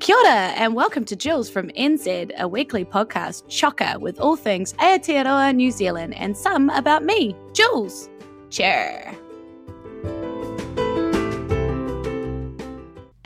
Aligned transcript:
Kia 0.00 0.16
ora, 0.16 0.54
and 0.56 0.74
welcome 0.74 1.04
to 1.04 1.14
Jules 1.14 1.50
from 1.50 1.68
NZ, 1.72 2.32
a 2.38 2.48
weekly 2.48 2.86
podcast 2.86 3.44
chocker 3.48 4.00
with 4.00 4.18
all 4.18 4.34
things 4.34 4.72
Aotearoa, 4.74 5.54
New 5.54 5.70
Zealand, 5.70 6.14
and 6.14 6.34
some 6.34 6.70
about 6.70 7.04
me, 7.04 7.36
Jules. 7.52 8.08
Cheer. 8.48 9.14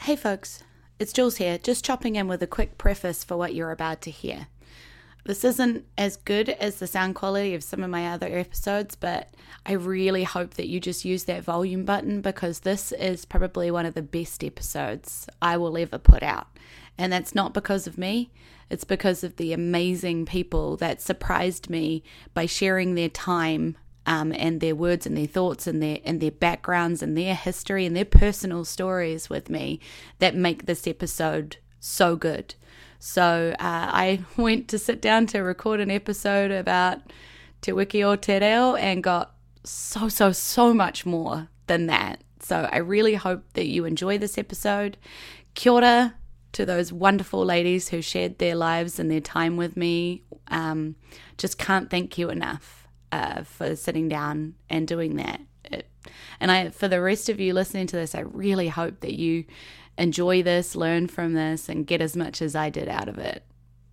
Hey 0.01 0.17
folks, 0.17 0.65
it's 0.99 1.13
Jules 1.13 1.37
here, 1.37 1.59
just 1.59 1.85
chopping 1.85 2.17
in 2.17 2.27
with 2.27 2.43
a 2.43 2.49
quick 2.49 2.77
preface 2.77 3.23
for 3.23 3.37
what 3.37 3.55
you're 3.55 3.71
about 3.71 4.03
to 4.03 4.11
hear. 4.11 4.49
This 5.25 5.43
isn't 5.43 5.87
as 5.97 6.17
good 6.17 6.51
as 6.51 6.77
the 6.77 6.87
sound 6.87 7.15
quality 7.15 7.55
of 7.55 7.65
some 7.65 7.83
of 7.83 7.89
my 7.89 8.09
other 8.09 8.27
episodes, 8.27 8.95
but 8.95 9.31
I 9.65 9.73
really 9.73 10.25
hope 10.25 10.55
that 10.55 10.69
you 10.69 10.81
just 10.81 11.07
use 11.07 11.25
that 11.25 11.43
volume 11.43 11.87
button 11.87 12.21
because 12.21 12.61
this 12.61 12.93
is 12.93 13.25
probably 13.25 13.71
one 13.71 13.87
of 13.87 13.95
the 13.95 14.03
best 14.03 14.45
episodes 14.45 15.27
I 15.41 15.57
will 15.57 15.79
ever 15.79 15.97
put 15.97 16.23
out. 16.23 16.49
And 16.99 17.11
that's 17.11 17.35
not 17.35 17.55
because 17.55 17.87
of 17.87 17.97
me, 17.97 18.31
it's 18.69 18.85
because 18.85 19.25
of 19.25 19.37
the 19.37 19.53
amazing 19.55 20.27
people 20.27 20.77
that 20.77 21.01
surprised 21.01 21.71
me 21.71 22.03
by 22.35 22.45
sharing 22.45 22.95
their 22.95 23.09
time 23.09 23.77
um, 24.07 24.33
and 24.33 24.61
their 24.61 24.75
words 24.75 25.07
and 25.07 25.17
their 25.17 25.27
thoughts 25.27 25.67
and 25.67 25.83
their 25.83 25.99
and 26.05 26.21
their 26.21 26.31
backgrounds 26.31 27.03
and 27.03 27.17
their 27.17 27.35
history 27.35 27.87
and 27.87 27.97
their 27.97 28.05
personal 28.05 28.65
stories 28.65 29.31
with 29.31 29.49
me 29.49 29.81
that 30.19 30.35
make 30.35 30.67
this 30.67 30.87
episode 30.87 31.57
so 31.81 32.15
good. 32.17 32.55
So 33.05 33.55
uh, 33.59 33.59
I 33.61 34.25
went 34.39 34.69
to 34.69 34.79
sit 34.79 35.03
down 35.03 35.27
to 35.27 35.41
record 35.41 35.79
an 35.79 35.91
episode 35.91 36.51
about 36.51 37.01
Te 37.61 37.71
Wiki 37.71 38.03
o 38.03 38.17
Te 38.17 38.39
Reo 38.39 38.77
and 38.77 39.03
got 39.03 39.35
so, 39.63 40.09
so, 40.09 40.33
so 40.33 40.73
much 40.73 41.05
more 41.05 41.49
than 41.67 41.87
that. 41.89 42.23
So 42.41 42.67
I 42.73 42.79
really 42.79 43.15
hope 43.15 43.45
that 43.53 43.67
you 43.67 43.85
enjoy 43.85 44.17
this 44.17 44.39
episode. 44.39 44.97
Kia 45.53 45.73
ora 45.73 46.15
to 46.53 46.65
those 46.65 46.95
wonderful 46.95 47.45
ladies 47.45 47.91
who 47.91 48.01
shared 48.01 48.39
their 48.39 48.55
lives 48.55 48.99
and 48.99 49.11
their 49.11 49.21
time 49.21 49.59
with 49.59 49.77
me. 49.77 50.23
Um, 50.49 50.97
just 51.37 51.59
can't 51.59 51.91
thank 51.91 52.17
you 52.17 52.31
enough 52.31 52.89
uh, 53.13 53.43
for 53.43 53.77
sitting 53.77 54.09
down 54.09 54.55
and 54.71 54.89
doing 54.89 55.17
that. 55.17 55.43
It, 55.67 55.91
and 56.41 56.51
I, 56.51 56.71
for 56.71 56.89
the 56.89 57.03
rest 57.03 57.29
of 57.29 57.39
you 57.39 57.53
listening 57.53 57.87
to 57.89 57.97
this, 57.97 58.15
I 58.15 58.21
really 58.21 58.69
hope 58.69 59.01
that 59.01 59.19
you 59.19 59.45
enjoy 59.99 60.43
this, 60.43 60.75
learn 60.75 61.07
from 61.07 61.35
this, 61.35 61.69
and 61.69 61.87
get 61.87 62.01
as 62.01 62.17
much 62.17 62.43
as 62.43 62.55
I 62.55 62.71
did 62.71 62.89
out 62.89 63.09
of 63.09 63.19
it. 63.19 63.45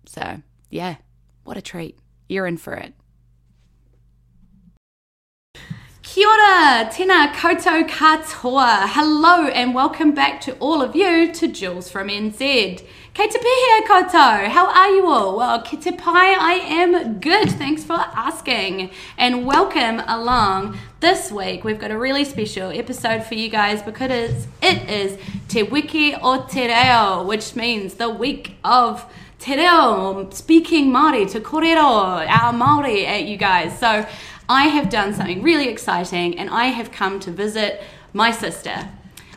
So, 0.06 0.42
yeah, 0.70 0.96
what 1.44 1.56
a 1.56 1.62
treat. 1.62 1.98
You're 2.28 2.46
in 2.46 2.56
for 2.56 2.74
it. 2.74 2.94
Kia 6.02 6.26
ora, 6.26 6.90
tēnā 6.92 7.32
koutou 7.32 7.88
katoa. 7.88 8.86
Hello 8.88 9.46
and 9.46 9.74
welcome 9.74 10.12
back 10.12 10.40
to 10.42 10.52
all 10.58 10.82
of 10.82 10.94
you 10.94 11.32
to 11.32 11.48
Jules 11.48 11.90
from 11.90 12.08
NZ. 12.08 12.84
Kei 13.14 13.28
te 13.28 13.38
pēhea 13.38 13.86
koutou, 13.86 14.48
how 14.48 14.66
are 14.66 14.90
you 14.90 15.06
all? 15.06 15.36
Well, 15.36 15.62
ki 15.62 15.78
te 15.78 15.92
pai, 15.92 16.34
I 16.34 16.60
am 16.66 17.18
good. 17.20 17.50
Thanks 17.52 17.84
for 17.84 17.96
asking. 18.14 18.90
And 19.16 19.46
welcome 19.46 20.00
along. 20.06 20.76
This 21.02 21.32
week 21.32 21.64
we've 21.64 21.80
got 21.80 21.90
a 21.90 21.98
really 21.98 22.24
special 22.24 22.70
episode 22.70 23.24
for 23.24 23.34
you 23.34 23.48
guys 23.48 23.82
because 23.82 24.46
it 24.62 24.88
is 24.88 25.18
Te 25.48 25.64
Wiki 25.64 26.14
o 26.14 26.46
Te 26.46 26.68
Reo, 26.68 27.24
which 27.24 27.56
means 27.56 27.94
the 27.94 28.08
week 28.08 28.54
of 28.62 29.04
Te 29.40 29.56
Reo, 29.56 30.30
speaking 30.30 30.92
Māori, 30.92 31.28
to 31.32 31.40
korero, 31.40 32.24
our 32.28 32.52
Māori 32.52 33.04
at 33.04 33.24
you 33.24 33.36
guys. 33.36 33.76
So 33.80 34.06
I 34.48 34.68
have 34.68 34.90
done 34.90 35.12
something 35.12 35.42
really 35.42 35.66
exciting 35.66 36.38
and 36.38 36.48
I 36.48 36.66
have 36.66 36.92
come 36.92 37.18
to 37.18 37.32
visit 37.32 37.82
my 38.12 38.30
sister. 38.30 38.88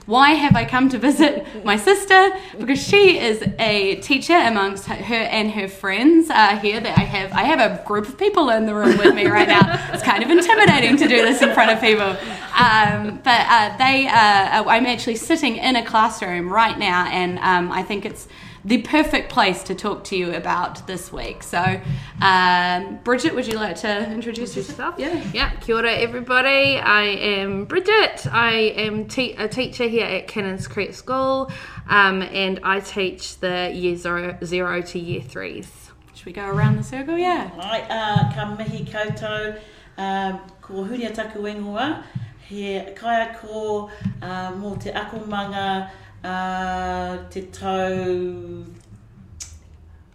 Why 0.06 0.32
have 0.34 0.56
I 0.56 0.66
come 0.66 0.90
to 0.90 1.00
visit 1.00 1.66
my 1.66 1.78
sister? 1.78 2.32
Because 2.60 2.80
she 2.80 3.18
is 3.18 3.44
a 3.58 3.96
teacher 4.02 4.36
amongst 4.36 4.86
her 4.86 5.16
and 5.16 5.50
her 5.52 5.68
friends 5.68 6.30
uh, 6.30 6.58
here. 6.58 6.80
That 6.80 6.96
I 6.96 7.02
have, 7.02 7.34
I 7.34 7.44
have 7.44 7.60
a 7.60 7.84
group 7.86 8.08
of 8.08 8.16
people 8.16 8.52
in 8.52 8.68
the 8.68 8.76
room 8.76 9.00
with 9.00 9.16
me 9.16 9.26
right 9.26 9.48
now. 9.48 9.90
It's 9.92 10.04
kind 10.04 10.24
of 10.24 10.30
intimidating 10.30 10.96
to 10.98 11.08
do 11.08 11.24
this 11.24 11.42
in 11.42 11.54
front 11.56 11.72
of 11.72 11.82
people, 11.82 12.16
um, 12.56 13.20
but 13.24 13.46
uh, 13.50 13.76
they. 13.78 14.08
Uh, 14.08 14.64
I'm 14.76 14.86
actually 14.86 15.16
sitting 15.16 15.58
in 15.58 15.76
a 15.76 15.84
classroom 15.84 16.54
right 16.54 16.78
now, 16.78 17.08
and 17.08 17.40
um, 17.40 17.72
I 17.72 17.82
think 17.82 18.06
it's 18.06 18.28
the 18.66 18.82
perfect 18.82 19.32
place 19.32 19.62
to 19.62 19.76
talk 19.76 20.04
to 20.06 20.18
you 20.18 20.34
about 20.34 20.88
this 20.88 21.14
week. 21.14 21.44
So, 21.44 21.80
um, 22.20 23.00
Bridget, 23.04 23.36
would 23.36 23.46
you 23.46 23.58
like 23.58 23.76
to 23.78 24.12
introduce 24.12 24.56
yourself? 24.56 24.96
Yeah. 24.98 25.24
Yeah. 25.34 25.52
Kia 25.62 25.76
ora, 25.76 25.94
everybody. 25.94 26.78
I 26.80 27.04
am 27.04 27.66
Bridget. 27.66 28.26
I 28.32 28.74
am 28.76 29.06
te- 29.08 29.34
a 29.34 29.48
teacher 29.48 29.88
here 29.88 30.08
at 30.08 30.28
Cannons 30.28 30.68
Creek 30.68 30.96
School, 30.96 31.52
um, 31.88 32.24
and 32.24 32.60
I 32.64 32.80
teach 32.80 33.38
the 33.40 33.72
year 33.72 33.96
zero, 33.96 34.38
zero 34.44 34.82
to 34.82 35.00
year 35.00 35.22
threes. 35.22 35.92
Should 36.16 36.26
we 36.26 36.34
go 36.34 36.48
around 36.48 36.78
the 36.78 36.84
circle? 36.84 37.20
Yeah. 37.20 37.52
Ai, 37.60 37.82
uh, 37.82 38.34
ka 38.34 38.56
mihi 38.58 38.84
koutou, 38.86 39.60
um, 40.00 40.40
ko 40.62 40.74
Hunia 40.86 41.14
taku 41.14 41.44
ingoa, 41.44 42.04
he 42.48 42.80
kaia 42.96 43.38
ko 43.38 43.92
uh, 44.24 44.52
mō 44.54 44.82
te 44.82 44.92
akomanga 44.92 45.92
uh, 46.26 47.30
te 47.30 47.42
tau, 47.52 48.66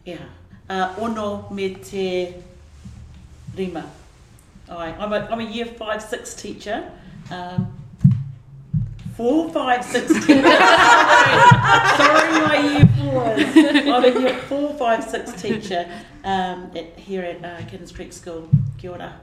yeah, 0.05 0.27
uh, 0.69 0.95
ono 0.99 1.47
me 1.51 1.75
te 1.75 2.35
rima. 3.57 3.85
Right, 4.69 4.95
I'm 4.99 5.13
a, 5.13 5.29
I'm 5.31 5.41
a 5.41 5.45
year 5.45 5.67
five, 5.67 6.03
six 6.03 6.35
teacher. 6.35 6.91
Um, 7.31 7.73
four, 9.17 9.51
five, 9.51 9.85
six 9.85 10.07
teacher. 10.27 10.43
Sorry, 11.97 12.31
my 12.47 12.59
year 12.73 12.89
fours. 12.97 13.43
I'm 13.87 14.05
a 14.05 14.21
year 14.21 14.37
four, 14.49 14.75
five, 14.75 15.05
six 15.05 15.41
teacher 15.41 15.87
um, 16.25 16.71
at, 16.77 16.99
here 16.99 17.23
at 17.23 17.45
uh, 17.45 17.65
Kittens 17.67 17.93
Creek 17.93 18.13
School. 18.13 18.49
Kia 18.79 18.91
ora. 18.93 19.21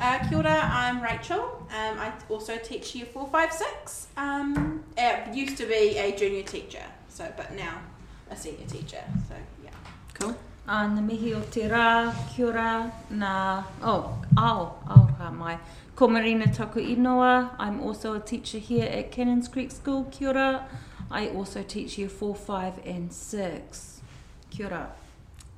Uh, 0.00 0.18
kia 0.30 0.38
ora, 0.38 0.70
I'm 0.72 1.02
Rachel. 1.02 1.42
Um, 1.68 1.98
I 1.98 2.10
also 2.30 2.56
teach 2.56 2.94
year 2.94 3.04
four, 3.04 3.28
five, 3.28 3.52
six. 3.52 4.06
Um, 4.16 4.82
I 4.96 5.30
used 5.30 5.58
to 5.58 5.66
be 5.66 5.98
a 5.98 6.16
junior 6.16 6.42
teacher, 6.42 6.84
so 7.10 7.30
but 7.36 7.54
now 7.54 7.82
a 8.30 8.34
senior 8.34 8.66
teacher. 8.66 9.04
So 9.28 9.34
yeah. 9.62 9.70
Cool. 10.14 10.34
Ana 10.66 11.02
mihi 11.02 11.34
o 11.34 11.42
te 11.50 11.68
rā, 11.68 12.14
kia 12.34 12.46
ora, 12.46 12.92
nā, 13.12 13.64
oh, 13.82 14.16
ao, 14.38 14.78
ao 14.88 15.10
ka 15.18 15.30
mai. 15.30 15.58
Ko 15.94 16.08
Marina 16.08 16.46
Taku 16.50 16.80
Inoa, 16.80 17.50
I'm 17.58 17.82
also 17.82 18.14
a 18.14 18.20
teacher 18.20 18.56
here 18.56 18.88
at 18.88 19.12
Cannons 19.12 19.48
Creek 19.48 19.70
School, 19.70 20.04
kia 20.04 20.30
ora. 20.30 20.66
I 21.10 21.28
also 21.28 21.62
teach 21.62 21.98
year 21.98 22.08
4, 22.08 22.34
5 22.34 22.86
and 22.86 23.12
6. 23.12 24.00
Kia 24.48 24.66
ora, 24.66 24.92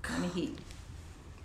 ka 0.03 0.19
mihi. 0.23 0.55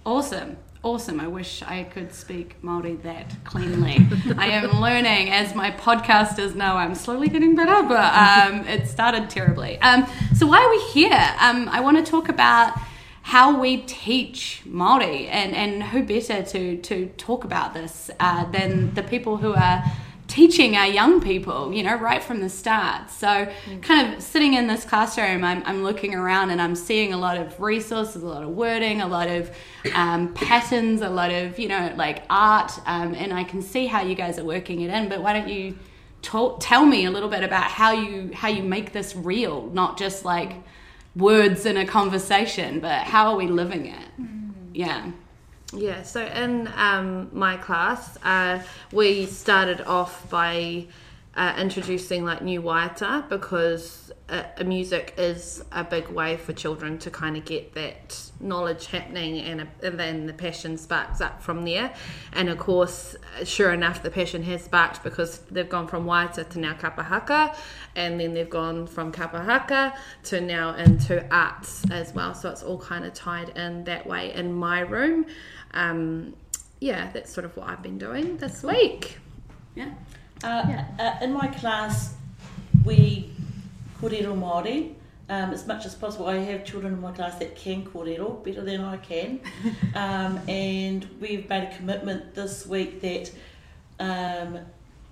Awesome. 0.07 0.55
Awesome. 0.83 1.19
I 1.19 1.27
wish 1.27 1.61
I 1.63 1.83
could 1.83 2.13
speak 2.13 2.61
Māori 2.61 3.03
that 3.03 3.35
cleanly. 3.43 4.07
I 4.37 4.47
am 4.51 4.79
learning, 4.79 5.31
as 5.31 5.53
my 5.53 5.69
podcasters 5.69 6.55
know, 6.55 6.77
I'm 6.77 6.95
slowly 6.95 7.27
getting 7.27 7.55
better, 7.55 7.85
but 7.85 8.13
um, 8.13 8.65
it 8.67 8.87
started 8.87 9.29
terribly. 9.29 9.77
Um, 9.81 10.07
so, 10.33 10.47
why 10.47 10.63
are 10.63 10.69
we 10.69 10.79
here? 10.93 11.35
Um, 11.41 11.67
I 11.67 11.81
want 11.81 11.97
to 11.97 12.09
talk 12.09 12.29
about 12.29 12.79
how 13.21 13.59
we 13.59 13.81
teach 13.81 14.61
Māori, 14.65 15.27
and, 15.29 15.53
and 15.53 15.83
who 15.83 16.03
better 16.03 16.41
to, 16.41 16.77
to 16.77 17.07
talk 17.17 17.43
about 17.43 17.73
this 17.73 18.09
uh, 18.21 18.49
than 18.51 18.93
the 18.93 19.03
people 19.03 19.35
who 19.35 19.53
are 19.55 19.83
teaching 20.37 20.77
our 20.77 20.85
young 20.85 21.19
people, 21.19 21.73
you 21.73 21.81
know, 21.81 21.95
right 21.95 22.23
from 22.23 22.41
the 22.41 22.47
start. 22.47 23.09
So, 23.09 23.51
kind 23.81 24.13
of 24.13 24.21
sitting 24.21 24.53
in 24.53 24.67
this 24.67 24.85
classroom, 24.85 25.43
I'm, 25.43 25.63
I'm 25.65 25.81
looking 25.83 26.13
around 26.13 26.51
and 26.51 26.61
I'm 26.61 26.75
seeing 26.75 27.11
a 27.11 27.17
lot 27.17 27.37
of 27.37 27.59
resources, 27.59 28.21
a 28.21 28.27
lot 28.27 28.43
of 28.43 28.49
wording, 28.49 29.01
a 29.01 29.07
lot 29.07 29.29
of 29.29 29.49
um, 29.95 30.31
patterns, 30.35 31.01
a 31.01 31.09
lot 31.09 31.31
of, 31.31 31.57
you 31.57 31.67
know, 31.67 31.91
like 31.97 32.21
art, 32.29 32.71
um, 32.85 33.15
and 33.15 33.33
I 33.33 33.45
can 33.45 33.63
see 33.63 33.87
how 33.87 34.03
you 34.03 34.13
guys 34.13 34.37
are 34.37 34.45
working 34.45 34.81
it 34.81 34.91
in. 34.91 35.09
But 35.09 35.23
why 35.23 35.33
don't 35.33 35.49
you 35.49 35.75
talk, 36.21 36.59
tell 36.59 36.85
me 36.85 37.05
a 37.05 37.09
little 37.09 37.29
bit 37.29 37.43
about 37.43 37.71
how 37.71 37.93
you 37.93 38.29
how 38.31 38.49
you 38.49 38.61
make 38.61 38.93
this 38.93 39.15
real, 39.15 39.71
not 39.73 39.97
just 39.97 40.23
like 40.23 40.53
words 41.15 41.65
in 41.65 41.77
a 41.77 41.85
conversation, 41.87 42.79
but 42.79 43.01
how 43.01 43.31
are 43.31 43.35
we 43.35 43.47
living 43.47 43.87
it? 43.87 44.09
Yeah. 44.71 45.13
Yeah, 45.73 46.03
so 46.03 46.23
in 46.25 46.69
um, 46.75 47.29
my 47.33 47.57
class, 47.57 48.17
uh, 48.23 48.63
we 48.93 49.25
started 49.25 49.81
off 49.81 50.29
by 50.29 50.87
uh, 51.35 51.53
introducing 51.57 52.23
like 52.23 52.41
new 52.41 52.61
waiata 52.61 53.27
because 53.29 54.11
uh, 54.29 54.43
music 54.65 55.13
is 55.17 55.63
a 55.71 55.83
big 55.83 56.07
way 56.09 56.35
for 56.35 56.51
children 56.51 56.97
to 56.97 57.11
kind 57.11 57.37
of 57.37 57.45
get 57.45 57.73
that 57.73 58.19
knowledge 58.39 58.87
happening 58.87 59.39
and, 59.39 59.61
uh, 59.61 59.65
and 59.83 59.99
then 59.99 60.25
the 60.25 60.33
passion 60.33 60.77
sparks 60.77 61.21
up 61.21 61.41
from 61.41 61.63
there. 61.63 61.93
And 62.33 62.49
of 62.49 62.57
course, 62.57 63.15
sure 63.43 63.71
enough, 63.71 64.03
the 64.03 64.09
passion 64.09 64.43
has 64.43 64.63
sparked 64.63 65.03
because 65.03 65.39
they've 65.51 65.69
gone 65.69 65.87
from 65.87 66.05
waiata 66.05 66.49
to 66.49 66.59
now 66.59 66.73
kapahaka 66.73 67.55
and 67.95 68.19
then 68.19 68.33
they've 68.33 68.49
gone 68.49 68.87
from 68.87 69.11
kapahaka 69.11 69.95
to 70.23 70.41
now 70.41 70.75
into 70.75 71.23
arts 71.33 71.83
as 71.91 72.13
well. 72.13 72.33
So 72.33 72.49
it's 72.49 72.63
all 72.63 72.79
kind 72.79 73.05
of 73.05 73.13
tied 73.13 73.49
in 73.49 73.83
that 73.83 74.07
way 74.07 74.33
in 74.33 74.53
my 74.53 74.79
room 74.79 75.25
um, 75.73 76.35
yeah, 76.79 77.09
that's 77.11 77.31
sort 77.31 77.45
of 77.45 77.55
what 77.57 77.69
I've 77.69 77.83
been 77.83 77.97
doing 77.97 78.37
this 78.37 78.63
week. 78.63 79.17
Yeah. 79.75 79.93
Uh, 80.43 80.83
uh, 80.99 81.17
in 81.21 81.33
my 81.33 81.47
class, 81.47 82.15
we 82.85 83.31
korero 83.99 84.37
Māori. 84.37 84.93
um, 85.29 85.51
as 85.51 85.67
much 85.67 85.85
as 85.85 85.95
possible. 85.95 86.27
I 86.27 86.37
have 86.37 86.63
children 86.65 86.93
in 86.93 87.01
my 87.01 87.11
class 87.11 87.37
that 87.39 87.55
can 87.55 87.85
kōrero 87.85 88.43
better 88.43 88.63
than 88.63 88.81
I 88.81 88.97
can, 88.97 89.39
um, 89.95 90.39
and 90.47 91.07
we've 91.19 91.47
made 91.49 91.63
a 91.63 91.75
commitment 91.75 92.33
this 92.33 92.65
week 92.65 93.01
that 93.01 93.31
um, 93.99 94.59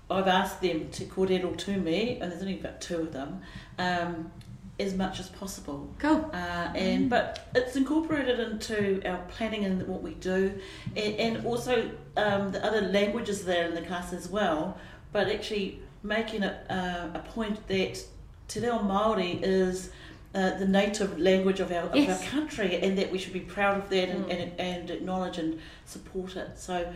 I've 0.09 0.27
asked 0.27 0.61
them 0.61 0.89
to 0.91 1.05
kōrero 1.05 1.57
to 1.57 1.77
me, 1.77 2.19
and 2.19 2.31
there's 2.31 2.41
only 2.41 2.59
about 2.59 2.81
two 2.81 3.01
of 3.01 3.13
them, 3.13 3.41
um, 3.77 4.31
as 4.79 4.93
much 4.93 5.19
as 5.19 5.29
possible. 5.29 5.89
Cool. 5.99 6.29
Uh, 6.33 6.71
and 6.75 7.09
but 7.09 7.47
it's 7.55 7.75
incorporated 7.75 8.39
into 8.39 9.01
our 9.09 9.19
planning 9.29 9.63
and 9.65 9.87
what 9.87 10.01
we 10.01 10.13
do, 10.15 10.53
and, 10.95 11.15
and 11.15 11.45
also 11.45 11.89
um, 12.17 12.51
the 12.51 12.63
other 12.65 12.81
languages 12.81 13.45
that 13.45 13.57
are 13.57 13.67
in 13.69 13.75
the 13.75 13.81
class 13.81 14.11
as 14.13 14.27
well. 14.29 14.77
But 15.13 15.29
actually 15.29 15.79
making 16.03 16.43
it 16.43 16.55
uh, 16.69 17.07
a 17.13 17.19
point 17.19 17.67
that 17.67 18.03
Te 18.47 18.59
Reo 18.59 18.79
Māori 18.79 19.39
is 19.41 19.89
uh, 20.35 20.57
the 20.59 20.67
native 20.67 21.17
language 21.17 21.61
of 21.61 21.71
our, 21.71 21.89
Yes. 21.95 22.19
of 22.19 22.25
our 22.25 22.31
country, 22.31 22.75
and 22.81 22.97
that 22.97 23.09
we 23.11 23.17
should 23.17 23.31
be 23.33 23.39
proud 23.39 23.77
of 23.77 23.89
that 23.89 24.09
and, 24.09 24.29
and, 24.29 24.51
and 24.59 24.91
acknowledge 24.91 25.37
and 25.37 25.59
support 25.85 26.35
it. 26.35 26.59
So 26.59 26.93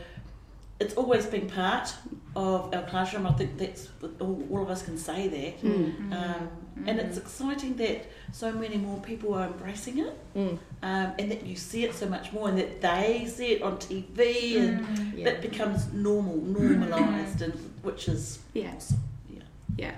it's 0.80 0.94
always 0.96 1.26
been 1.26 1.48
part 1.50 1.94
of 2.36 2.74
our 2.74 2.84
classroom. 2.84 3.26
I 3.28 3.34
think 3.34 3.58
that's 3.58 3.88
what 4.00 4.12
all, 4.20 4.42
all 4.50 4.62
of 4.64 4.70
us 4.70 4.82
can 4.82 4.98
say 4.98 5.28
that. 5.28 5.62
Mm. 5.62 6.14
Um, 6.14 6.50
and 6.88 7.00
it's 7.00 7.18
exciting 7.18 7.76
that 7.78 8.06
so 8.32 8.52
many 8.54 8.78
more 8.78 9.00
people 9.02 9.34
are 9.34 9.48
embracing 9.48 10.00
it, 10.00 10.18
Mm. 10.36 10.58
um, 10.82 11.12
and 11.20 11.30
that 11.32 11.46
you 11.46 11.56
see 11.58 11.84
it 11.84 11.94
so 11.94 12.06
much 12.08 12.32
more, 12.32 12.48
and 12.48 12.58
that 12.58 12.80
they 12.80 13.26
see 13.28 13.48
it 13.54 13.62
on 13.62 13.78
TV, 13.78 14.58
and 14.58 15.18
Yeah. 15.18 15.30
it 15.30 15.42
becomes 15.42 15.92
normal, 15.92 16.38
normalised, 16.38 17.42
and 17.42 17.54
which 17.82 18.08
is 18.08 18.40
Yeah. 18.54 18.72
awesome. 18.76 19.00
Yeah. 19.30 19.42
Yeah. 19.78 19.96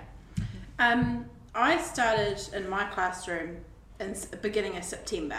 Um, 0.80 1.26
I 1.54 1.80
started 1.82 2.40
in 2.56 2.68
my 2.70 2.86
classroom 2.86 3.58
in 4.00 4.12
s- 4.12 4.26
beginning 4.26 4.76
of 4.78 4.84
September. 4.84 5.38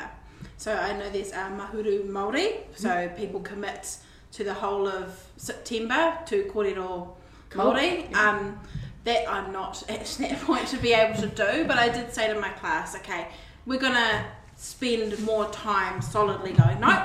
So 0.58 0.72
I 0.72 0.92
know 0.96 1.10
there's 1.10 1.32
uh, 1.32 1.50
Mahuru 1.50 2.06
Māori, 2.08 2.58
so 2.76 3.08
people 3.16 3.40
commit 3.40 3.96
to 4.32 4.44
the 4.44 4.54
whole 4.54 4.88
of 4.88 5.18
September 5.36 6.18
to 6.26 6.44
kōrero 6.44 7.08
Māori. 7.50 8.12
Um, 8.14 8.58
that 9.04 9.28
I'm 9.28 9.52
not 9.52 9.82
at 9.90 10.04
that 10.20 10.40
point 10.42 10.68
to 10.68 10.76
be 10.78 10.92
able 10.92 11.20
to 11.20 11.26
do, 11.28 11.64
but 11.66 11.76
I 11.76 11.88
did 11.88 12.14
say 12.14 12.32
to 12.32 12.38
my 12.40 12.50
class, 12.50 12.94
okay, 12.96 13.28
we're 13.66 13.80
gonna 13.80 14.24
spend 14.56 15.18
more 15.24 15.48
time 15.50 16.00
solidly 16.00 16.52
going, 16.52 16.80
no, 16.80 17.04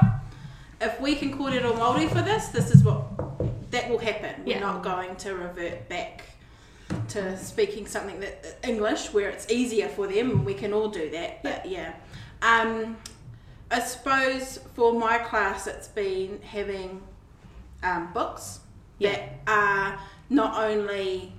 if 0.79 0.99
we 1.01 1.15
can 1.15 1.35
call 1.35 1.47
it 1.47 1.63
kōrero 1.63 1.73
Māori 1.77 2.09
for 2.09 2.21
this, 2.21 2.47
this 2.49 2.71
is 2.71 2.83
what, 2.83 3.01
that 3.71 3.89
will 3.89 3.97
happen. 3.97 4.43
We're 4.45 4.53
Yeah. 4.57 4.59
not 4.59 4.83
going 4.83 5.15
to 5.17 5.33
revert 5.35 5.89
back 5.89 6.23
to 7.09 7.37
speaking 7.37 7.85
something 7.87 8.19
that 8.21 8.57
English 8.63 9.11
where 9.13 9.29
it's 9.29 9.49
easier 9.51 9.89
for 9.89 10.07
them 10.07 10.29
and 10.31 10.45
we 10.45 10.53
can 10.53 10.71
all 10.73 10.87
do 10.87 11.09
that. 11.09 11.43
But 11.43 11.65
yeah. 11.65 11.93
Um 12.41 12.97
I 13.69 13.79
suppose 13.81 14.59
for 14.75 14.93
my 14.93 15.17
class 15.17 15.67
it's 15.67 15.89
been 15.89 16.39
having 16.41 17.01
um, 17.83 18.11
books 18.13 18.59
that 18.99 19.39
are 19.47 19.99
not 20.29 20.63
only 20.63 21.33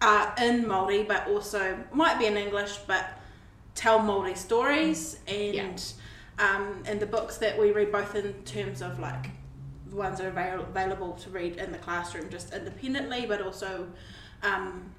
are 0.00 0.34
in 0.40 0.64
Māori 0.64 1.06
but 1.06 1.28
also 1.28 1.78
might 1.92 2.18
be 2.18 2.26
in 2.26 2.36
English 2.36 2.78
but 2.86 3.18
tell 3.74 4.00
Māori 4.00 4.36
stories 4.36 5.18
and 5.26 5.82
um, 6.38 6.82
and 6.86 6.98
the 6.98 7.06
books 7.06 7.38
that 7.38 7.58
we 7.58 7.72
read 7.72 7.92
both 7.92 8.14
in 8.14 8.32
terms 8.44 8.82
of 8.82 8.98
like 8.98 9.30
the 9.88 9.96
ones 9.96 10.18
that 10.18 10.26
are 10.26 10.30
avail- 10.30 10.62
available 10.62 11.12
to 11.12 11.30
read 11.30 11.56
in 11.56 11.70
the 11.70 11.78
classroom 11.78 12.30
just 12.30 12.52
independently 12.52 13.26
but 13.26 13.42
also 13.42 13.86
um, 14.42 14.92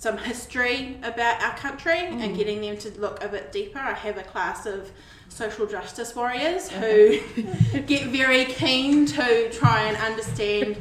some 0.00 0.16
history 0.16 0.96
about 1.02 1.42
our 1.42 1.54
country 1.58 1.98
and 1.98 2.22
mm. 2.22 2.34
getting 2.34 2.62
them 2.62 2.74
to 2.78 2.90
look 2.98 3.22
a 3.22 3.28
bit 3.28 3.52
deeper. 3.52 3.78
I 3.78 3.92
have 3.92 4.16
a 4.16 4.22
class 4.22 4.64
of 4.64 4.90
social 5.28 5.66
justice 5.66 6.16
warriors 6.16 6.70
who 6.70 7.18
uh-huh. 7.18 7.80
get 7.86 8.08
very 8.08 8.46
keen 8.46 9.04
to 9.04 9.50
try 9.50 9.82
and 9.82 9.98
understand 9.98 10.78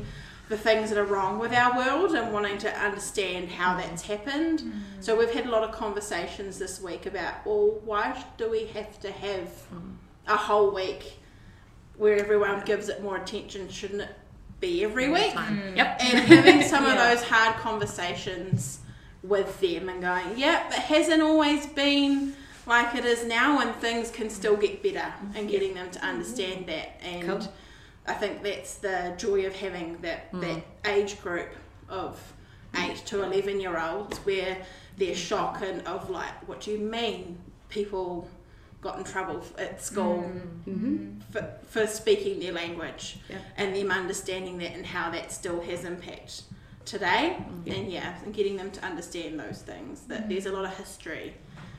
the 0.48 0.58
things 0.58 0.90
that 0.90 0.98
are 0.98 1.04
wrong 1.04 1.38
with 1.38 1.52
our 1.52 1.76
world 1.76 2.16
and 2.16 2.32
wanting 2.32 2.60
to 2.60 2.74
understand 2.82 3.50
how 3.50 3.72
mm-hmm. 3.72 3.90
that's 3.90 4.04
happened. 4.04 4.60
Mm-hmm. 4.60 5.02
So 5.02 5.18
we've 5.18 5.34
had 5.34 5.48
a 5.48 5.52
lot 5.52 5.68
of 5.68 5.74
conversations 5.74 6.58
this 6.58 6.82
week 6.82 7.06
about, 7.06 7.46
well, 7.46 7.82
why 7.84 8.24
do 8.38 8.50
we 8.50 8.68
have 8.68 9.02
to 9.02 9.12
have 9.12 9.48
mm-hmm. 9.48 9.90
a 10.30 10.38
whole 10.38 10.74
week 10.74 11.20
where 11.98 12.16
everyone 12.16 12.62
gives 12.62 12.88
it 12.88 13.04
more 13.04 13.18
attention? 13.18 13.68
Shouldn't 13.68 14.04
it 14.04 14.16
be 14.62 14.86
every 14.86 15.10
week? 15.10 15.34
Mm. 15.34 15.76
Yep. 15.76 15.98
and 16.06 16.20
having 16.20 16.62
some 16.70 16.86
of 16.86 16.98
those 16.98 17.22
hard 17.22 17.58
conversations 17.58 18.80
with 19.24 19.60
them 19.60 19.90
and 19.90 20.02
going, 20.02 20.38
yeah, 20.38 20.68
it 20.70 20.74
hasn't 20.74 21.22
always 21.22 21.66
been 21.68 22.36
like 22.66 22.96
it 22.96 23.04
is 23.06 23.26
now, 23.26 23.60
and 23.62 23.76
things 23.78 24.12
can 24.12 24.30
still 24.30 24.56
get 24.56 24.82
better, 24.84 25.12
and 25.36 25.50
getting 25.50 25.74
them 25.74 25.90
to 25.92 26.06
understand 26.06 26.68
that. 26.68 27.00
And 27.04 27.28
Cool. 27.28 27.54
I 28.08 28.14
think 28.14 28.44
that's 28.44 28.76
the 28.76 29.14
joy 29.18 29.46
of 29.46 29.56
having 29.56 29.98
that 30.02 30.32
that 30.34 30.64
age 30.86 31.22
group 31.22 31.50
of 31.90 32.20
eight 32.78 32.98
to 33.08 33.24
eleven 33.24 33.60
year 33.60 33.80
olds, 33.80 34.18
where 34.20 34.58
their 34.98 35.16
shock 35.16 35.62
and 35.62 35.86
of 35.88 36.10
like, 36.10 36.48
what 36.48 36.62
do 36.62 36.72
you 36.72 36.78
mean 36.80 37.38
people 37.70 38.28
got 38.82 38.98
in 38.98 39.04
trouble 39.04 39.44
at 39.58 39.82
school 39.82 40.32
Mm-hmm. 40.68 41.20
for, 41.32 41.54
for 41.68 41.86
speaking 41.88 42.40
their 42.40 42.52
language 42.54 43.18
Yeah. 43.30 43.38
and 43.58 43.76
them 43.76 43.92
understanding 43.92 44.58
that 44.60 44.74
and 44.74 44.86
how 44.86 45.10
that 45.12 45.32
still 45.32 45.60
has 45.62 45.84
impact 45.84 46.44
today 46.90 47.38
Yeah. 47.66 47.74
and 47.74 47.92
yeah 47.92 48.16
and 48.24 48.34
getting 48.34 48.58
them 48.58 48.72
to 48.72 48.84
understand 48.84 49.40
those 49.40 49.62
things 49.62 50.02
that 50.08 50.26
mm. 50.26 50.30
there's 50.30 50.46
a 50.48 50.52
lot 50.52 50.66
of 50.66 50.76
history 50.76 51.36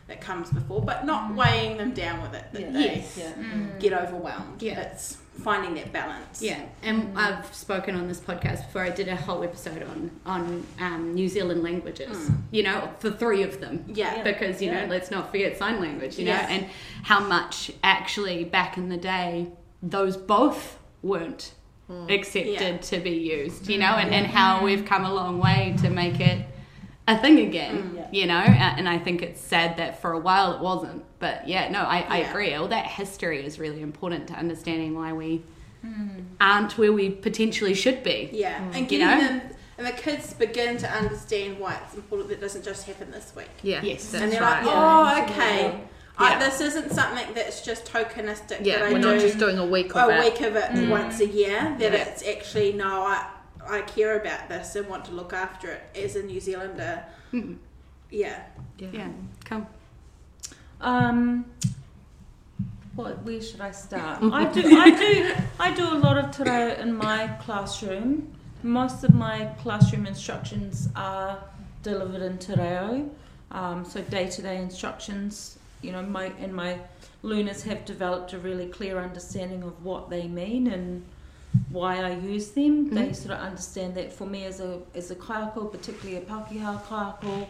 that 0.06 0.20
comes 0.20 0.50
before 0.50 0.80
but 0.82 1.04
not 1.04 1.30
mm. 1.30 1.36
weighing 1.36 1.76
them 1.78 1.92
down 1.92 2.22
with 2.22 2.34
it 2.34 2.44
that 2.52 2.60
Yeah. 2.60 2.70
they 2.70 2.84
Yes. 2.96 3.16
Yeah. 3.18 3.32
Mm. 3.32 3.80
get 3.80 3.92
overwhelmed 3.92 4.62
Yeah. 4.62 4.80
it's 4.80 5.18
finding 5.42 5.74
that 5.74 5.92
balance 5.92 6.42
Yeah, 6.42 6.62
and 6.82 7.18
I've 7.18 7.52
spoken 7.54 7.96
on 7.96 8.06
this 8.08 8.20
podcast 8.20 8.66
before. 8.66 8.82
I 8.82 8.90
did 8.90 9.08
a 9.08 9.16
whole 9.16 9.42
episode 9.42 9.82
on 9.82 10.10
on 10.26 10.66
um, 10.80 11.14
New 11.14 11.28
Zealand 11.28 11.62
languages. 11.62 12.30
You 12.50 12.62
know, 12.64 12.90
for 12.98 13.10
three 13.10 13.42
of 13.42 13.58
them. 13.60 13.84
Yeah. 13.88 14.22
because 14.22 14.60
you 14.60 14.70
know, 14.70 14.84
let's 14.86 15.10
not 15.10 15.30
forget 15.30 15.56
sign 15.56 15.80
language. 15.80 16.18
You 16.18 16.26
Yes. 16.26 16.48
know, 16.48 16.54
and 16.56 16.66
how 17.04 17.20
much 17.20 17.72
actually 17.82 18.44
back 18.44 18.76
in 18.76 18.90
the 18.90 18.98
day 18.98 19.48
those 19.82 20.16
both 20.18 20.78
weren't 21.02 21.54
Mm. 21.90 22.10
accepted 22.18 22.60
Yeah. 22.60 22.76
to 22.76 23.00
be 23.00 23.10
used. 23.10 23.68
You 23.68 23.76
mm. 23.76 23.80
know, 23.80 23.94
and, 23.96 24.14
and 24.14 24.26
how 24.26 24.62
we've 24.64 24.84
come 24.84 25.04
a 25.04 25.12
long 25.12 25.40
way 25.40 25.74
to 25.82 25.90
make 25.90 26.20
it 26.20 26.46
a 27.08 27.18
thing 27.18 27.40
again. 27.40 27.82
Mm. 27.82 27.96
Yeah. 27.96 28.06
You 28.12 28.26
know, 28.26 28.34
and 28.38 28.88
I 28.88 28.98
think 28.98 29.22
it's 29.22 29.40
sad 29.40 29.76
that 29.78 30.00
for 30.00 30.12
a 30.12 30.18
while 30.18 30.54
it 30.54 30.60
wasn't. 30.60 31.04
But 31.18 31.48
yeah, 31.48 31.68
no, 31.70 31.80
I, 31.80 32.00
I 32.08 32.18
Yeah. 32.20 32.30
agree. 32.30 32.54
All 32.54 32.68
that 32.68 32.86
history 32.86 33.44
is 33.44 33.58
really 33.58 33.82
important 33.82 34.28
to 34.28 34.34
understanding 34.34 34.94
why 34.94 35.12
we 35.12 35.42
aren't 36.40 36.76
where 36.78 36.92
we 36.92 37.10
potentially 37.10 37.74
should 37.74 38.02
be. 38.02 38.28
yeah 38.32 38.62
and 38.62 38.74
You 38.76 38.86
getting 38.86 39.06
know? 39.06 39.18
them 39.18 39.40
and 39.78 39.86
the 39.86 39.92
kids 39.92 40.34
begin 40.34 40.76
to 40.76 40.90
understand 40.90 41.58
why 41.58 41.78
it's 41.84 41.94
important 41.94 42.28
that 42.28 42.36
it 42.36 42.40
doesn't 42.40 42.64
just 42.64 42.86
happen 42.86 43.10
this 43.10 43.32
week 43.34 43.48
Yeah. 43.62 43.80
Yes. 43.82 44.10
That's 44.10 44.22
and 44.24 44.32
they're 44.32 44.42
right. 44.42 44.64
like 44.64 44.74
oh 44.76 45.24
okay 45.24 45.80
I, 46.20 46.38
this 46.38 46.60
isn't 46.60 46.90
something 46.92 47.34
that's 47.34 47.62
just 47.62 47.84
tokenistic 47.86 48.64
yeah, 48.64 48.78
that 48.80 48.88
I 48.88 48.92
we're 48.92 49.00
do 49.00 49.12
not 49.12 49.20
just 49.20 49.38
doing 49.38 49.58
a 49.58 49.66
week 49.66 49.94
of 49.96 50.08
a 50.08 50.16
it. 50.18 50.20
week 50.24 50.40
of 50.42 50.56
it 50.56 50.88
once 50.88 51.20
a 51.20 51.26
year 51.26 51.74
that 51.78 51.92
Yeah. 51.92 52.04
it's 52.04 52.22
actually 52.26 52.72
no 52.74 53.02
I 53.02 53.26
I 53.68 53.82
care 53.82 54.18
about 54.20 54.48
this 54.48 54.74
and 54.76 54.88
want 54.88 55.04
to 55.06 55.12
look 55.12 55.32
after 55.32 55.68
it 55.70 55.82
as 55.96 56.16
a 56.16 56.22
New 56.22 56.40
Zealander 56.40 57.04
Mm. 57.32 57.56
yeah 58.10 58.42
Yeah, 58.78 59.08
come. 59.44 59.66
Um, 60.80 61.44
what? 62.94 63.22
Where 63.22 63.40
should 63.40 63.60
I 63.60 63.70
start? 63.70 64.18
I 64.32 64.44
do. 64.46 64.62
I 64.78 64.90
do. 64.90 65.34
I 65.60 65.70
do 65.74 65.84
a 65.92 65.98
lot 66.06 66.18
of 66.18 66.30
te 66.36 66.42
reo 66.42 66.74
in 66.74 66.94
my 66.94 67.28
classroom. 67.44 68.32
Most 68.62 69.04
of 69.04 69.14
my 69.14 69.46
classroom 69.62 70.06
instructions 70.06 70.88
are 70.96 71.38
delivered 71.82 72.22
in 72.22 72.38
te 72.38 72.54
reo. 72.54 73.10
Um, 73.52 73.84
so 73.84 74.00
day-to-day 74.02 74.56
instructions. 74.58 75.58
You 75.82 75.92
know, 75.92 76.02
my 76.02 76.32
and 76.38 76.54
my 76.54 76.78
learners 77.22 77.62
have 77.64 77.84
developed 77.84 78.32
a 78.32 78.38
really 78.38 78.66
clear 78.66 78.98
understanding 78.98 79.62
of 79.62 79.84
what 79.84 80.10
they 80.10 80.26
mean 80.26 80.66
and 80.66 81.04
why 81.70 82.02
I 82.02 82.16
use 82.16 82.50
them. 82.50 82.86
Mm-hmm. 82.86 82.94
They 82.94 83.12
sort 83.12 83.34
of 83.34 83.40
understand 83.40 83.94
that 83.94 84.12
for 84.12 84.26
me 84.26 84.44
as 84.44 84.60
a 84.60 84.80
as 84.94 85.10
a 85.10 85.16
kaiako, 85.16 85.70
particularly 85.70 86.16
a 86.16 86.20
Pākehā 86.22 86.82
kaiako, 86.84 87.46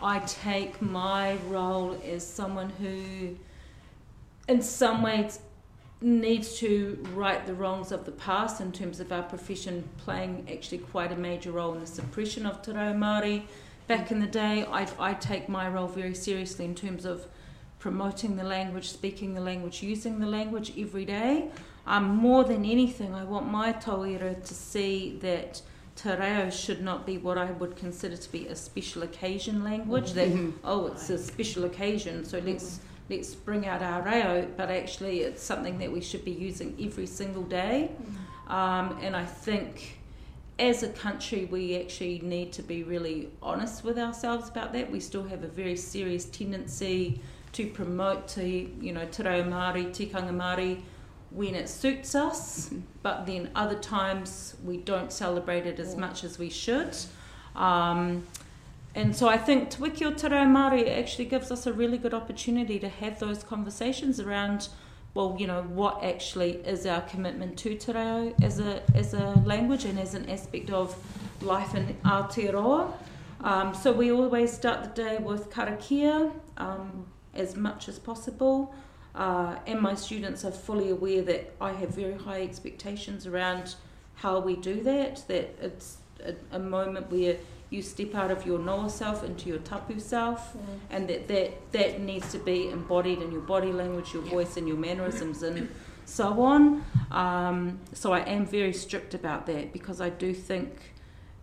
I 0.00 0.20
take 0.20 0.80
my 0.80 1.36
role 1.48 1.98
as 2.04 2.26
someone 2.26 2.70
who, 2.70 3.36
in 4.48 4.62
some 4.62 5.02
ways, 5.02 5.40
needs 6.00 6.58
to 6.58 7.04
right 7.14 7.44
the 7.46 7.54
wrongs 7.54 7.90
of 7.90 8.04
the 8.04 8.12
past 8.12 8.60
in 8.60 8.70
terms 8.70 9.00
of 9.00 9.10
our 9.10 9.22
profession 9.22 9.88
playing 9.96 10.46
actually 10.52 10.78
quite 10.78 11.10
a 11.10 11.16
major 11.16 11.50
role 11.50 11.74
in 11.74 11.80
the 11.80 11.86
suppression 11.86 12.46
of 12.46 12.62
te 12.62 12.72
reo 12.72 12.92
Māori. 12.92 13.42
Back 13.88 14.06
mm-hmm. 14.06 14.14
in 14.14 14.20
the 14.20 14.26
day, 14.26 14.64
I, 14.70 14.86
I 14.98 15.14
take 15.14 15.48
my 15.48 15.68
role 15.68 15.88
very 15.88 16.14
seriously 16.14 16.64
in 16.64 16.74
terms 16.74 17.04
of 17.04 17.26
promoting 17.78 18.36
the 18.36 18.44
language, 18.44 18.88
speaking 18.88 19.34
the 19.34 19.40
language, 19.40 19.82
using 19.82 20.18
the 20.18 20.26
language 20.26 20.72
every 20.78 21.04
day. 21.04 21.50
Um, 21.86 22.16
more 22.16 22.44
than 22.44 22.64
anything, 22.64 23.14
I 23.14 23.24
want 23.24 23.46
my 23.50 23.72
tauira 23.72 24.44
to 24.44 24.54
see 24.54 25.18
that 25.22 25.62
te 25.96 26.10
reo 26.10 26.50
should 26.50 26.82
not 26.82 27.06
be 27.06 27.18
what 27.18 27.38
I 27.38 27.50
would 27.52 27.76
consider 27.76 28.16
to 28.16 28.32
be 28.32 28.46
a 28.48 28.56
special 28.56 29.02
occasion 29.02 29.64
language. 29.64 30.12
That 30.12 30.28
oh, 30.64 30.86
it's 30.88 31.08
a 31.10 31.18
special 31.18 31.64
occasion, 31.64 32.24
so 32.24 32.38
let's 32.40 32.80
let's 33.08 33.34
bring 33.34 33.66
out 33.66 33.82
our 33.82 34.02
reo. 34.02 34.48
But 34.56 34.70
actually, 34.70 35.20
it's 35.20 35.42
something 35.42 35.78
that 35.78 35.90
we 35.90 36.00
should 36.00 36.24
be 36.24 36.32
using 36.32 36.76
every 36.80 37.06
single 37.06 37.44
day. 37.44 37.90
Um, 38.48 38.98
and 39.02 39.14
I 39.16 39.24
think 39.24 39.98
as 40.58 40.82
a 40.82 40.88
country, 40.88 41.44
we 41.46 41.80
actually 41.80 42.20
need 42.20 42.52
to 42.52 42.62
be 42.62 42.82
really 42.82 43.30
honest 43.42 43.84
with 43.84 43.98
ourselves 43.98 44.48
about 44.48 44.72
that. 44.72 44.90
We 44.90 45.00
still 45.00 45.24
have 45.24 45.44
a 45.44 45.48
very 45.48 45.76
serious 45.76 46.24
tendency 46.24 47.20
to 47.52 47.66
promote 47.66 48.28
to 48.28 48.46
you 48.46 48.92
know 48.92 49.06
te 49.06 49.22
reo 49.22 49.44
Māori, 49.44 49.86
tikanga 49.86 50.34
Māori 50.34 50.82
when 51.30 51.54
it 51.54 51.68
suits 51.68 52.14
us, 52.14 52.70
but 53.02 53.26
then 53.26 53.50
other 53.54 53.78
times 53.78 54.56
we 54.64 54.78
don't 54.78 55.12
celebrate 55.12 55.66
it 55.66 55.78
as 55.78 55.94
much 55.96 56.24
as 56.24 56.38
we 56.38 56.48
should. 56.48 56.96
Um, 57.54 58.26
and 58.94 59.14
so 59.14 59.28
I 59.28 59.36
think 59.36 59.70
Te 59.70 59.82
Wiki 59.82 60.04
o 60.06 60.12
Te 60.12 60.28
Reo 60.28 60.44
Māori 60.44 60.88
actually 60.98 61.26
gives 61.26 61.50
us 61.50 61.66
a 61.66 61.72
really 61.72 61.98
good 61.98 62.14
opportunity 62.14 62.78
to 62.78 62.88
have 62.88 63.20
those 63.20 63.42
conversations 63.42 64.18
around, 64.18 64.68
well, 65.14 65.36
you 65.38 65.46
know, 65.46 65.62
what 65.62 66.02
actually 66.02 66.52
is 66.66 66.86
our 66.86 67.02
commitment 67.02 67.58
to 67.58 67.76
Te 67.76 67.92
Reo 67.92 68.34
as 68.42 68.58
a, 68.58 68.82
as 68.94 69.12
a 69.14 69.34
language 69.44 69.84
and 69.84 69.98
as 69.98 70.14
an 70.14 70.28
aspect 70.30 70.70
of 70.70 70.96
life 71.42 71.74
in 71.74 71.94
Aotearoa. 72.04 72.92
Um, 73.42 73.74
so 73.74 73.92
we 73.92 74.10
always 74.10 74.52
start 74.52 74.82
the 74.82 75.02
day 75.02 75.18
with 75.18 75.50
karakia 75.50 76.32
um, 76.56 77.06
as 77.38 77.56
much 77.56 77.88
as 77.88 77.98
possible. 77.98 78.74
Uh, 79.14 79.56
and 79.66 79.80
my 79.80 79.94
students 79.94 80.44
are 80.44 80.52
fully 80.52 80.90
aware 80.90 81.22
that 81.22 81.54
I 81.60 81.72
have 81.72 81.90
very 81.90 82.18
high 82.26 82.42
expectations 82.42 83.26
around 83.26 83.74
how 84.16 84.40
we 84.40 84.54
do 84.56 84.82
that, 84.82 85.24
that 85.28 85.56
it's 85.60 85.98
a, 86.24 86.34
a 86.52 86.58
moment 86.58 87.10
where 87.10 87.36
you 87.70 87.82
step 87.82 88.14
out 88.14 88.30
of 88.30 88.46
your 88.46 88.58
Noa 88.58 88.88
self 88.90 89.22
into 89.24 89.48
your 89.48 89.58
tapu 89.58 90.00
self, 90.00 90.54
Mm. 90.54 90.60
and 90.90 91.08
that, 91.08 91.28
that 91.28 91.50
that 91.72 92.00
needs 92.00 92.32
to 92.32 92.38
be 92.38 92.58
embodied 92.70 93.20
in 93.22 93.30
your 93.30 93.42
body 93.42 93.72
language, 93.72 94.14
your 94.14 94.22
voice, 94.22 94.56
and 94.56 94.66
your 94.66 94.76
mannerisms, 94.78 95.42
and 95.42 95.68
so 96.04 96.40
on. 96.42 96.82
Um, 97.10 97.78
so 97.92 98.12
I 98.12 98.20
am 98.20 98.46
very 98.46 98.72
strict 98.72 99.14
about 99.14 99.46
that 99.46 99.72
because 99.72 100.00
I 100.00 100.10
do 100.10 100.32
think, 100.32 100.70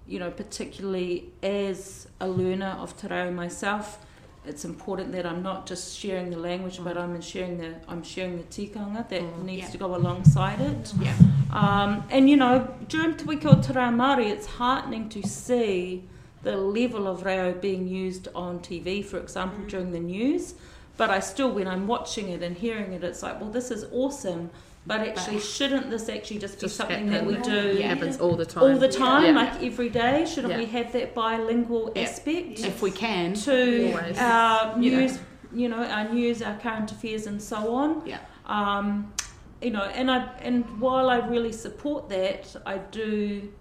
you 0.07 0.17
know, 0.19 0.31
particularly 0.31 1.31
as 1.43 2.07
a 2.19 2.27
learner 2.27 2.75
of 2.79 2.97
te 2.99 3.07
reo 3.07 3.31
myself, 3.31 3.99
it's 4.47 4.65
important 4.65 5.11
that 5.13 5.25
I'm 5.25 5.41
not 5.41 5.65
just 5.65 5.97
sharing 5.97 6.29
the 6.29 6.37
language, 6.37 6.79
but 6.83 6.97
I'm 6.97 7.19
sharing 7.21 7.57
the 7.57 7.75
I'm 7.87 8.03
sharing 8.03 8.37
the 8.37 8.43
tikanga 8.43 9.07
that 9.09 9.21
Mm. 9.21 9.43
needs 9.43 9.63
Yeah. 9.63 9.69
to 9.71 9.77
go 9.77 9.95
alongside 9.95 10.59
it. 10.61 10.93
Yeah. 10.99 11.13
Um, 11.51 12.03
and 12.09 12.29
you 12.29 12.37
know, 12.37 12.67
during 12.87 13.15
Te 13.17 13.25
Wiki 13.25 13.47
o 13.47 13.55
Te 13.55 13.73
Reo 13.73 13.89
Māori, 13.91 14.27
it's 14.29 14.47
heartening 14.47 15.09
to 15.09 15.21
see 15.27 16.03
the 16.43 16.55
level 16.55 17.07
of 17.07 17.25
reo 17.25 17.53
being 17.53 17.87
used 17.87 18.27
on 18.35 18.59
TV, 18.59 19.01
for 19.03 19.17
example, 19.17 19.63
Mm. 19.65 19.69
during 19.69 19.91
the 19.91 19.99
news. 19.99 20.53
But 20.97 21.09
I 21.09 21.19
still, 21.19 21.51
when 21.51 21.67
I'm 21.67 21.87
watching 21.87 22.29
it 22.29 22.41
and 22.43 22.55
hearing 22.55 22.93
it, 22.93 23.03
it's 23.03 23.21
like, 23.23 23.41
well, 23.41 23.49
this 23.49 23.69
is 23.71 23.85
awesome. 23.91 24.49
But 24.87 24.99
actually, 25.01 25.39
shouldn't 25.39 25.89
this 25.89 26.09
actually 26.09 26.37
just 26.37 26.55
be 26.55 26.61
Just 26.61 26.75
something 26.75 27.07
happen. 27.07 27.27
that 27.27 27.37
we 27.37 27.41
do 27.43 27.79
It 27.79 27.85
happens 27.85 28.17
all 28.19 28.35
the 28.35 28.45
time. 28.45 28.63
all 28.63 28.77
the 28.77 28.87
time, 28.87 29.35
Yeah. 29.35 29.41
like 29.41 29.63
every 29.63 29.89
day? 29.89 30.25
Shouldn't 30.25 30.53
Yeah. 30.53 30.59
we 30.59 30.65
have 30.67 30.91
that 30.93 31.15
bilingual 31.15 31.91
Yeah. 31.95 32.03
aspect? 32.03 32.59
If 32.59 32.81
we 32.83 32.91
can. 32.91 33.33
to 33.33 33.91
Always. 33.93 34.17
our 34.19 34.79
You 34.79 34.91
know. 34.91 34.97
news, 34.99 35.19
you 35.53 35.69
know, 35.69 35.83
our 35.83 36.07
news, 36.13 36.41
our 36.43 36.55
current 36.59 36.91
affairs, 36.91 37.25
and 37.25 37.41
so 37.41 37.73
on. 37.73 38.03
Yeah. 38.05 38.19
Um, 38.45 39.11
you 39.59 39.71
know, 39.71 39.81
and 39.83 40.11
I 40.11 40.29
and 40.43 40.63
while 40.79 41.09
I 41.09 41.17
really 41.17 41.51
support 41.51 42.07
that, 42.09 42.55
I 42.67 42.77
do, 42.77 43.51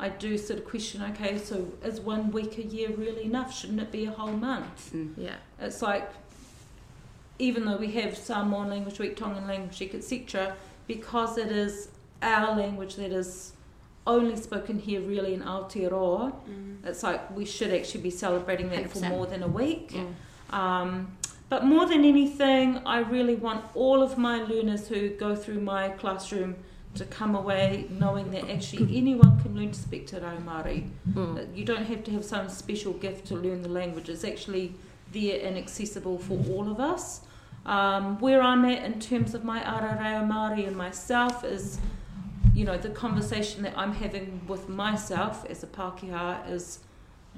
I 0.00 0.08
do 0.08 0.36
sort 0.36 0.58
of 0.58 0.64
question. 0.64 1.00
Okay, 1.10 1.38
so 1.38 1.68
is 1.84 2.00
one 2.00 2.32
week 2.32 2.58
a 2.58 2.62
year 2.64 2.88
really 2.90 3.22
enough? 3.24 3.56
Shouldn't 3.56 3.80
it 3.80 3.92
be 3.92 4.04
a 4.06 4.10
whole 4.10 4.32
month? 4.32 4.90
Mm. 4.92 5.12
Yeah. 5.16 5.36
It's 5.60 5.80
like, 5.80 6.10
even 7.38 7.64
though 7.66 7.76
we 7.76 7.92
have 7.92 8.16
Samoan 8.16 8.68
language 8.70 8.98
week, 8.98 9.16
Tongan 9.16 9.46
language 9.46 9.78
week, 9.78 9.94
etc., 9.94 10.56
because 10.86 11.38
it 11.38 11.50
is 11.50 11.88
our 12.20 12.56
language 12.56 12.96
that 12.96 13.12
is 13.12 13.52
only 14.06 14.36
spoken 14.36 14.78
here 14.78 15.00
really 15.00 15.34
in 15.34 15.42
Aotearoa, 15.42 16.32
it's 16.84 17.02
like 17.02 17.34
we 17.36 17.44
should 17.44 17.72
actually 17.72 18.02
be 18.02 18.10
celebrating 18.10 18.68
that 18.70 18.90
for 18.90 18.98
100%. 18.98 19.10
more 19.10 19.26
than 19.26 19.42
a 19.42 19.48
week. 19.48 19.92
Mm. 19.92 20.54
Um, 20.54 21.16
but 21.48 21.64
more 21.64 21.86
than 21.86 22.04
anything, 22.04 22.80
I 22.86 23.00
really 23.00 23.34
want 23.34 23.64
all 23.74 24.02
of 24.02 24.16
my 24.16 24.42
learners 24.42 24.88
who 24.88 25.10
go 25.10 25.36
through 25.36 25.60
my 25.60 25.90
classroom 25.90 26.56
to 26.94 27.04
come 27.04 27.34
away 27.34 27.86
knowing 27.90 28.30
that 28.32 28.50
actually 28.50 28.96
anyone 28.96 29.40
can 29.40 29.56
learn 29.56 29.70
to 29.70 29.78
speak 29.78 30.06
Te 30.06 30.16
Reo 30.16 30.38
Māori. 30.44 30.88
Mm. 31.10 31.56
You 31.56 31.64
don't 31.64 31.84
have 31.84 32.04
to 32.04 32.10
have 32.10 32.24
some 32.24 32.48
special 32.48 32.92
gift 32.94 33.26
to 33.28 33.34
learn 33.34 33.62
the 33.62 33.68
language. 33.68 34.08
It's 34.08 34.24
actually 34.24 34.74
there 35.12 35.46
and 35.46 35.56
accessible 35.56 36.18
for 36.18 36.38
all 36.50 36.70
of 36.70 36.80
us. 36.80 37.20
Um, 37.64 38.18
where 38.18 38.42
I'm 38.42 38.64
at 38.64 38.84
in 38.84 38.98
terms 38.98 39.34
of 39.34 39.44
my 39.44 39.62
ara 39.62 39.96
reo 40.00 40.26
Māori 40.26 40.66
and 40.66 40.76
myself 40.76 41.44
is, 41.44 41.78
you 42.54 42.64
know, 42.64 42.76
the 42.76 42.90
conversation 42.90 43.62
that 43.62 43.74
I'm 43.76 43.92
having 43.92 44.40
with 44.48 44.68
myself 44.68 45.46
as 45.48 45.62
a 45.62 45.68
Pākehā 45.68 46.50
is 46.50 46.80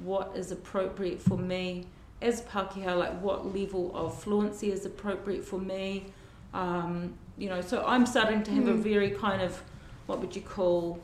what 0.03 0.33
is 0.35 0.51
appropriate 0.51 1.21
for 1.21 1.37
me 1.37 1.87
as 2.23 2.41
Pākehā, 2.43 2.99
like 2.99 3.21
what 3.21 3.55
level 3.55 3.95
of 3.95 4.19
fluency 4.19 4.73
is 4.73 4.87
appropriate 4.87 5.45
for 5.45 5.59
me. 5.59 6.07
Um, 6.55 7.15
you 7.37 7.49
know, 7.49 7.61
so 7.61 7.85
I'm 7.87 8.07
starting 8.07 8.43
to 8.45 8.51
have 8.53 8.69
a 8.69 8.75
very 8.75 9.11
kind 9.11 9.43
of, 9.43 9.63
what 10.07 10.21
would 10.21 10.35
you 10.35 10.43
call, 10.43 11.01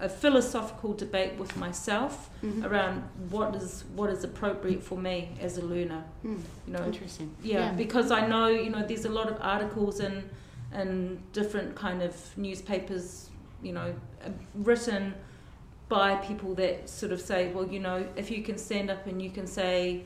a 0.00 0.08
philosophical 0.08 0.92
debate 0.94 1.32
with 1.38 1.56
myself 1.56 2.30
Mhm. 2.42 2.64
around 2.64 3.02
what 3.30 3.54
is 3.56 3.84
what 3.96 4.08
is 4.10 4.22
appropriate 4.24 4.82
for 4.82 4.96
me 4.98 5.30
as 5.40 5.58
a 5.58 5.62
learner. 5.62 6.04
Mm. 6.24 6.38
You 6.66 6.72
know, 6.74 6.84
Interesting. 6.86 7.30
yeah, 7.42 7.72
because 7.72 8.10
I 8.10 8.26
know 8.26 8.46
you 8.46 8.70
know 8.70 8.84
there's 8.86 9.04
a 9.04 9.14
lot 9.20 9.28
of 9.28 9.36
articles 9.40 10.00
and 10.00 10.22
and 10.72 11.20
different 11.32 11.74
kind 11.76 12.02
of 12.02 12.14
newspapers, 12.36 13.30
you 13.62 13.72
know, 13.72 13.94
uh, 14.24 14.30
written 14.54 15.14
by 15.88 16.16
people 16.16 16.54
that 16.56 16.88
sort 16.88 17.12
of 17.12 17.20
say, 17.20 17.52
well, 17.52 17.66
you 17.66 17.78
know, 17.78 18.04
if 18.16 18.30
you 18.30 18.42
can 18.42 18.58
stand 18.58 18.90
up 18.90 19.06
and 19.06 19.20
you 19.22 19.30
can 19.30 19.46
say 19.46 20.02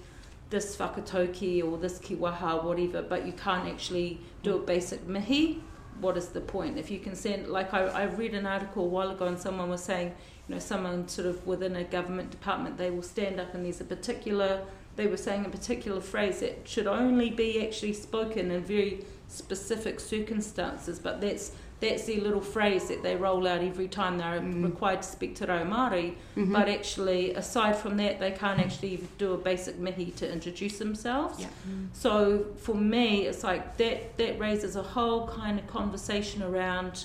this 0.50 0.76
whakatauki 0.76 1.62
or 1.64 1.78
this 1.78 1.98
kiwaha, 2.00 2.62
whatever, 2.64 3.00
but 3.02 3.24
you 3.26 3.32
can't 3.32 3.66
actually 3.68 4.18
do 4.42 4.56
a 4.56 4.58
basic 4.58 5.06
mihi, 5.06 5.62
what 6.00 6.16
is 6.16 6.28
the 6.28 6.40
point? 6.40 6.78
If 6.78 6.90
you 6.90 6.98
can 6.98 7.14
send, 7.14 7.48
like 7.48 7.72
I, 7.74 7.84
I 7.86 8.02
read 8.04 8.34
an 8.34 8.46
article 8.46 8.84
a 8.84 8.88
while 8.88 9.10
ago 9.10 9.26
and 9.26 9.38
someone 9.38 9.68
was 9.68 9.82
saying, 9.82 10.14
you 10.48 10.54
know, 10.54 10.58
someone 10.60 11.08
sort 11.08 11.26
of 11.26 11.46
within 11.46 11.76
a 11.76 11.84
government 11.84 12.30
department, 12.30 12.76
they 12.76 12.90
will 12.90 13.02
stand 13.02 13.40
up 13.40 13.54
and 13.54 13.64
there's 13.64 13.80
a 13.80 13.84
particular, 13.84 14.62
they 14.96 15.06
were 15.06 15.16
saying 15.16 15.44
a 15.44 15.48
particular 15.50 16.00
phrase 16.00 16.40
that 16.40 16.66
should 16.68 16.86
only 16.86 17.30
be 17.30 17.66
actually 17.66 17.92
spoken 17.92 18.50
in 18.50 18.62
very 18.62 19.04
specific 19.28 20.00
circumstances, 20.00 20.98
but 20.98 21.20
that's 21.20 21.52
that's 21.80 22.06
their 22.06 22.20
little 22.20 22.40
phrase 22.40 22.88
that 22.88 23.02
they 23.02 23.14
roll 23.14 23.46
out 23.46 23.60
every 23.60 23.88
time 23.88 24.18
they're 24.18 24.40
Mm. 24.40 24.64
required 24.64 25.02
to 25.02 25.08
speak 25.08 25.36
te 25.36 25.44
reo 25.44 25.64
Māori. 25.64 26.14
Mhm. 26.36 26.52
But 26.52 26.68
actually, 26.68 27.34
aside 27.34 27.76
from 27.76 27.96
that, 27.98 28.18
they 28.18 28.32
can't 28.32 28.58
actually 28.58 29.04
do 29.18 29.32
a 29.32 29.36
basic 29.36 29.78
mihi 29.78 30.10
to 30.12 30.30
introduce 30.30 30.78
themselves. 30.78 31.38
Yeah. 31.40 31.48
So 31.92 32.46
for 32.56 32.74
me, 32.74 33.26
it's 33.26 33.44
like 33.44 33.76
that 33.76 34.16
that 34.18 34.38
raises 34.38 34.74
a 34.76 34.82
whole 34.82 35.28
kind 35.28 35.58
of 35.58 35.66
conversation 35.68 36.42
around 36.42 37.04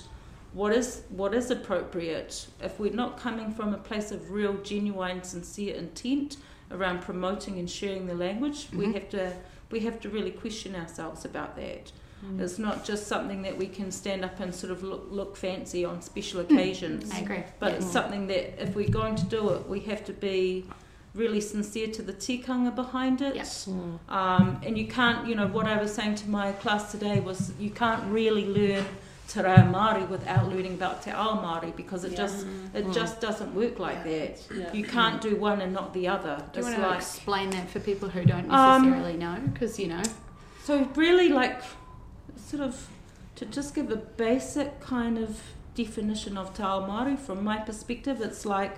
what 0.52 0.72
is 0.72 1.02
what 1.08 1.34
is 1.34 1.50
appropriate 1.50 2.46
if 2.62 2.78
we're 2.80 2.92
not 2.92 3.18
coming 3.18 3.52
from 3.52 3.74
a 3.74 3.78
place 3.78 4.10
of 4.12 4.30
real, 4.30 4.54
genuine, 4.62 5.22
sincere 5.22 5.74
intent 5.74 6.36
around 6.70 7.00
promoting 7.02 7.58
and 7.58 7.68
sharing 7.70 8.06
the 8.06 8.14
language. 8.14 8.68
We 8.72 8.86
Mhm. 8.86 8.94
have 8.94 9.08
to 9.10 9.32
we 9.70 9.80
have 9.80 9.98
to 10.00 10.08
really 10.08 10.30
question 10.30 10.76
ourselves 10.76 11.24
about 11.24 11.56
that. 11.56 11.90
Mm. 12.24 12.40
It's 12.40 12.58
not 12.58 12.84
just 12.84 13.06
something 13.06 13.42
that 13.42 13.56
we 13.58 13.66
can 13.66 13.90
stand 13.90 14.24
up 14.24 14.40
and 14.40 14.54
sort 14.54 14.72
of 14.72 14.82
look, 14.82 15.06
look 15.10 15.36
fancy 15.36 15.84
on 15.84 16.00
special 16.02 16.40
occasions. 16.40 17.10
I 17.12 17.18
agree. 17.20 17.42
But 17.58 17.72
Yeah. 17.72 17.76
it's 17.78 17.90
something 17.90 18.26
that 18.28 18.62
if 18.62 18.74
we're 18.74 18.88
going 18.88 19.16
to 19.16 19.24
do 19.26 19.50
it, 19.50 19.68
we 19.68 19.80
have 19.80 20.04
to 20.06 20.12
be 20.12 20.64
really 21.14 21.40
sincere 21.40 21.88
to 21.88 22.02
the 22.02 22.12
tikanga 22.12 22.74
behind 22.74 23.20
it. 23.22 23.36
Yes. 23.36 23.66
Mm. 23.66 23.98
Um, 24.08 24.60
and 24.64 24.76
you 24.76 24.86
can't, 24.88 25.26
you 25.28 25.34
know, 25.34 25.46
what 25.46 25.66
I 25.66 25.76
was 25.80 25.92
saying 25.94 26.16
to 26.16 26.28
my 26.28 26.52
class 26.52 26.90
today 26.90 27.20
was 27.20 27.52
you 27.58 27.70
can't 27.70 28.02
really 28.10 28.46
learn 28.46 28.84
te 29.28 29.40
reo 29.40 29.56
Māori 29.56 30.06
without 30.08 30.48
learning 30.48 30.74
about 30.74 31.02
te 31.02 31.10
ao 31.12 31.36
Māori 31.44 31.74
because 31.76 32.04
it 32.04 32.12
Yeah. 32.12 32.16
just 32.24 32.46
it 32.74 32.84
Mm. 32.86 32.94
just 32.94 33.20
doesn't 33.20 33.54
work 33.54 33.78
like 33.78 33.98
Yeah. 34.04 34.12
that. 34.18 34.42
Yeah. 34.54 34.72
You 34.72 34.84
can't 34.84 35.20
do 35.20 35.36
one 35.36 35.60
and 35.60 35.72
not 35.72 35.94
the 35.94 36.08
other. 36.08 36.36
Do 36.52 36.60
you 36.60 36.66
it's 36.66 36.76
want 36.76 36.82
to 36.82 36.88
like 36.88 36.98
explain 36.98 37.50
that 37.50 37.70
for 37.70 37.80
people 37.80 38.08
who 38.08 38.24
don't 38.24 38.50
Um, 38.50 38.82
necessarily 38.82 39.16
know? 39.16 39.36
Because 39.52 39.78
you 39.78 39.88
know, 39.88 40.02
So 40.64 40.88
really, 40.96 41.28
like, 41.28 41.60
sort 42.44 42.62
of, 42.62 42.88
to 43.36 43.46
just 43.46 43.74
give 43.74 43.90
a 43.90 43.96
basic 43.96 44.80
kind 44.80 45.18
of 45.18 45.40
definition 45.74 46.38
of 46.38 46.54
Te 46.54 46.62
Ao 46.62 46.80
Māori 46.88 47.18
from 47.18 47.42
my 47.42 47.58
perspective, 47.58 48.20
it's 48.20 48.44
like 48.46 48.76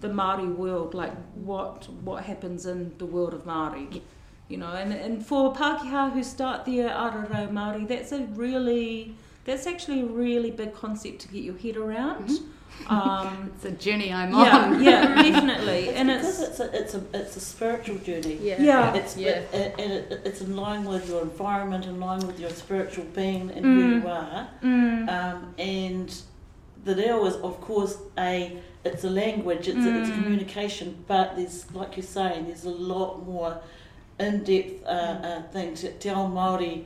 the 0.00 0.08
Māori 0.08 0.54
world, 0.54 0.94
like 0.94 1.14
what 1.34 1.88
what 2.02 2.24
happens 2.24 2.66
in 2.66 2.92
the 2.98 3.06
world 3.06 3.34
of 3.34 3.44
Māori. 3.44 4.02
You 4.48 4.58
know, 4.58 4.72
and, 4.72 4.92
and 4.92 5.26
for 5.26 5.52
Pākehā 5.52 6.12
who 6.12 6.22
start 6.22 6.66
their 6.66 6.88
ara 6.90 7.26
reo 7.28 7.48
Māori, 7.48 7.88
that's 7.88 8.12
a 8.12 8.20
really, 8.36 9.16
that's 9.44 9.66
actually 9.66 10.02
a 10.02 10.06
really 10.06 10.52
big 10.52 10.72
concept 10.72 11.20
to 11.22 11.28
get 11.28 11.42
your 11.42 11.56
head 11.56 11.76
around. 11.76 12.28
Mhm. 12.28 12.46
Um, 12.88 13.50
It's 13.56 13.64
a 13.64 13.70
journey 13.72 14.12
I'm 14.12 14.30
yeah, 14.32 14.56
on. 14.58 14.82
yeah, 14.82 15.22
definitely, 15.22 15.88
It's 15.88 15.98
and 15.98 16.08
because 16.08 16.40
it's 16.42 16.60
it's 16.60 16.60
a, 16.60 16.80
it's 16.80 16.94
a 16.94 17.02
it's 17.14 17.36
a 17.36 17.40
spiritual 17.40 17.98
journey. 17.98 18.38
Yeah. 18.40 18.60
Yeah. 18.62 18.94
It's 18.94 19.16
Yeah. 19.16 19.30
it, 19.52 19.74
and 19.78 19.92
it, 19.92 20.20
it's 20.24 20.40
in 20.40 20.56
line 20.56 20.84
with 20.84 21.08
your 21.08 21.22
environment, 21.22 21.84
in 21.86 21.98
line 22.00 22.20
with 22.26 22.38
your 22.38 22.50
spiritual 22.50 23.04
being 23.14 23.50
and 23.50 23.64
who 23.64 23.82
Mm. 23.82 24.02
you 24.02 24.08
are. 24.08 24.48
mm, 24.62 25.08
Um, 25.16 25.54
and 25.58 26.08
the 26.84 26.94
Reo 26.94 27.24
is, 27.26 27.34
of 27.36 27.60
course, 27.60 27.96
a 28.18 28.56
it's 28.84 29.02
a 29.02 29.10
language, 29.10 29.66
it's, 29.66 29.84
a, 29.84 29.98
it's 29.98 30.08
a 30.08 30.12
Mm. 30.12 30.22
communication, 30.22 30.88
but 31.08 31.34
there's 31.36 31.58
like 31.74 31.96
you're 31.96 32.06
saying, 32.20 32.46
there's 32.46 32.64
a 32.66 32.70
lot 32.94 33.26
more 33.26 33.58
in-depth 34.20 34.84
uh, 34.84 34.88
uh, 34.88 35.42
things. 35.52 35.84
Te 36.00 36.08
ao 36.10 36.28
Māori, 36.28 36.84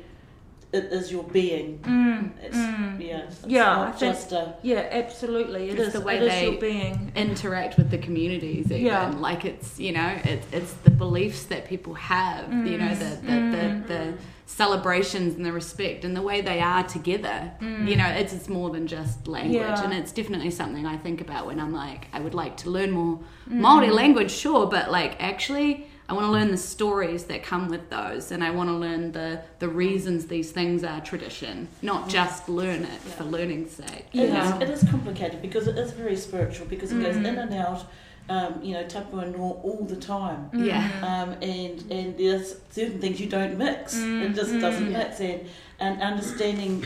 it 0.72 0.84
is 0.84 1.10
your 1.10 1.24
being. 1.24 1.78
mm, 1.80 2.30
It's, 2.42 2.56
mm. 2.56 3.00
Yeah, 3.00 3.18
it's 3.26 3.44
Yeah, 3.46 3.92
just 3.98 4.30
a 4.32 4.54
yeah, 4.62 4.86
absolutely. 4.90 5.68
It 5.70 5.78
It's 5.78 5.88
is 5.88 5.92
the 5.94 6.00
way 6.00 6.18
it 6.18 6.28
they 6.28 6.50
your 6.50 6.60
being. 6.60 7.10
interact 7.16 7.76
with 7.76 7.90
the 7.90 7.98
communities 7.98 8.66
even 8.70 8.86
Yeah. 8.86 9.10
like 9.28 9.44
it's 9.44 9.80
you 9.80 9.92
know 9.92 10.12
it, 10.24 10.42
it's 10.52 10.72
the 10.86 10.90
beliefs 10.90 11.42
that 11.46 11.66
people 11.66 11.94
have 11.94 12.44
you 12.52 12.78
know 12.78 12.94
the 12.94 13.10
the, 13.28 13.32
Mm. 13.32 13.52
the, 13.88 13.94
the 13.94 14.14
celebrations 14.46 15.36
and 15.36 15.44
the 15.46 15.52
respect 15.52 16.04
and 16.04 16.14
the 16.16 16.22
way 16.22 16.40
they 16.40 16.60
are 16.60 16.82
together 16.82 17.50
you 17.60 17.96
know 17.96 18.06
it's, 18.06 18.32
it's 18.32 18.48
more 18.48 18.68
than 18.70 18.86
just 18.86 19.26
language 19.28 19.62
Mm. 19.62 19.76
Yeah. 19.76 19.84
and 19.84 19.92
it's 19.94 20.12
definitely 20.12 20.50
something 20.50 20.84
i 20.86 20.96
think 20.96 21.20
about 21.20 21.46
when 21.46 21.58
i'm 21.60 21.72
like 21.72 22.08
i 22.12 22.18
would 22.20 22.34
like 22.34 22.56
to 22.58 22.70
learn 22.70 22.90
more 22.90 23.18
Mm. 23.48 23.60
Maori 23.64 23.90
language 23.90 24.30
sure 24.30 24.66
but 24.66 24.90
like 24.92 25.16
actually 25.20 25.86
I 26.10 26.12
want 26.12 26.26
to 26.26 26.32
learn 26.32 26.50
the 26.50 26.56
stories 26.56 27.24
that 27.26 27.44
come 27.44 27.68
with 27.68 27.88
those, 27.88 28.32
and 28.32 28.42
I 28.42 28.50
want 28.50 28.68
to 28.68 28.74
learn 28.74 29.12
the, 29.12 29.42
the 29.60 29.68
reasons 29.68 30.26
these 30.26 30.50
things 30.50 30.82
are 30.82 31.00
tradition, 31.00 31.68
not 31.82 32.08
just 32.08 32.48
learn 32.48 32.82
it 32.82 33.00
for 33.00 33.22
learning's 33.22 33.70
sake. 33.70 34.06
you 34.12 34.24
It, 34.24 34.30
Yeah. 34.30 34.56
is, 34.56 34.62
it 34.62 34.70
is 34.70 34.90
complicated 34.90 35.40
because 35.40 35.68
it 35.68 35.78
is 35.78 35.92
very 35.92 36.16
spiritual 36.16 36.66
because 36.66 36.90
it 36.90 37.00
goes 37.00 37.14
Mm. 37.14 37.26
in 37.28 37.38
and 37.38 37.54
out, 37.54 37.84
um, 38.28 38.54
you 38.60 38.74
know, 38.74 38.84
tapu 38.88 39.20
and 39.20 39.36
raw 39.36 39.50
all 39.50 39.86
the 39.88 39.94
time. 39.94 40.50
Yeah. 40.52 40.82
Um, 41.00 41.30
and 41.42 41.76
and 41.92 42.18
there's 42.18 42.56
certain 42.72 42.98
things 43.00 43.20
you 43.20 43.28
don't 43.28 43.56
mix. 43.56 43.94
It 43.96 44.34
just 44.34 44.50
Mm, 44.50 44.60
doesn't 44.60 44.88
mm. 44.88 44.92
mix. 44.98 45.20
And, 45.20 45.40
and 45.78 46.02
understanding 46.02 46.82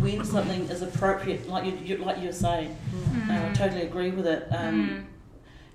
when 0.00 0.24
something 0.24 0.62
is 0.70 0.80
appropriate, 0.80 1.46
like 1.50 1.66
you, 1.66 1.72
you 1.84 1.96
like 1.98 2.16
you're 2.22 2.32
saying, 2.32 2.74
Mm. 2.94 3.28
uh, 3.28 3.50
I 3.50 3.52
totally 3.52 3.82
agree 3.82 4.10
with 4.10 4.26
it. 4.26 4.48
Um, 4.50 5.04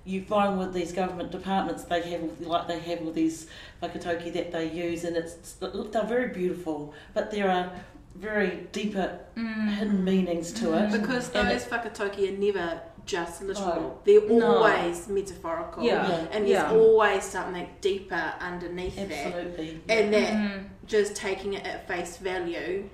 You 0.06 0.22
find 0.22 0.58
with 0.58 0.74
these 0.74 0.92
government 0.92 1.30
departments, 1.30 1.84
they 1.84 2.02
have 2.10 2.40
like 2.40 2.68
they 2.68 2.78
have 2.80 3.00
all 3.02 3.10
these 3.12 3.46
whakatauki 3.82 4.32
that 4.34 4.52
they 4.52 4.70
use, 4.70 5.04
and 5.04 5.16
it's 5.16 5.54
they're 5.54 6.04
very 6.04 6.28
beautiful, 6.28 6.92
but 7.14 7.30
there 7.30 7.50
are 7.50 7.70
very 8.14 8.68
deeper 8.72 9.18
Mm. 9.36 9.68
hidden 9.76 10.04
meanings 10.04 10.52
to 10.52 10.74
it. 10.74 10.92
Because 10.92 11.34
And 11.34 11.48
those 11.50 11.64
whakatauki 11.64 12.28
are 12.32 12.38
never 12.38 12.80
just 13.06 13.42
literal. 13.42 13.98
Oh. 13.98 13.98
They're 14.04 14.28
No. 14.28 14.56
always 14.58 15.08
metaphorical. 15.08 15.82
Yeah. 15.82 16.08
Yeah. 16.08 16.16
And 16.30 16.44
there's 16.46 16.62
Yeah. 16.62 16.70
always 16.72 17.24
something 17.24 17.68
deeper 17.80 18.32
underneath 18.40 18.96
that. 18.96 19.10
Absolutely. 19.10 19.80
And 19.88 20.14
that 20.14 20.32
Mm. 20.32 20.64
just 20.86 21.16
taking 21.16 21.54
it 21.54 21.66
at 21.66 21.88
face 21.88 22.16
value, 22.18 22.88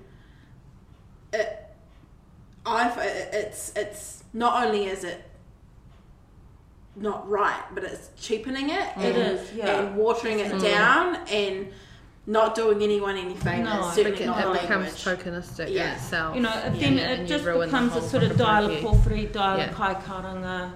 it, 1.32 1.66
I, 2.66 2.90
it's, 3.32 3.72
it's 3.76 4.24
not 4.32 4.64
only 4.66 4.86
is 4.86 5.04
it 5.04 5.22
not 6.96 7.28
right, 7.28 7.62
but 7.74 7.84
it's 7.84 8.10
cheapening 8.20 8.70
it 8.70 8.88
It 8.98 9.16
and, 9.16 9.16
is, 9.16 9.52
yeah. 9.54 9.80
and 9.80 9.96
watering 9.96 10.40
it 10.40 10.52
Mm. 10.52 10.62
down 10.62 11.16
and 11.30 11.68
not 12.26 12.54
doing 12.54 12.82
anyone 12.82 13.16
any 13.16 13.34
favours. 13.34 13.64
No, 13.64 13.90
certainly 13.94 14.22
It, 14.22 14.26
not 14.26 14.38
it 14.56 14.60
becomes 14.62 15.06
language. 15.06 15.24
tokenistic 15.24 15.66
in 15.68 15.72
Yeah. 15.72 15.94
itself. 15.94 16.34
You 16.36 16.42
know, 16.42 16.50
Yeah, 16.50 16.68
then 16.70 16.98
yeah, 16.98 17.10
it 17.10 17.18
and 17.20 17.28
just 17.28 17.44
becomes 17.44 17.96
a 17.96 18.02
sort 18.02 18.22
of 18.24 18.36
dial 18.36 18.68
whakatauki. 18.68 18.82
pōwhiri, 18.82 19.32
dial 19.32 19.58
Yeah. 19.58 19.68
kai 19.72 19.94
karanga, 19.94 20.72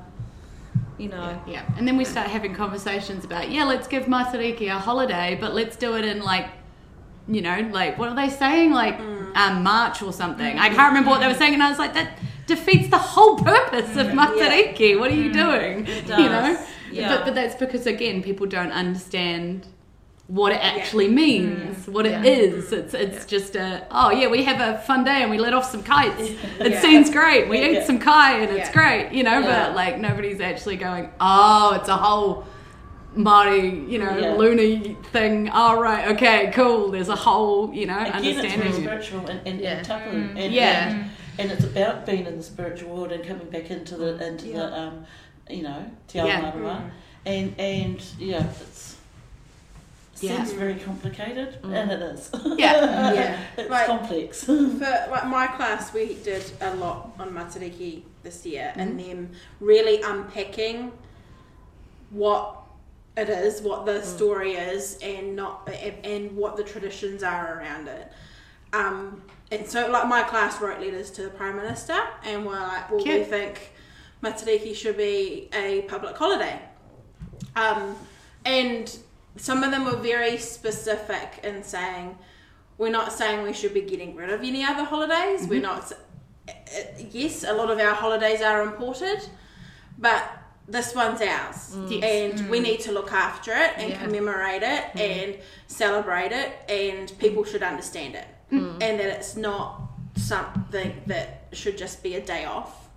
you 0.98 1.08
know. 1.08 1.38
Yeah, 1.46 1.62
and 1.76 1.86
then 1.86 1.96
we 1.96 2.04
start 2.04 2.28
having 2.28 2.54
conversations 2.54 3.24
about, 3.24 3.50
yeah, 3.50 3.64
let's 3.64 3.86
give 3.88 4.04
Matariki 4.04 4.68
a 4.74 4.78
holiday, 4.78 5.36
but 5.40 5.52
let's 5.54 5.76
do 5.76 5.94
it 5.96 6.04
in 6.04 6.22
like, 6.22 6.48
you 7.28 7.42
know, 7.42 7.68
like 7.72 7.98
what 7.98 8.08
are 8.08 8.14
they 8.16 8.30
saying? 8.30 8.72
Like 8.72 8.98
um, 9.34 9.62
March 9.64 10.00
or 10.02 10.12
something. 10.12 10.58
I 10.58 10.68
can't 10.68 10.88
remember 10.90 11.10
what 11.10 11.20
they 11.20 11.26
were 11.26 11.34
saying, 11.34 11.54
and 11.54 11.62
I 11.62 11.68
was 11.68 11.78
like, 11.78 11.94
that 11.94 12.18
defeats 12.46 12.88
the 12.88 12.98
whole 12.98 13.36
purpose 13.38 13.96
of 13.96 14.08
Matariki. 14.08 14.98
What 14.98 15.10
are 15.10 15.14
you 15.14 15.32
doing? 15.32 15.86
It 15.86 16.06
You 16.08 16.28
know, 16.28 16.58
yeah. 16.92 17.08
but 17.16 17.24
but 17.26 17.34
that's 17.34 17.54
because 17.54 17.86
again, 17.86 18.22
people 18.22 18.46
don't 18.46 18.72
understand 18.72 19.66
what 20.26 20.52
it 20.52 20.60
actually 20.64 21.08
means, 21.08 21.86
what 21.86 22.06
it 22.06 22.12
Yeah. 22.12 22.24
is. 22.24 22.72
It's 22.72 22.94
it's 22.94 23.26
just 23.26 23.56
a 23.56 23.86
oh 23.90 24.10
yeah, 24.10 24.28
we 24.28 24.42
have 24.44 24.60
a 24.60 24.78
fun 24.82 25.04
day 25.04 25.20
and 25.22 25.30
we 25.30 25.38
let 25.38 25.52
off 25.52 25.70
some 25.70 25.82
kites. 25.82 26.30
It 26.60 26.80
seems 26.80 27.10
great. 27.10 27.48
We 27.48 27.58
Yeah. 27.60 27.80
eat 27.80 27.86
some 27.86 27.98
kai 27.98 28.38
and 28.42 28.50
it's 28.56 28.70
great, 28.70 29.12
you 29.12 29.22
know. 29.22 29.40
Yeah. 29.40 29.66
But 29.66 29.76
like 29.76 29.98
nobody's 29.98 30.40
actually 30.40 30.76
going, 30.76 31.10
oh, 31.20 31.74
it's 31.78 31.88
a 31.88 31.96
whole 31.96 32.46
Māori, 33.16 33.88
you 33.88 33.98
know, 33.98 34.16
Yeah. 34.18 34.32
loony 34.32 34.96
thing. 35.12 35.50
Oh 35.52 35.78
right, 35.80 36.08
okay, 36.14 36.50
cool. 36.54 36.90
There's 36.90 37.08
a 37.08 37.14
whole, 37.16 37.72
you 37.72 37.86
know, 37.86 37.98
Again, 37.98 38.24
it's 38.24 38.40
very 38.40 38.52
understanding. 38.52 38.82
spiritual 38.82 39.26
and, 39.28 39.40
and, 39.46 39.60
Yeah. 39.60 39.70
and 39.76 39.86
tapu. 39.86 40.10
Mm. 40.10 40.36
And, 40.44 40.52
Yeah. 40.52 40.88
And, 40.88 41.10
and 41.38 41.50
it's 41.50 41.64
about 41.64 42.06
being 42.06 42.26
in 42.26 42.36
the 42.36 42.42
spiritual 42.42 42.94
world 42.96 43.12
and 43.12 43.24
coming 43.24 43.48
back 43.50 43.70
into 43.70 43.96
the 43.96 44.24
into 44.26 44.48
Yeah. 44.48 44.56
the 44.58 44.78
um, 44.80 45.06
you 45.48 45.62
know, 45.62 45.90
te 46.08 46.20
ao 46.20 46.26
Yeah. 46.26 46.52
mārama. 46.52 46.90
And 47.26 47.54
and 47.58 48.02
yeah, 48.18 48.46
it's 48.62 48.96
Yeah. 50.20 50.36
seems 50.36 50.52
very 50.52 50.76
complicated 50.76 51.58
and 51.64 51.90
it 51.90 52.00
is. 52.02 52.30
Yeah. 52.56 53.12
Yeah. 53.12 53.40
it's 53.56 53.70
Like- 53.70 53.86
complex. 53.86 54.44
For 54.44 55.08
like 55.10 55.26
my 55.26 55.46
class, 55.48 55.92
we 55.92 56.14
did 56.14 56.44
a 56.60 56.74
lot 56.76 57.10
on 57.18 57.30
Matariki 57.30 58.02
this 58.22 58.46
year, 58.46 58.72
and 58.76 58.98
them 58.98 59.30
really 59.60 60.00
unpacking 60.02 60.92
what 62.10 62.56
it 63.16 63.28
is, 63.28 63.60
what 63.62 63.86
the 63.86 64.02
story 64.02 64.52
is, 64.52 64.98
and 65.02 65.36
not 65.36 65.68
and, 65.68 65.94
and 66.06 66.36
what 66.36 66.56
the 66.56 66.64
traditions 66.64 67.22
are 67.22 67.58
around 67.58 67.88
it. 67.88 68.12
Um, 68.72 69.22
and 69.54 69.66
so, 69.68 69.90
like 69.90 70.06
my 70.08 70.22
class 70.22 70.60
wrote 70.60 70.80
letters 70.80 71.10
to 71.12 71.22
the 71.22 71.30
prime 71.30 71.56
minister, 71.56 71.98
and 72.24 72.44
we're 72.46 72.58
like, 72.60 72.90
well, 72.90 73.04
we 73.04 73.24
think 73.24 73.72
Matariki 74.22 74.74
should 74.74 74.96
be 74.96 75.48
a 75.52 75.82
public 75.82 76.16
holiday. 76.16 76.60
Um, 77.56 77.94
and 78.44 78.96
some 79.36 79.62
of 79.62 79.70
them 79.70 79.84
were 79.84 79.96
very 79.96 80.36
specific 80.38 81.40
in 81.42 81.62
saying, 81.62 82.16
we're 82.78 82.90
not 82.90 83.12
saying 83.12 83.42
we 83.42 83.52
should 83.52 83.74
be 83.74 83.82
getting 83.82 84.14
rid 84.16 84.30
of 84.30 84.40
any 84.40 84.64
other 84.64 84.84
holidays. 84.84 85.46
We're 85.48 85.60
not. 85.62 85.92
uh, 85.92 86.52
Yes, 87.10 87.44
a 87.44 87.52
lot 87.52 87.70
of 87.70 87.78
our 87.78 87.94
holidays 87.94 88.40
are 88.42 88.62
important, 88.62 89.30
but 89.98 90.22
this 90.66 90.94
one's 90.94 91.20
ours, 91.20 91.76
Yes. 91.88 92.02
and 92.38 92.50
we 92.50 92.58
need 92.58 92.80
to 92.80 92.92
look 92.92 93.12
after 93.12 93.52
it 93.52 93.72
and 93.76 93.90
Yeah. 93.90 94.02
commemorate 94.04 94.62
it 94.62 94.84
and 94.98 95.38
celebrate 95.66 96.32
it, 96.32 96.50
and 96.68 97.12
people 97.18 97.44
should 97.44 97.62
understand 97.62 98.14
it, 98.14 98.26
and 98.80 98.98
that 99.00 99.08
it's 99.08 99.36
not 99.36 99.80
something 100.16 101.00
that 101.06 101.48
should 101.52 101.76
just 101.76 102.02
be 102.02 102.14
a 102.16 102.20
day 102.20 102.44
off. 102.44 102.88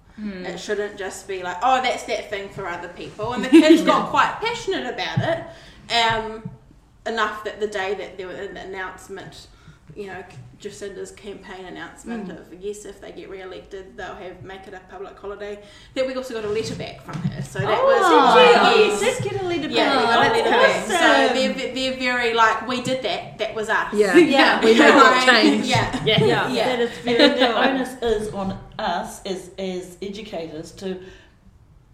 It 0.45 0.59
shouldn't 0.59 0.97
just 0.97 1.27
be 1.27 1.43
like, 1.43 1.57
oh, 1.61 1.81
that's 1.81 2.03
that 2.03 2.29
thing 2.29 2.49
for 2.49 2.67
other 2.67 2.87
people. 2.89 3.33
And 3.33 3.43
the 3.45 3.49
kids 3.49 3.83
got 3.83 4.09
quite 4.15 4.39
passionate 4.41 4.91
about 4.91 5.19
it, 5.19 5.93
um, 5.93 6.49
enough 7.05 7.43
that 7.43 7.59
the 7.59 7.67
day 7.67 7.93
that 7.93 8.17
there 8.17 8.27
was 8.27 8.39
an 8.39 8.57
announcement, 8.57 9.47
you 9.95 10.07
know, 10.07 10.23
Jacinda's 10.59 11.11
campaign 11.11 11.65
announcement 11.65 12.31
of 12.31 12.53
yes, 12.59 12.85
if 12.85 12.99
they 12.99 13.11
get 13.11 13.29
re-elected, 13.29 13.95
they'll 13.95 14.15
have 14.15 14.43
make 14.43 14.67
it 14.67 14.73
a 14.73 14.81
public 14.89 15.17
holiday. 15.17 15.61
That 15.93 16.07
we 16.07 16.15
also 16.15 16.33
got 16.33 16.45
a 16.45 16.49
letter 16.49 16.75
back 16.75 17.01
from 17.01 17.15
her, 17.15 17.41
so 17.43 17.59
that 17.59 17.77
Oh, 17.79 17.85
was 17.85 18.35
did 18.35 18.45
you? 18.45 18.59
Oh, 18.59 18.99
yes. 18.99 19.01
you 19.01 19.21
did 19.21 19.31
get 19.33 19.41
a 19.43 19.45
letter 19.45 19.67
Yeah, 19.69 19.97
we 19.97 20.03
back. 20.05 20.13
got 20.13 20.17
a 20.17 20.29
letter 20.31 20.49
back. 20.49 20.75
Awesome. 20.77 20.91
So 20.91 21.33
they're, 21.33 21.73
they're 21.75 21.97
very 21.99 22.33
like, 22.33 22.67
we 22.67 22.81
did 22.81 23.03
that. 23.03 23.37
That 23.37 23.53
was 23.55 23.69
us. 23.69 23.93
Yeah. 23.93 24.15
Yeah. 24.17 24.59
We 24.59 24.65
made 24.73 24.79
that 24.79 25.25
change. 25.27 25.65
Yeah. 25.65 26.03
yeah, 26.05 26.49
Yeah. 26.51 26.67
that 26.69 26.79
is 26.79 26.97
very 26.99 27.17
the 27.39 27.55
onus 27.55 28.01
is 28.01 28.33
on 28.33 28.59
us 28.79 29.23
as 29.25 29.51
as 29.59 29.97
educators 30.01 30.71
to 30.73 30.99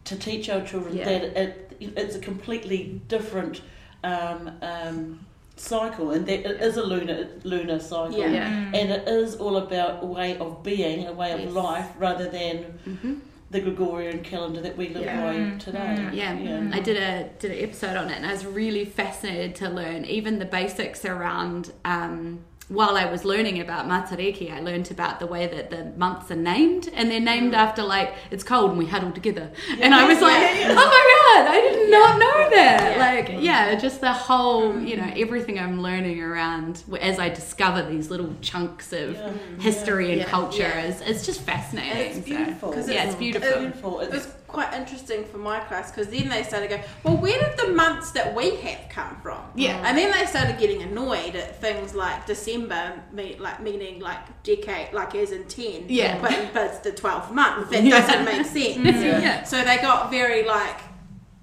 to 0.06 0.16
teach 0.18 0.50
our 0.50 0.62
children 0.66 0.96
Yeah. 0.98 1.06
that 1.06 1.24
it, 1.38 1.76
it's 1.98 2.16
a 2.16 2.20
completely 2.20 3.02
different 3.08 3.62
um, 4.04 4.52
um, 4.62 5.26
cycle, 5.56 6.12
and 6.12 6.26
that 6.26 6.46
it 6.50 6.62
is 6.62 6.78
a 6.78 6.84
lunar 6.84 7.28
lunar 7.44 7.80
cycle, 7.80 8.18
Yeah. 8.20 8.32
Yeah. 8.32 8.72
and 8.80 8.92
it 8.92 9.08
is 9.08 9.36
all 9.36 9.58
about 9.58 10.04
a 10.04 10.06
way 10.06 10.38
of 10.38 10.64
being, 10.64 11.08
a 11.08 11.14
way 11.14 11.32
of 11.34 11.40
Yes. 11.42 11.52
life, 11.52 11.88
rather 11.98 12.28
than 12.30 12.80
Mhm. 12.88 13.20
the 13.52 13.60
Gregorian 13.62 14.22
calendar 14.24 14.62
that 14.62 14.76
we 14.76 14.90
live 14.90 15.04
Yeah. 15.04 15.22
by 15.24 15.36
Mm. 15.36 15.60
today. 15.60 16.10
Yeah, 16.12 16.70
I 16.74 16.80
did 16.80 16.98
a 16.98 17.30
did 17.40 17.52
an 17.52 17.60
episode 17.64 17.96
on 17.98 18.10
it, 18.10 18.18
and 18.18 18.26
I 18.26 18.32
was 18.32 18.46
really 18.46 18.84
fascinated 18.86 19.54
to 19.56 19.70
learn 19.70 20.06
even 20.06 20.40
the 20.40 20.46
basics 20.46 21.06
around. 21.06 21.72
Um, 21.86 22.40
while 22.74 22.98
I 22.98 23.06
was 23.06 23.24
learning 23.24 23.60
about 23.60 23.88
Matariki, 23.88 24.52
I 24.52 24.60
learned 24.60 24.90
about 24.90 25.20
the 25.20 25.28
way 25.28 25.46
that 25.46 25.70
the 25.70 25.86
months 25.96 26.32
are 26.32 26.36
named, 26.36 26.90
and 26.94 27.10
they're 27.10 27.20
named 27.20 27.54
mm. 27.54 27.58
after 27.58 27.84
like 27.84 28.14
it's 28.32 28.44
cold 28.44 28.72
and 28.72 28.80
we 28.80 28.88
huddle 28.88 29.12
together. 29.12 29.52
And 29.80 29.94
I 29.94 30.08
was 30.08 30.20
like, 30.22 30.42
Yeah, 30.42 30.60
yeah. 30.60 30.72
oh 30.72 30.88
my 30.96 31.44
god, 31.44 31.56
I 31.56 31.62
did 31.62 31.92
not 31.92 32.20
know 32.20 32.50
that. 32.50 32.98
Yeah. 32.98 32.98
like 32.98 33.28
mm. 33.30 33.44
yeah, 33.44 33.76
just 33.76 34.02
the 34.02 34.12
whole 34.12 34.74
mm. 34.74 34.88
you 34.88 34.98
know 34.98 35.12
everything 35.16 35.60
I'm 35.60 35.82
learning 35.82 36.22
around 36.22 36.84
as 37.00 37.20
I 37.20 37.30
discover 37.30 37.84
these 37.84 38.10
little 38.10 38.34
chunks 38.42 38.92
of 38.92 39.14
Yeah. 39.14 39.32
history 39.60 40.12
and 40.12 40.22
Yeah. 40.22 40.30
culture 40.30 40.64
Yeah. 40.64 40.86
is 40.88 41.02
it's 41.02 41.26
just 41.26 41.42
fascinating. 41.42 42.24
It's 42.24 42.28
so- 42.28 42.92
yeah, 42.92 43.06
it's 43.06 43.16
beautiful. 43.16 43.50
It's 43.50 43.58
beautiful. 43.60 44.00
It 44.00 44.14
It's, 44.14 44.28
quite 44.54 44.74
interesting 44.74 45.26
for 45.26 45.40
my 45.40 45.60
class 45.62 45.92
because 45.92 46.08
then 46.08 46.30
they 46.30 46.44
started 46.44 46.70
going, 46.70 46.84
well, 47.04 47.18
where 47.18 47.38
did 47.40 47.58
the 47.58 47.74
months 47.74 48.12
that 48.12 48.34
we 48.34 48.56
have 48.58 48.80
come 48.90 49.18
from? 49.22 49.42
Yeah. 49.56 49.82
And 49.86 49.98
then 49.98 50.12
they 50.12 50.26
started 50.28 50.58
getting 50.60 50.82
annoyed 50.84 51.36
at 51.36 51.60
things 51.60 51.94
like 51.94 52.26
December, 52.26 53.02
me, 53.12 53.36
like 53.40 53.62
meaning 53.62 54.00
like 54.00 54.44
decade, 54.44 54.94
like 54.94 55.16
as 55.16 55.32
in 55.32 55.46
10. 55.46 55.86
Yeah. 55.90 56.22
But, 56.22 56.52
but 56.54 56.66
it's 56.68 56.78
the 56.80 56.92
12th 56.92 57.32
month. 57.32 57.72
That 57.72 57.84
Yeah. 57.84 58.00
doesn't 58.06 58.24
make 58.26 58.46
sense. 58.58 58.78
Mm, 58.78 59.22
yeah. 59.22 59.44
So 59.44 59.62
they 59.64 59.78
got 59.78 60.10
very 60.12 60.44
like, 60.46 60.80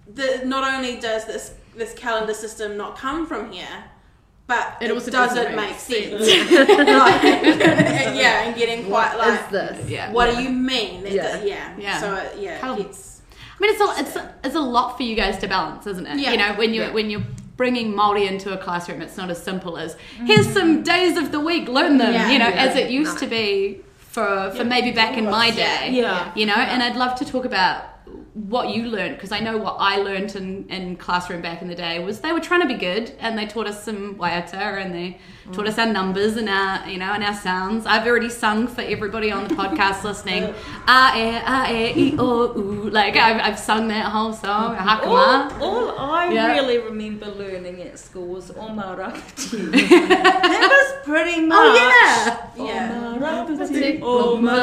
the, 0.07 0.42
not 0.46 0.64
only 0.73 0.99
does 1.01 1.27
this, 1.27 1.55
this 1.77 1.92
calendar 1.94 2.35
system 2.35 2.77
not 2.77 2.96
come 2.96 3.27
from 3.27 3.53
here, 3.53 3.85
but 4.50 4.78
It 4.80 4.86
it, 4.86 4.90
also 4.90 5.10
doesn't, 5.12 5.36
doesn't 5.36 5.54
make 5.54 5.70
make 5.70 5.78
sense. 5.78 6.26
Like, 7.00 7.22
yeah, 8.22 8.44
and 8.44 8.56
getting 8.56 8.84
quite 8.86 9.16
What 9.16 9.28
like, 9.28 9.40
is 9.40 9.46
this? 9.50 9.88
Yeah. 9.88 10.10
what 10.12 10.34
do 10.34 10.42
you 10.42 10.50
mean? 10.50 11.06
Yeah. 11.06 11.22
that- 11.22 11.46
yeah. 11.46 11.76
Yeah. 11.78 12.00
So 12.00 12.14
it, 12.16 12.38
yeah, 12.38 12.58
How- 12.58 12.74
it 12.74 12.82
gets 12.82 13.22
I 13.56 13.62
mean, 13.62 13.72
it's 13.74 13.80
a, 13.80 14.00
it's 14.02 14.16
a, 14.16 14.34
it's 14.42 14.54
a 14.56 14.60
lot 14.60 14.96
for 14.96 15.02
you 15.02 15.14
guys 15.14 15.36
to 15.38 15.46
balance, 15.46 15.86
isn't 15.86 16.06
it? 16.06 16.18
Yeah. 16.18 16.32
You 16.32 16.38
know, 16.38 16.54
when 16.54 16.72
you 16.74 16.82
are 16.82 16.86
Yeah. 16.86 16.92
when 16.98 17.10
you're 17.10 17.26
bringing 17.56 17.94
Maori 17.94 18.26
into 18.26 18.52
a 18.54 18.58
classroom, 18.58 19.02
it's 19.02 19.18
not 19.18 19.28
as 19.30 19.40
simple 19.40 19.76
as 19.76 19.94
mm-hmm. 19.94 20.26
here's 20.26 20.48
some 20.48 20.82
days 20.82 21.18
of 21.18 21.30
the 21.30 21.40
week, 21.40 21.68
learn 21.68 21.98
them. 21.98 22.14
Yeah. 22.14 22.30
You 22.32 22.38
know, 22.38 22.48
Yeah. 22.48 22.64
as 22.66 22.74
it 22.74 22.90
used 22.90 23.18
to 23.18 23.26
be 23.26 23.82
for 24.14 24.50
for 24.56 24.64
maybe 24.64 24.90
back 24.90 25.16
in 25.16 25.26
my 25.38 25.50
day. 25.50 25.90
Yeah. 25.92 26.32
You 26.34 26.46
know, 26.46 26.60
and 26.72 26.82
I'd 26.82 26.96
love 26.96 27.14
to 27.20 27.24
talk 27.24 27.44
about 27.44 27.84
what 28.34 28.68
you 28.68 28.86
learned 28.86 29.16
because 29.16 29.32
I 29.32 29.40
know 29.40 29.56
what 29.58 29.76
I 29.80 29.96
learned 29.96 30.36
in, 30.36 30.68
in 30.68 30.96
classroom 30.96 31.42
back 31.42 31.62
in 31.62 31.68
the 31.68 31.74
day 31.74 31.98
was 32.04 32.20
they 32.20 32.32
were 32.32 32.38
trying 32.40 32.60
to 32.62 32.68
be 32.68 32.74
good 32.74 33.12
and 33.18 33.36
they 33.36 33.44
taught 33.46 33.66
us 33.66 33.84
some 33.84 34.14
waiata 34.16 34.54
and 34.54 34.94
they 34.94 35.18
taught 35.52 35.66
us 35.66 35.78
our 35.78 35.86
numbers 35.86 36.36
and 36.36 36.48
our 36.48 36.88
you 36.88 36.96
know 36.98 37.12
and 37.12 37.24
our 37.24 37.34
sounds. 37.34 37.86
I've 37.86 38.06
already 38.06 38.28
sung 38.28 38.68
for 38.68 38.82
everybody 38.82 39.32
on 39.32 39.48
the 39.48 39.54
podcast 39.56 40.04
listening. 40.10 40.44
A 40.86 41.12
e 41.16 41.26
a 41.44 41.58
e 41.72 42.12
i 42.12 42.16
o 42.18 42.54
u 42.54 42.90
like 42.90 43.16
I've, 43.16 43.40
I've 43.46 43.58
sung 43.58 43.88
that 43.88 44.06
whole 44.06 44.32
song. 44.32 44.76
All, 44.76 44.86
Hakama. 44.86 45.60
all 45.60 45.98
I 45.98 46.32
Yeah. 46.32 46.52
really 46.54 46.78
remember 46.78 47.26
learning 47.26 47.82
at 47.82 47.98
school 47.98 48.28
was 48.36 48.50
Oma 48.52 48.94
Rāpeti. 48.96 49.72
that 50.08 50.68
was 50.76 50.88
pretty 51.04 51.40
much. 51.40 51.58
Oh 51.58 51.74
yeah. 51.74 52.64
Yeah. 52.64 53.14
Oma 53.14 53.18
Rāpeti, 53.20 54.00
Oma 54.02 54.56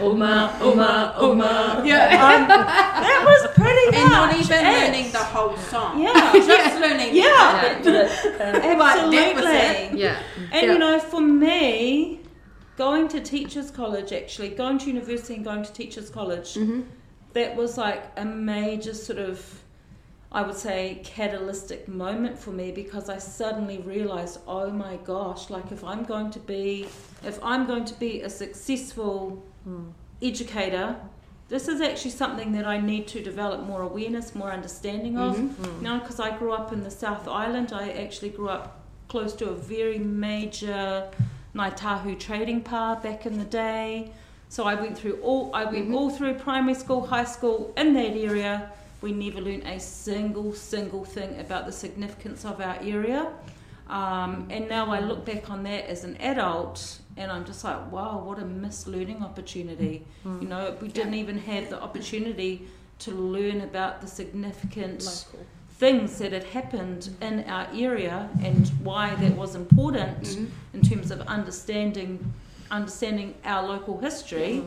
Oma, 0.00 0.56
Oma, 0.60 1.14
Oma. 1.18 1.82
Yeah. 1.84 2.56
Um, 2.59 2.59
that 3.06 3.22
was 3.24 3.54
pretty 3.54 3.96
And 3.96 4.08
much. 4.10 4.12
not 4.12 4.34
even 4.40 4.64
it. 4.66 4.80
learning 4.80 5.12
the 5.12 5.18
whole 5.18 5.56
song. 5.56 6.00
Yeah. 6.02 6.32
Just 6.32 6.80
learning 6.80 7.12
the 7.12 7.18
Yeah. 7.20 7.72
Right, 7.72 7.82
that 7.84 8.76
was 8.78 8.94
Absolutely. 8.94 9.52
it. 9.52 9.98
Yeah. 9.98 10.22
And 10.52 10.66
Yeah. 10.66 10.72
you 10.72 10.78
know, 10.78 10.98
for 10.98 11.20
me, 11.20 12.20
going 12.76 13.08
to 13.08 13.20
teachers' 13.20 13.70
college, 13.70 14.12
actually, 14.12 14.50
going 14.50 14.78
to 14.78 14.86
university 14.86 15.34
and 15.34 15.44
going 15.44 15.62
to 15.64 15.72
teachers' 15.72 16.10
college, 16.10 16.54
Mm-hmm. 16.54 16.80
that 17.34 17.54
was 17.56 17.76
like 17.76 18.02
a 18.16 18.24
major 18.24 18.94
sort 18.94 19.18
of, 19.18 19.36
I 20.32 20.42
would 20.42 20.56
say, 20.56 21.00
catalytic 21.04 21.88
moment 21.88 22.38
for 22.38 22.50
me 22.52 22.70
because 22.72 23.08
I 23.08 23.18
suddenly 23.18 23.78
realized, 23.78 24.38
oh 24.46 24.70
my 24.70 24.96
gosh, 25.04 25.50
like 25.50 25.70
if 25.72 25.82
I'm 25.84 26.04
going 26.04 26.30
to 26.30 26.38
be, 26.40 26.86
if 27.24 27.38
I'm 27.42 27.66
going 27.66 27.84
to 27.86 27.94
be 28.06 28.22
a 28.22 28.30
successful 28.30 29.42
educator, 30.22 30.96
this 31.50 31.66
is 31.66 31.80
actually 31.80 32.12
something 32.12 32.52
that 32.52 32.64
I 32.64 32.80
need 32.80 33.08
to 33.08 33.22
develop 33.22 33.66
more 33.66 33.82
awareness, 33.82 34.34
more 34.34 34.52
understanding 34.52 35.18
of. 35.18 35.36
Mm-hmm. 35.36 35.64
Mm. 35.64 35.76
You 35.78 35.82
know, 35.82 35.98
because 35.98 36.20
I 36.20 36.36
grew 36.38 36.52
up 36.52 36.72
in 36.72 36.84
the 36.84 36.90
South 36.90 37.26
Island, 37.26 37.72
I 37.72 37.90
actually 37.90 38.30
grew 38.30 38.48
up 38.48 38.80
close 39.08 39.34
to 39.34 39.50
a 39.50 39.54
very 39.54 39.98
major 39.98 41.10
Ngāi 41.54 41.76
Tahu 41.76 42.18
trading 42.18 42.60
pa 42.62 42.94
back 42.94 43.26
in 43.26 43.36
the 43.36 43.44
day. 43.44 44.12
So 44.48 44.64
I 44.64 44.76
went 44.76 44.96
through 44.96 45.18
all 45.22 45.50
I 45.52 45.64
went 45.64 45.86
mm-hmm. 45.86 45.94
all 45.96 46.10
through 46.10 46.34
primary 46.34 46.74
school, 46.74 47.04
high 47.06 47.24
school 47.24 47.72
in 47.76 47.94
that 47.94 48.16
area. 48.16 48.70
We 49.00 49.12
never 49.12 49.40
learned 49.40 49.66
a 49.66 49.80
single 49.80 50.52
single 50.52 51.04
thing 51.04 51.40
about 51.40 51.66
the 51.66 51.72
significance 51.72 52.44
of 52.44 52.60
our 52.60 52.78
area. 52.80 53.32
Um, 53.88 54.46
and 54.50 54.68
now 54.68 54.92
I 54.92 55.00
look 55.00 55.24
back 55.24 55.50
on 55.50 55.64
that 55.64 55.86
as 55.86 56.04
an 56.04 56.16
adult, 56.18 56.99
and 57.16 57.30
I'm 57.30 57.44
just 57.44 57.64
like, 57.64 57.90
wow, 57.92 58.22
what 58.24 58.38
a 58.38 58.44
missed 58.44 58.86
learning 58.86 59.22
opportunity. 59.22 60.06
Mm. 60.24 60.42
You 60.42 60.48
know, 60.48 60.76
we 60.80 60.88
didn't 60.88 61.14
even 61.14 61.38
have 61.38 61.70
the 61.70 61.80
opportunity 61.80 62.68
to 63.00 63.12
learn 63.12 63.62
about 63.62 64.00
the 64.00 64.06
significant 64.06 65.26
things 65.72 66.18
that 66.18 66.32
had 66.32 66.44
happened 66.44 67.10
mm. 67.20 67.26
in 67.26 67.44
our 67.48 67.66
area 67.74 68.28
and 68.42 68.68
why 68.82 69.14
that 69.16 69.36
was 69.36 69.54
important 69.54 70.22
mm-hmm. 70.22 70.46
in 70.74 70.82
terms 70.82 71.10
of 71.10 71.20
understanding 71.22 72.32
understanding 72.70 73.34
our 73.44 73.66
local 73.66 73.98
history. 73.98 74.62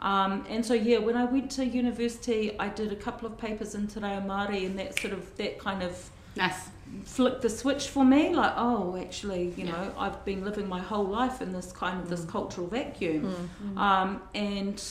Um, 0.00 0.46
and 0.48 0.64
so 0.64 0.74
yeah, 0.74 0.98
when 0.98 1.16
I 1.16 1.24
went 1.24 1.50
to 1.52 1.66
university, 1.66 2.56
I 2.58 2.68
did 2.68 2.92
a 2.92 2.96
couple 2.96 3.26
of 3.26 3.36
papers 3.36 3.74
in 3.74 3.88
Te 3.88 3.98
Reo 3.98 4.20
Māori, 4.20 4.64
and 4.64 4.78
that 4.78 4.96
sort 5.00 5.12
of 5.12 5.36
that 5.38 5.58
kind 5.58 5.82
of 5.82 6.10
Nice. 6.36 6.68
Flicked 7.04 7.42
the 7.42 7.50
switch 7.50 7.88
for 7.88 8.04
me. 8.04 8.34
Like, 8.34 8.52
oh, 8.56 8.96
actually, 8.96 9.54
you 9.56 9.64
know, 9.64 9.92
I've 9.98 10.24
been 10.24 10.44
living 10.44 10.68
my 10.68 10.80
whole 10.80 11.04
life 11.06 11.40
in 11.42 11.52
this 11.52 11.72
kind 11.72 12.00
of 12.00 12.08
this 12.08 12.24
cultural 12.24 12.66
vacuum, 12.66 13.50
um, 13.76 14.22
and 14.34 14.82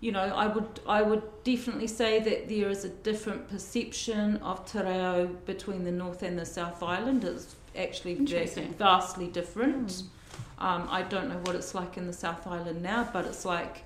you 0.00 0.10
know, 0.10 0.20
I 0.20 0.46
would 0.48 0.80
I 0.86 1.02
would 1.02 1.22
definitely 1.44 1.86
say 1.86 2.18
that 2.20 2.48
there 2.48 2.68
is 2.68 2.84
a 2.84 2.88
different 2.88 3.48
perception 3.48 4.36
of 4.38 4.66
Te 4.70 4.80
Reo 4.80 5.26
between 5.46 5.84
the 5.84 5.92
North 5.92 6.22
and 6.22 6.38
the 6.38 6.44
South 6.46 6.82
Island. 6.82 7.24
It's 7.24 7.54
actually 7.76 8.16
vastly 8.78 9.28
different. 9.28 10.02
Um, 10.58 10.88
I 10.90 11.02
don't 11.02 11.28
know 11.28 11.40
what 11.44 11.54
it's 11.56 11.74
like 11.74 11.96
in 11.96 12.06
the 12.06 12.12
South 12.12 12.46
Island 12.46 12.82
now, 12.82 13.08
but 13.12 13.26
it's 13.26 13.44
like 13.44 13.84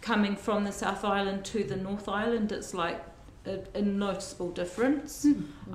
coming 0.00 0.36
from 0.36 0.64
the 0.64 0.72
South 0.72 1.04
Island 1.04 1.44
to 1.46 1.64
the 1.64 1.76
North 1.76 2.08
Island. 2.08 2.52
It's 2.52 2.72
like 2.74 3.00
a, 3.48 3.78
a 3.78 3.82
noticeable 3.82 4.50
difference. 4.50 5.26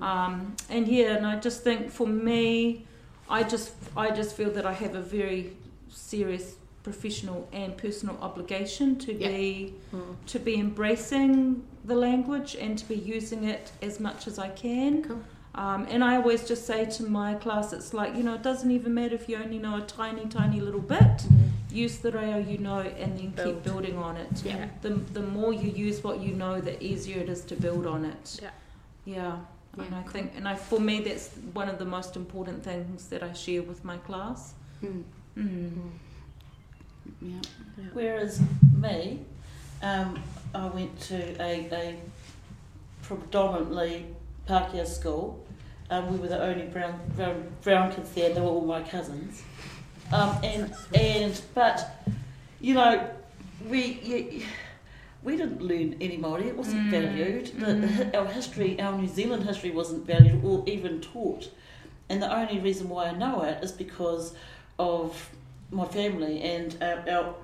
Um, 0.01 0.55
and 0.69 0.87
yeah, 0.87 1.15
and 1.17 1.25
I 1.25 1.35
just 1.39 1.63
think 1.63 1.89
for 1.91 2.07
me, 2.07 2.85
I 3.29 3.43
just 3.43 3.71
I 3.95 4.11
just 4.11 4.35
feel 4.35 4.51
that 4.51 4.65
I 4.65 4.73
have 4.73 4.95
a 4.95 5.01
very 5.01 5.53
serious 5.89 6.55
professional 6.83 7.47
and 7.53 7.77
personal 7.77 8.17
obligation 8.21 8.97
to 9.05 9.13
Yeah. 9.13 9.27
be 9.29 9.73
to 10.27 10.39
be 10.39 10.55
embracing 10.55 11.63
the 11.85 11.95
language 11.95 12.55
and 12.59 12.77
to 12.77 12.85
be 12.87 12.95
using 12.95 13.43
it 13.45 13.71
as 13.81 13.99
much 13.99 14.27
as 14.27 14.37
I 14.39 14.49
can. 14.49 15.03
Cool. 15.03 15.21
Um, 15.55 15.85
and 15.89 16.03
I 16.03 16.15
always 16.15 16.47
just 16.47 16.65
say 16.65 16.85
to 16.85 17.03
my 17.03 17.35
class, 17.35 17.73
it's 17.73 17.93
like, 17.93 18.15
you 18.15 18.23
know, 18.23 18.33
it 18.33 18.41
doesn't 18.41 18.71
even 18.71 18.93
matter 18.93 19.13
if 19.13 19.29
you 19.29 19.37
only 19.37 19.59
know 19.59 19.77
a 19.77 19.81
tiny, 19.81 20.25
tiny 20.25 20.59
little 20.59 20.81
bit. 20.81 21.25
Use 21.71 21.99
the 21.99 22.11
reo 22.11 22.37
you 22.37 22.57
know 22.57 22.79
and 22.79 23.17
then 23.17 23.33
keep 23.45 23.63
building 23.63 23.97
on 23.97 24.17
it. 24.17 24.43
Yeah. 24.43 24.67
The, 24.81 24.89
the 24.89 25.21
more 25.21 25.53
you 25.53 25.69
use 25.69 26.03
what 26.03 26.19
you 26.19 26.33
know, 26.33 26.59
the 26.59 26.83
easier 26.83 27.21
it 27.21 27.29
is 27.29 27.41
to 27.45 27.55
build 27.55 27.85
on 27.85 28.05
it. 28.05 28.39
Yeah. 28.41 28.49
Yeah. 29.05 29.37
And 29.77 29.87
Yeah, 29.89 29.99
I 29.99 30.03
think, 30.03 30.33
and 30.35 30.47
I, 30.47 30.55
for 30.55 30.79
me, 30.79 31.01
that's 31.01 31.29
one 31.53 31.67
of 31.69 31.79
the 31.79 31.85
most 31.85 32.15
important 32.15 32.63
things 32.63 33.07
that 33.07 33.23
I 33.23 33.33
share 33.33 33.63
with 33.63 33.83
my 33.83 33.97
class. 33.97 34.53
Mm. 34.83 35.03
Mm. 35.37 35.71
Yeah. 37.21 37.41
Whereas 37.93 38.39
me, 38.75 39.19
um, 39.81 40.19
I 40.53 40.67
went 40.67 40.99
to 41.01 41.41
a, 41.41 41.69
a 41.71 41.95
predominantly 43.01 44.05
Pākehā 44.47 44.85
school. 44.85 45.42
Um, 45.93 46.11
we 46.11 46.17
were 46.17 46.27
the 46.27 46.41
only 46.41 46.65
brown, 46.65 46.99
brown 47.15 47.43
brown 47.61 47.91
kids 47.93 48.11
there. 48.13 48.27
and 48.27 48.35
They 48.35 48.41
were 48.41 48.47
all 48.47 48.65
my 48.65 48.81
cousins. 48.81 49.43
Um, 50.11 50.35
and 50.43 50.73
and 50.95 51.41
but 51.53 52.07
you 52.59 52.73
know 52.73 53.09
we 53.69 53.81
you, 54.03 54.43
we 55.23 55.37
didn't 55.37 55.61
learn 55.61 55.95
any 56.01 56.17
Māori. 56.17 56.47
It 56.47 56.57
wasn't 56.57 56.87
Mm, 56.87 56.91
valued. 56.91 57.45
The, 57.59 57.65
mm. 57.65 58.15
our 58.19 58.25
history, 58.25 58.79
our 58.81 58.97
New 58.97 59.07
Zealand 59.07 59.43
history, 59.43 59.69
wasn't 59.71 60.05
valued 60.05 60.43
or 60.43 60.63
even 60.67 60.99
taught. 60.99 61.49
And 62.09 62.21
the 62.21 62.33
only 62.35 62.59
reason 62.59 62.89
why 62.89 63.05
I 63.05 63.13
know 63.13 63.43
it 63.43 63.63
is 63.63 63.71
because 63.71 64.33
of 64.79 65.29
my 65.71 65.85
family 65.85 66.41
and 66.41 66.75
uh, 66.81 66.97
our 67.07 67.35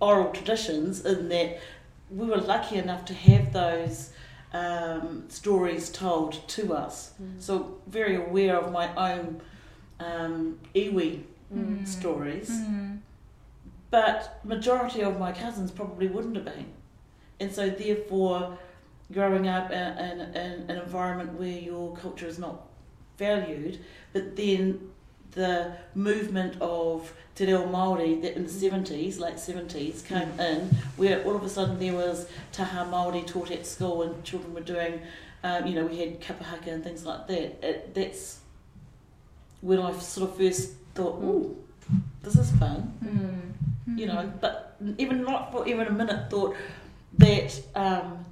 oral 0.00 0.30
traditions. 0.32 1.04
In 1.06 1.28
that 1.30 1.58
we 2.10 2.26
were 2.26 2.36
lucky 2.36 2.76
enough 2.76 3.04
to 3.06 3.14
have 3.14 3.52
those 3.52 4.10
um, 4.52 5.24
stories 5.28 5.90
told 5.90 6.46
to 6.48 6.74
us. 6.74 7.12
So 7.38 7.78
very 7.86 8.16
aware 8.16 8.56
of 8.58 8.72
my 8.72 8.88
own 9.12 9.40
um, 10.00 10.58
iwi 10.74 11.22
Mm. 11.54 11.86
stories. 11.88 12.50
Mm. 12.50 12.98
But 13.90 14.38
majority 14.44 15.02
of 15.02 15.18
my 15.18 15.32
cousins 15.32 15.70
probably 15.70 16.06
wouldn't 16.06 16.36
have 16.36 16.44
been. 16.44 16.66
And 17.40 17.50
so 17.50 17.70
therefore 17.70 18.58
growing 19.10 19.48
up 19.48 19.70
in, 19.70 19.98
in, 19.98 20.20
in 20.20 20.70
an 20.70 20.76
environment 20.78 21.38
where 21.40 21.48
your 21.58 21.96
culture 21.96 22.26
is 22.26 22.38
not 22.38 22.66
valued, 23.16 23.78
but 24.12 24.36
then 24.36 24.90
the 25.32 25.72
movement 25.94 26.60
of 26.60 27.12
Te 27.34 27.46
Reo 27.46 27.66
Māori 27.66 28.20
that 28.22 28.34
in 28.36 28.44
the 28.44 28.50
70s, 28.50 29.20
late 29.20 29.36
70s, 29.36 30.04
came 30.04 30.38
in, 30.40 30.70
where 30.96 31.22
all 31.24 31.36
of 31.36 31.42
a 31.44 31.48
sudden 31.48 31.78
there 31.78 31.92
was 31.94 32.28
taha 32.52 32.84
Māori 32.90 33.26
taught 33.26 33.50
at 33.50 33.66
school 33.66 34.02
and 34.02 34.24
children 34.24 34.54
were 34.54 34.60
doing 34.60 35.00
um, 35.44 35.66
you 35.66 35.74
know, 35.76 35.86
we 35.86 35.98
had 35.98 36.20
kapahaka 36.20 36.66
and 36.66 36.82
things 36.82 37.04
like 37.04 37.28
that. 37.28 37.64
It, 37.64 37.94
that's 37.94 38.40
when 39.60 39.78
I 39.78 39.96
sort 39.98 40.30
of 40.30 40.36
first 40.36 40.72
thought, 40.96 41.22
"Ooh, 41.22 41.56
this 42.22 42.34
is 42.36 42.50
fun," 42.56 42.92
Mm. 43.04 43.98
you 43.98 44.06
know. 44.06 44.32
But 44.40 44.76
even 44.98 45.22
not 45.22 45.52
for 45.52 45.66
even 45.68 45.86
a 45.86 45.92
minute 45.92 46.28
thought 46.28 46.56
that 47.18 47.60
um, 47.76 48.24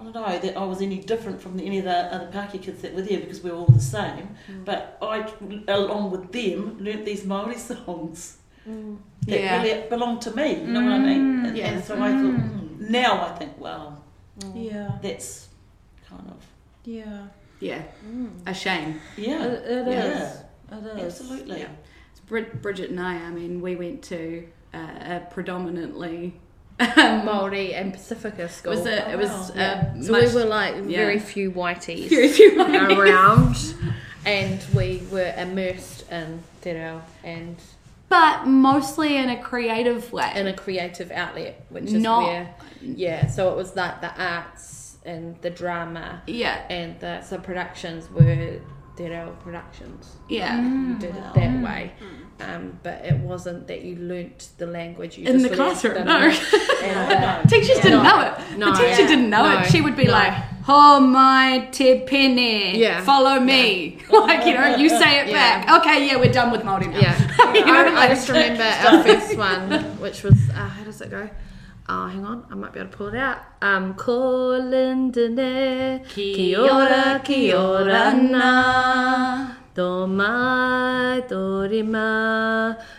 I 0.00 0.04
don't 0.04 0.12
know 0.14 0.38
that 0.38 0.56
I 0.56 0.64
was 0.64 0.80
any 0.82 0.98
different 0.98 1.40
from 1.40 1.58
any 1.60 1.78
of 1.78 1.84
the 1.84 1.96
other 2.14 2.26
Pākehā 2.32 2.62
kids 2.62 2.82
that 2.82 2.94
were 2.94 3.02
there 3.02 3.20
because 3.20 3.42
we 3.42 3.50
were 3.50 3.56
all 3.56 3.66
the 3.66 3.80
same. 3.80 4.36
Mm. 4.50 4.64
But 4.64 4.98
I, 5.02 5.26
along 5.68 6.10
with 6.10 6.32
them, 6.32 6.78
learnt 6.80 7.04
these 7.04 7.24
Maori 7.24 7.56
songs 7.58 8.38
mm. 8.68 8.96
that 9.26 9.40
Yeah. 9.40 9.62
really 9.62 9.88
belonged 9.88 10.22
to 10.22 10.36
me. 10.36 10.60
You 10.60 10.66
know 10.68 10.82
what 10.82 10.92
I 10.92 10.98
mean? 10.98 11.22
Mm. 11.42 11.48
And, 11.48 11.56
Yeah. 11.56 11.66
and 11.72 11.84
so 11.84 11.94
I 11.94 12.10
thought, 12.12 12.40
mm, 12.40 12.76
hmm, 12.78 12.90
now 12.90 13.26
I 13.26 13.30
think, 13.38 13.52
well, 13.58 14.02
Yeah. 14.54 14.98
that's 15.02 15.48
kind 16.08 16.28
of 16.30 16.40
Yeah. 16.84 17.26
Yeah. 17.60 17.82
A 18.46 18.54
shame. 18.54 19.00
yeah, 19.16 19.44
It, 19.44 19.64
it 19.64 19.86
yeah, 19.88 20.04
is. 20.04 20.42
It 20.72 20.98
is. 20.98 21.20
absolutely. 21.20 21.60
Yeah. 21.60 21.68
Brid- 22.26 22.60
Bridget 22.60 22.90
and 22.90 23.00
I, 23.00 23.14
I 23.14 23.30
mean, 23.30 23.60
we 23.60 23.76
went 23.76 24.02
to 24.04 24.46
uh, 24.74 24.78
a 24.78 25.20
predominantly 25.30 26.34
Maori 27.24 27.74
and 27.74 27.92
Pacifica 27.92 28.48
school. 28.48 28.72
was 28.74 28.86
a, 28.86 29.10
it 29.10 29.16
was 29.18 29.30
wow. 29.30 29.48
uh, 29.54 29.54
Yeah. 29.56 30.00
so 30.02 30.12
much, 30.12 30.28
we 30.28 30.34
were 30.34 30.44
like 30.44 30.74
yeah. 30.76 30.82
very 30.98 31.18
few 31.18 31.50
whiteys 31.50 32.08
very 32.10 32.28
few 32.28 32.60
around, 32.60 33.56
and 34.26 34.60
we 34.74 35.02
were 35.10 35.32
immersed 35.36 36.10
in 36.10 36.42
te 36.60 36.72
reo 36.72 37.02
and 37.24 37.56
but 38.08 38.46
mostly 38.46 39.16
in 39.16 39.28
a 39.30 39.42
creative 39.42 40.12
way. 40.12 40.30
in 40.36 40.46
a 40.46 40.52
creative 40.54 41.10
outlet, 41.10 41.64
which 41.70 41.84
is 41.84 41.94
Not- 41.94 42.22
where 42.24 42.54
yeah. 42.82 43.26
So 43.28 43.50
it 43.52 43.56
was 43.56 43.74
like 43.74 44.00
the 44.00 44.12
arts 44.22 44.98
and 45.04 45.36
the 45.42 45.50
drama 45.50 46.22
yeah, 46.26 46.64
and 46.68 46.98
the 47.00 47.22
so 47.22 47.38
productions 47.38 48.10
were 48.10 48.60
te 48.96 49.08
reo 49.08 49.34
productions. 49.42 50.16
yeah. 50.28 50.60
You 50.60 50.94
did 50.98 51.16
it 51.16 51.34
that 51.34 51.62
way. 51.64 51.92
Um, 52.38 52.78
but 52.82 53.02
it 53.04 53.16
wasn't 53.20 53.66
that 53.68 53.82
you 53.82 53.96
learnt 53.96 54.48
the 54.58 54.66
language. 54.66 55.16
You 55.16 55.26
In 55.26 55.38
just 55.38 55.48
the 55.50 55.56
classroom, 55.56 56.04
no. 56.04 56.18
and, 56.18 57.14
uh, 57.24 57.42
Teachers 57.44 57.78
didn't 57.80 58.02
know 58.02 58.20
it. 58.20 58.58
No. 58.58 58.72
the 58.72 58.78
teacher 58.82 59.06
didn't 59.08 59.30
know 59.30 59.42
No. 59.50 59.58
it. 59.60 59.70
She 59.70 59.80
would 59.80 59.96
be 59.96 60.04
No. 60.04 60.12
like, 60.12 60.34
"Oh 60.68 61.00
my 61.00 61.66
te 61.72 62.00
pene, 62.04 62.74
Yeah. 62.76 63.00
follow 63.00 63.40
me." 63.40 63.98
like 64.10 64.44
you 64.46 64.52
know, 64.52 64.76
you 64.76 64.88
say 64.90 65.20
it 65.20 65.28
Yeah. 65.28 65.64
back. 65.64 65.80
Okay, 65.80 66.06
yeah, 66.06 66.16
we're 66.16 66.30
done 66.40 66.50
with 66.50 66.60
Māori 66.62 66.92
now. 66.92 66.98
Yeah, 67.00 67.54
You 67.54 67.64
know, 67.64 67.72
I, 67.72 67.88
I 67.88 67.94
like- 67.94 68.10
just 68.10 68.28
remember 68.28 68.64
our 68.64 69.02
first 69.02 69.36
one, 69.38 69.70
which 70.04 70.22
was 70.22 70.36
uh, 70.50 70.68
how 70.68 70.84
does 70.84 71.00
it 71.00 71.10
go? 71.10 71.30
Oh, 71.88 72.06
hang 72.08 72.24
on, 72.26 72.44
I 72.50 72.54
might 72.56 72.72
be 72.74 72.80
able 72.80 72.90
to 72.90 72.96
pull 72.98 73.08
it 73.08 73.16
out. 73.16 73.38
Um, 73.62 73.94
ko 73.94 74.58
lindene, 74.60 76.04
ki 76.08 76.54
ora, 76.56 77.20
ki 77.24 77.52
ora 77.54 78.12
na, 78.12 79.52
to 79.76 80.06
mai, 80.06 81.22
to 81.28 81.36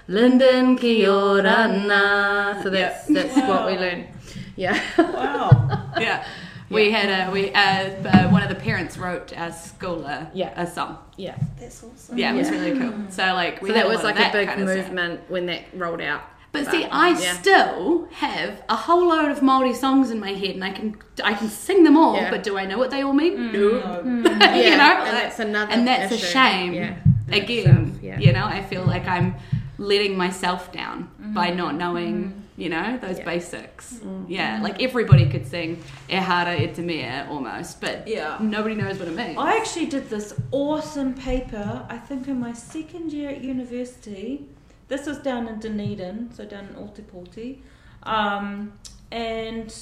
linden 0.08 0.78
ki 0.78 1.08
ora 1.08 1.68
na. 1.68 2.62
So 2.64 2.70
that's 2.70 3.08
that's 3.08 3.36
what 3.36 3.66
we 3.66 3.78
learn. 3.78 4.08
Yeah. 4.56 4.80
Wow. 4.98 5.50
yeah. 6.00 6.24
We 6.70 6.92
had 6.92 7.10
a 7.10 7.32
we 7.32 7.52
uh, 7.54 7.60
uh, 7.60 8.30
one 8.30 8.44
of 8.44 8.50
the 8.50 8.56
parents 8.56 8.98
wrote 8.98 9.36
our 9.38 9.52
school 9.52 10.06
a, 10.06 10.30
Yeah. 10.34 10.54
a 10.56 10.68
song. 10.68 10.98
yeah. 11.18 11.36
That's 11.60 11.84
awesome. 11.84 12.18
Yeah, 12.18 12.34
it 12.34 12.38
was 12.38 12.50
Yeah. 12.52 12.60
really 12.60 12.80
cool. 12.80 12.94
So 13.10 13.24
like 13.34 13.62
we 13.62 13.70
So 13.70 13.74
that 13.74 13.88
was 13.88 14.04
like 14.04 14.16
that 14.18 14.34
a 14.36 14.38
big 14.38 14.48
kind 14.48 14.62
of 14.62 14.70
stuff. 14.70 14.86
movement 14.88 15.20
when 15.30 15.46
that 15.48 15.64
rolled 15.74 16.02
out. 16.02 16.22
But 16.66 16.72
see, 16.72 16.86
I 16.86 17.10
yeah. 17.10 17.34
still 17.34 18.08
have 18.14 18.62
a 18.70 18.76
whole 18.76 19.08
load 19.10 19.30
of 19.32 19.42
Maori 19.42 19.74
songs 19.74 20.12
in 20.12 20.20
my 20.20 20.34
head, 20.34 20.56
and 20.56 20.64
I 20.64 20.72
can 20.72 20.96
I 21.24 21.34
can 21.34 21.50
sing 21.50 21.84
them 21.84 21.98
all. 21.98 22.16
Yeah. 22.16 22.30
But 22.32 22.44
do 22.44 22.58
I 22.58 22.66
know 22.66 22.78
what 22.78 22.90
they 22.92 23.02
all 23.02 23.14
mean? 23.14 23.38
Mm. 23.38 23.54
No. 23.54 23.70
No. 23.70 24.30
Mm. 24.30 24.56
you 24.58 24.64
Yeah, 24.64 24.78
know, 24.78 25.04
and 25.06 25.18
that's 25.18 25.40
another 25.40 25.72
and 25.72 25.88
that's 25.88 26.12
a 26.14 26.18
shame. 26.18 26.74
Yeah, 26.74 26.96
Again, 27.30 27.68
itself, 27.68 28.04
yeah. 28.04 28.20
you 28.20 28.32
know, 28.34 28.46
I 28.46 28.64
feel 28.64 28.84
like 28.86 29.06
I'm 29.08 29.36
letting 29.78 30.18
myself 30.18 30.72
down 30.72 31.10
mm. 31.22 31.34
by 31.34 31.50
not 31.50 31.76
knowing, 31.76 32.44
you 32.56 32.70
know, 32.70 32.98
those 32.98 33.20
basics. 33.20 34.00
Yeah, 34.28 34.60
like 34.64 34.82
everybody 34.82 35.30
could 35.30 35.46
sing 35.46 35.84
E 36.10 36.16
hara 36.16 36.56
e 36.56 36.68
te 36.68 37.06
almost, 37.30 37.82
but 37.82 38.08
Yeah. 38.08 38.38
nobody 38.40 38.76
knows 38.76 38.98
what 39.00 39.08
it 39.08 39.16
means. 39.16 39.38
I 39.38 39.58
actually 39.58 39.88
did 39.88 40.10
this 40.10 40.34
awesome 40.52 41.14
paper, 41.14 41.86
I 41.90 41.98
think 41.98 42.28
in 42.28 42.40
my 42.40 42.54
second 42.54 43.12
year 43.14 43.30
at 43.30 43.44
university. 43.44 44.48
This 44.88 45.06
was 45.06 45.18
down 45.20 45.48
in 45.48 45.60
Dunedin, 45.60 46.32
so 46.34 46.46
down 46.46 46.66
in 46.68 46.76
Ōtepoti. 46.76 47.60
Um, 48.04 48.74
and 49.12 49.74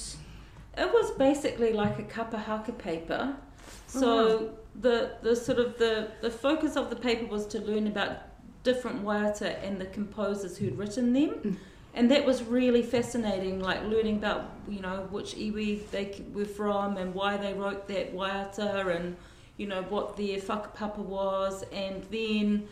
it 0.76 0.92
was 0.92 1.12
basically 1.12 1.72
like 1.72 1.98
a 1.98 2.02
kapahaka 2.02 2.76
paper. 2.76 3.36
So 3.86 4.54
the, 4.80 5.12
the 5.22 5.34
sort 5.36 5.58
of 5.58 5.78
the, 5.78 6.10
the 6.20 6.30
focus 6.30 6.76
of 6.76 6.90
the 6.90 6.96
paper 6.96 7.26
was 7.26 7.46
to 7.46 7.60
learn 7.60 7.86
about 7.86 8.18
different 8.62 9.04
waiata 9.04 9.62
and 9.64 9.80
the 9.80 9.86
composers 9.86 10.58
who'd 10.58 10.76
written 10.76 11.12
them. 11.12 11.58
And 11.94 12.10
that 12.10 12.26
was 12.26 12.42
really 12.42 12.82
fascinating, 12.82 13.60
like 13.60 13.82
learning 13.84 14.16
about, 14.16 14.50
you 14.68 14.80
know, 14.80 15.06
which 15.10 15.34
iwi 15.34 15.88
they 15.90 16.22
were 16.34 16.44
from 16.44 16.98
and 16.98 17.14
why 17.14 17.38
they 17.38 17.54
wrote 17.54 17.88
that 17.88 18.14
waiata 18.14 18.94
and, 18.94 19.16
you 19.56 19.66
know, 19.66 19.82
what 19.84 20.16
their 20.16 20.38
whakapapa 20.38 20.98
was. 20.98 21.64
And 21.72 22.02
then 22.10 22.68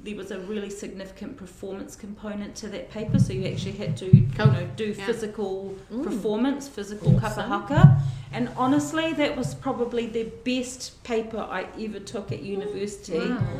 there 0.00 0.14
was 0.14 0.30
a 0.30 0.38
really 0.40 0.70
significant 0.70 1.36
performance 1.36 1.96
component 1.96 2.54
to 2.54 2.68
that 2.68 2.90
paper. 2.90 3.18
So 3.18 3.32
you 3.32 3.46
actually 3.46 3.72
had 3.72 3.96
to, 3.96 4.14
you 4.14 4.26
know, 4.38 4.68
do 4.76 4.94
Yeah. 4.96 5.06
physical 5.06 5.74
Mm. 5.90 6.04
performance, 6.04 6.68
physical 6.68 7.12
kapahaka. 7.12 8.00
And 8.32 8.50
honestly, 8.56 9.14
that 9.14 9.36
was 9.36 9.54
probably 9.54 10.06
the 10.06 10.24
best 10.44 11.02
paper 11.02 11.38
I 11.38 11.66
ever 11.80 11.98
took 11.98 12.30
at 12.30 12.42
university. 12.42 13.14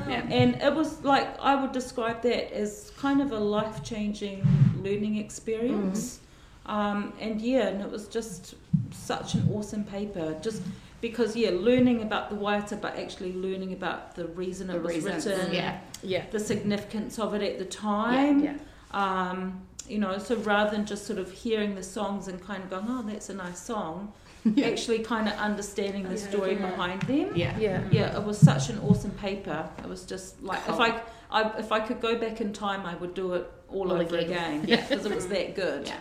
Yeah. 0.09 0.27
And 0.31 0.57
it 0.62 0.75
was 0.75 1.03
like, 1.03 1.29
I 1.40 1.61
would 1.61 1.72
describe 1.72 2.22
that 2.22 2.53
as 2.55 2.92
kind 2.99 3.20
of 3.22 3.33
a 3.33 3.40
life 3.40 3.83
changing 3.83 4.46
learning 4.83 5.16
experience. 5.16 6.20
Um, 6.66 7.12
and 7.20 7.40
yeah, 7.40 7.68
and 7.68 7.81
it 7.81 7.90
was 7.90 8.09
just 8.09 8.57
such 8.92 9.35
an 9.35 9.49
awesome 9.55 9.85
paper. 9.85 10.37
Just 10.42 10.62
because, 11.00 11.37
yeah, 11.37 11.50
learning 11.52 12.02
about 12.02 12.30
the 12.30 12.37
waiata, 12.37 12.80
but 12.80 12.96
actually 12.96 13.32
learning 13.32 13.72
about 13.72 14.14
the 14.14 14.26
reason 14.28 14.70
it 14.70 14.82
was 14.82 14.94
reasons, 14.94 15.26
written, 15.26 15.52
yeah. 15.52 15.80
Yeah. 16.02 16.24
the 16.30 16.40
significance 16.40 17.18
of 17.18 17.35
it 17.35 17.42
at 17.42 17.59
the 17.59 17.64
time. 17.64 18.42
Yeah. 18.42 18.56
Um, 18.92 19.62
you 19.88 19.98
know, 19.98 20.18
so 20.18 20.37
rather 20.37 20.70
than 20.70 20.85
just 20.87 21.06
sort 21.06 21.18
of 21.18 21.30
hearing 21.30 21.74
the 21.74 21.82
songs 21.82 22.28
and 22.28 22.42
kind 22.42 22.62
of 22.64 22.70
going, 22.70 22.87
oh, 22.88 23.02
that's 23.06 23.28
a 23.28 23.35
nice 23.35 23.59
song, 23.61 24.12
Yeah. 24.44 24.66
actually 24.68 25.00
kind 25.00 25.28
of 25.28 25.35
understanding 25.35 26.09
the 26.09 26.16
story 26.16 26.54
Yeah. 26.54 26.70
behind 26.70 27.02
them. 27.02 27.32
Yeah. 27.37 27.56
Yeah. 27.59 27.82
Yeah, 27.90 28.16
it 28.16 28.24
was 28.24 28.38
such 28.38 28.68
an 28.70 28.78
awesome 28.80 29.11
paper. 29.12 29.68
It 29.78 29.88
was 29.88 30.04
just 30.04 30.42
like 30.42 30.64
Cool. 30.64 30.74
if 30.74 30.80
I, 30.80 31.00
I 31.30 31.59
if 31.59 31.72
I 31.72 31.80
could 31.80 32.00
go 32.00 32.16
back 32.18 32.40
in 32.40 32.52
time, 32.52 32.87
I 32.87 32.94
would 32.96 33.14
do 33.14 33.35
it 33.35 33.50
all, 33.68 33.90
All 33.92 34.00
over 34.00 34.16
again. 34.18 34.61
again. 34.62 34.64
Yeah, 34.66 34.87
because 34.88 35.04
it 35.06 35.14
was 35.14 35.28
that 35.28 35.54
good. 35.54 35.87
Yeah. 35.90 35.98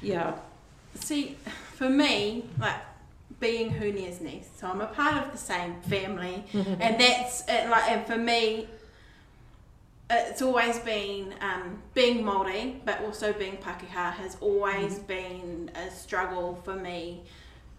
Yeah. 0.00 0.34
See, 0.94 1.36
for 1.76 1.88
me, 1.88 2.44
like 2.60 2.76
being 3.40 3.70
Hunia's 3.70 4.20
niece, 4.20 4.48
so 4.58 4.66
I'm 4.66 4.80
a 4.80 4.86
part 4.86 5.24
of 5.24 5.32
the 5.32 5.38
same 5.38 5.80
family, 5.82 6.44
and 6.52 7.00
that's 7.00 7.44
it, 7.48 7.68
like, 7.70 7.90
and 7.90 8.06
for 8.06 8.16
me, 8.16 8.68
it's 10.10 10.42
always 10.42 10.78
been 10.78 11.34
um, 11.40 11.82
being 11.94 12.24
Maori, 12.24 12.80
but 12.84 13.00
also 13.02 13.32
being 13.32 13.58
Pakeha 13.58 14.12
has 14.14 14.36
always 14.40 14.98
been 14.98 15.70
a 15.74 15.90
struggle 15.90 16.60
for 16.64 16.74
me 16.74 17.22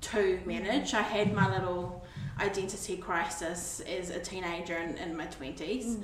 to 0.01 0.39
manage. 0.45 0.93
I 0.93 1.01
had 1.01 1.33
my 1.33 1.51
little 1.51 2.05
identity 2.39 2.97
crisis 2.97 3.81
as 3.81 4.11
a 4.11 4.19
teenager 4.19 4.77
in, 4.77 4.97
in 4.97 5.17
my 5.17 5.25
twenties, 5.25 5.97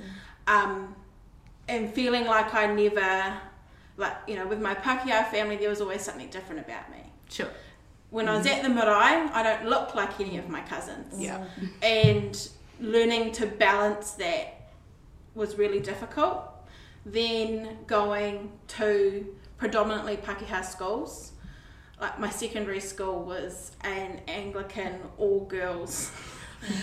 um, 0.48 0.94
and 1.68 1.94
feeling 1.94 2.26
like 2.26 2.52
I 2.54 2.66
never, 2.66 3.38
like 3.96 4.16
you 4.26 4.34
know, 4.34 4.46
with 4.46 4.60
my 4.60 4.74
Pakeha 4.74 5.30
family, 5.30 5.56
there 5.56 5.70
was 5.70 5.80
always 5.80 6.02
something 6.02 6.28
different 6.28 6.60
about 6.60 6.90
me. 6.90 7.04
Sure. 7.30 7.48
When 8.10 8.28
I 8.28 8.36
was 8.36 8.46
mm-hmm. 8.46 8.56
at 8.56 8.62
the 8.62 8.68
marae, 8.68 9.28
I 9.32 9.42
don't 9.42 9.68
look 9.68 9.94
like 9.94 10.20
any 10.20 10.38
of 10.38 10.48
my 10.48 10.60
cousins. 10.62 11.20
Yeah. 11.20 11.38
Mm-hmm. 11.38 11.66
And 11.82 12.48
learning 12.80 13.32
to 13.32 13.46
balance 13.46 14.12
that 14.12 14.70
was 15.34 15.58
really 15.58 15.80
difficult. 15.80 16.44
Then 17.04 17.78
going 17.86 18.52
to 18.68 19.34
predominantly 19.58 20.16
Pakeha 20.16 20.64
schools. 20.64 21.32
Like 22.00 22.18
my 22.18 22.30
secondary 22.30 22.80
school 22.80 23.22
was 23.22 23.72
an 23.82 24.20
Anglican 24.28 25.00
all 25.18 25.40
girls 25.46 26.10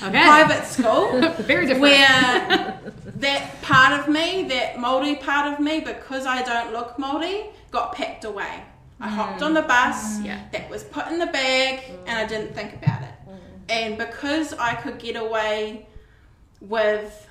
Okay. 0.01 0.12
private 0.12 0.65
school 0.65 1.19
Very 1.39 1.65
different. 1.65 1.81
where 1.81 2.79
that 3.05 3.62
part 3.63 3.99
of 3.99 4.07
me, 4.07 4.43
that 4.43 4.75
Māori 4.75 5.19
part 5.19 5.51
of 5.51 5.59
me, 5.59 5.81
because 5.81 6.25
I 6.25 6.41
don't 6.43 6.71
look 6.71 6.95
Māori, 6.97 7.47
got 7.71 7.93
packed 7.93 8.23
away. 8.23 8.63
I 9.03 9.09
hopped 9.09 9.41
on 9.41 9.53
the 9.53 9.61
bus, 9.61 10.21
Yeah. 10.21 10.39
that 10.53 10.69
was 10.69 10.83
put 10.85 11.07
in 11.07 11.19
the 11.19 11.27
bag, 11.27 11.83
and 12.07 12.17
I 12.17 12.25
didn't 12.25 12.55
think 12.55 12.73
about 12.73 13.01
it. 13.01 13.09
And 13.67 13.97
because 13.97 14.53
I 14.53 14.75
could 14.75 14.97
get 14.97 15.15
away 15.15 15.87
with 16.61 17.27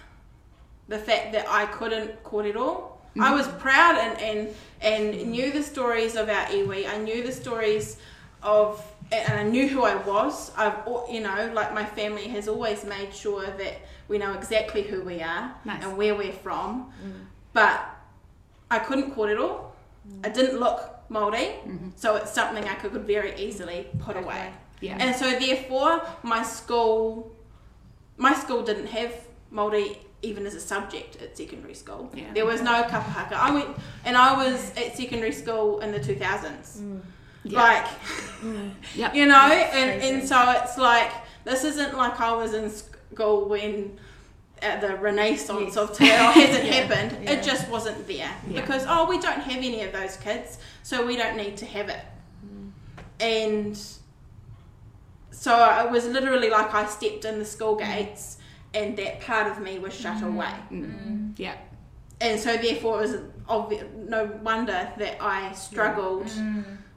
the 0.88 0.98
fact 0.98 1.32
that 1.32 1.46
I 1.48 1.64
couldn't 1.66 2.22
kōrero, 2.24 2.92
I 3.16 3.18
mm-hmm. 3.18 3.34
was 3.34 3.48
proud 3.48 3.96
and, 3.96 4.20
and, 4.20 4.54
and 4.80 5.30
knew 5.30 5.50
the 5.50 5.62
stories 5.62 6.14
of 6.14 6.28
our 6.28 6.46
iwi. 6.46 6.86
I 6.88 6.98
knew 6.98 7.22
the 7.22 7.32
stories 7.32 7.98
of 8.42 8.84
and 9.10 9.38
I 9.38 9.42
knew 9.42 9.68
who 9.68 9.82
I 9.82 9.96
was. 9.96 10.52
I've, 10.56 10.78
you 11.10 11.20
know, 11.20 11.50
like 11.54 11.74
my 11.74 11.84
family 11.84 12.28
has 12.28 12.48
always 12.48 12.82
made 12.84 13.14
sure 13.14 13.46
that 13.46 13.74
we 14.08 14.16
know 14.16 14.32
exactly 14.32 14.82
who 14.82 15.02
we 15.02 15.20
are 15.20 15.54
Nice. 15.66 15.84
and 15.84 15.98
where 15.98 16.14
we're 16.14 16.32
from. 16.32 16.90
Mm. 17.04 17.26
But 17.52 17.84
I 18.70 18.78
couldn't 18.78 19.14
kōrero. 19.14 19.66
Mm. 20.08 20.26
I 20.26 20.28
didn't 20.30 20.58
look 20.60 21.01
Māori, 21.12 21.48
so 21.96 22.16
it's 22.16 22.32
something 22.32 22.64
I 22.64 22.74
could 22.74 22.92
very 22.92 23.34
easily 23.36 23.86
put 23.98 24.16
away. 24.16 24.50
Yeah. 24.80 24.96
And 24.98 25.14
so 25.14 25.26
therefore, 25.38 26.02
my 26.22 26.42
school, 26.42 27.30
my 28.16 28.32
school 28.34 28.62
didn't 28.62 28.86
have 28.88 29.12
Māori 29.52 29.96
even 30.22 30.46
as 30.46 30.54
a 30.54 30.60
subject 30.60 31.20
at 31.20 31.36
secondary 31.36 31.74
school. 31.74 32.10
Yeah. 32.14 32.32
There 32.32 32.46
was 32.46 32.62
no 32.62 32.82
kapahaka. 32.84 33.32
I 33.32 33.50
went, 33.52 33.76
and 34.04 34.16
I 34.16 34.30
was 34.36 34.70
at 34.76 34.96
secondary 34.96 35.32
school 35.32 35.80
in 35.80 35.92
the 35.92 35.98
2000s. 36.00 37.00
Yeah. 37.44 37.60
Like, 37.60 37.86
Yep. 38.94 39.14
you 39.14 39.26
know, 39.26 39.34
and, 39.34 40.02
and 40.02 40.28
so 40.28 40.38
it's 40.62 40.78
like, 40.78 41.10
this 41.44 41.64
isn't 41.64 41.96
like 41.96 42.20
I 42.20 42.32
was 42.34 42.54
in 42.54 42.70
school 42.70 43.48
when 43.48 43.98
uh, 44.62 44.78
the 44.80 44.94
renaissance 44.96 45.76
of 45.76 45.96
Te 45.96 46.04
Reo 46.04 46.16
hasn't 46.30 46.64
happened. 46.76 47.28
It 47.28 47.42
just 47.42 47.68
wasn't 47.68 48.06
there. 48.06 48.30
Yeah. 48.48 48.60
Because, 48.60 48.84
oh, 48.88 49.08
we 49.08 49.18
don't 49.18 49.40
have 49.40 49.56
any 49.58 49.82
of 49.82 49.92
those 49.92 50.16
kids, 50.18 50.58
so 50.82 51.04
we 51.06 51.16
don't 51.16 51.36
need 51.36 51.56
to 51.58 51.66
have 51.66 51.88
it. 51.88 52.04
And 53.20 53.78
so 55.30 55.84
it 55.84 55.90
was 55.90 56.06
literally 56.06 56.50
like 56.50 56.74
I 56.74 56.86
stepped 56.86 57.24
in 57.24 57.38
the 57.38 57.44
school 57.44 57.76
mm. 57.76 57.86
gates 57.86 58.38
and 58.74 58.96
that 58.96 59.20
part 59.20 59.50
of 59.50 59.62
me 59.62 59.78
was 59.78 59.94
shut 59.94 60.18
mm. 60.18 60.34
away. 60.34 60.54
Mm. 60.70 61.08
mm. 61.08 61.32
Yeah. 61.38 61.56
And 62.20 62.38
so 62.38 62.56
therefore 62.56 63.02
it 63.02 63.08
was 63.08 63.16
obvi- 63.48 64.08
no 64.08 64.26
wonder 64.42 64.92
that 64.98 65.16
I 65.20 65.52
struggled 65.52 66.30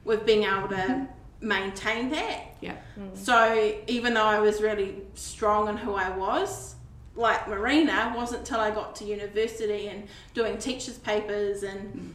with 0.04 0.24
being 0.24 0.44
able 0.44 0.68
to 0.68 1.08
maintain 1.40 2.10
that. 2.10 2.56
Yeah. 2.60 2.76
So 3.14 3.74
even 3.86 4.14
though 4.14 4.24
I 4.24 4.38
was 4.38 4.62
really 4.62 5.02
strong 5.14 5.68
in 5.68 5.76
who 5.76 5.94
I 5.94 6.10
was, 6.10 6.76
like 7.16 7.48
Marina, 7.48 8.12
wasn't 8.14 8.44
till 8.44 8.60
I 8.60 8.70
got 8.70 8.94
to 8.96 9.04
university 9.04 9.88
and 9.88 10.06
doing 10.34 10.58
teachers' 10.58 10.98
papers 10.98 11.62
and 11.62 12.14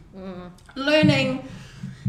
learning, 0.74 1.46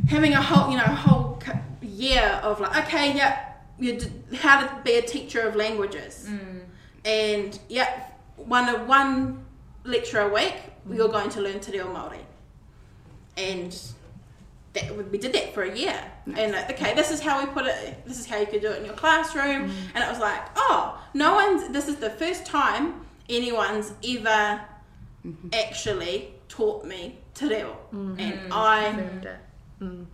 having 0.08 0.34
a 0.34 0.42
whole 0.42 0.70
you 0.72 0.78
know 0.78 0.84
whole 0.84 1.34
year 1.82 2.40
of 2.44 2.60
like 2.60 2.86
okay 2.86 3.16
yeah, 3.16 3.54
you 3.80 4.00
how 4.36 4.62
to 4.62 4.84
be 4.84 4.96
a 4.96 5.02
teacher 5.02 5.42
of 5.42 5.56
languages, 5.56 6.28
mm. 6.30 6.62
and 7.06 7.60
yeah, 7.70 8.06
one 8.36 8.68
one 8.88 9.46
lecture 9.84 10.20
a 10.20 10.34
week 10.34 10.56
you're 10.90 11.10
going 11.10 11.30
to 11.30 11.42
learn 11.42 11.60
Te 11.60 11.72
Reo 11.72 11.88
Māori, 11.88 12.20
and 13.38 13.72
that 14.74 15.12
we 15.12 15.18
did 15.18 15.34
that 15.34 15.54
for 15.54 15.64
a 15.64 15.78
year. 15.78 16.00
And 16.36 16.54
like 16.54 16.72
okay 16.72 16.94
this 16.96 17.12
is 17.12 17.20
how 17.20 17.40
we 17.40 17.52
put 17.52 17.66
it 17.66 18.06
this 18.06 18.20
is 18.20 18.26
how 18.26 18.38
you 18.38 18.48
could 18.48 18.62
do 18.62 18.72
it 18.72 18.80
in 18.80 18.86
your 18.86 18.96
classroom. 18.96 19.70
Mm. 19.70 19.74
And 19.94 20.04
it 20.04 20.10
was 20.10 20.20
like 20.20 20.42
oh 20.56 21.00
no 21.14 21.36
one's 21.36 21.70
this 21.70 21.88
is 21.88 21.98
the 21.98 22.10
first 22.10 22.46
time 22.46 23.06
anyone's 23.30 23.94
ever 24.04 24.62
mm-hmm. 25.26 25.50
actually 25.54 26.34
taught 26.50 26.86
me 26.86 27.20
te 27.34 27.48
reo. 27.48 27.78
Mm-hmm. 27.94 28.20
And 28.20 28.34
mm-hmm. 28.40 28.54
I 28.54 29.38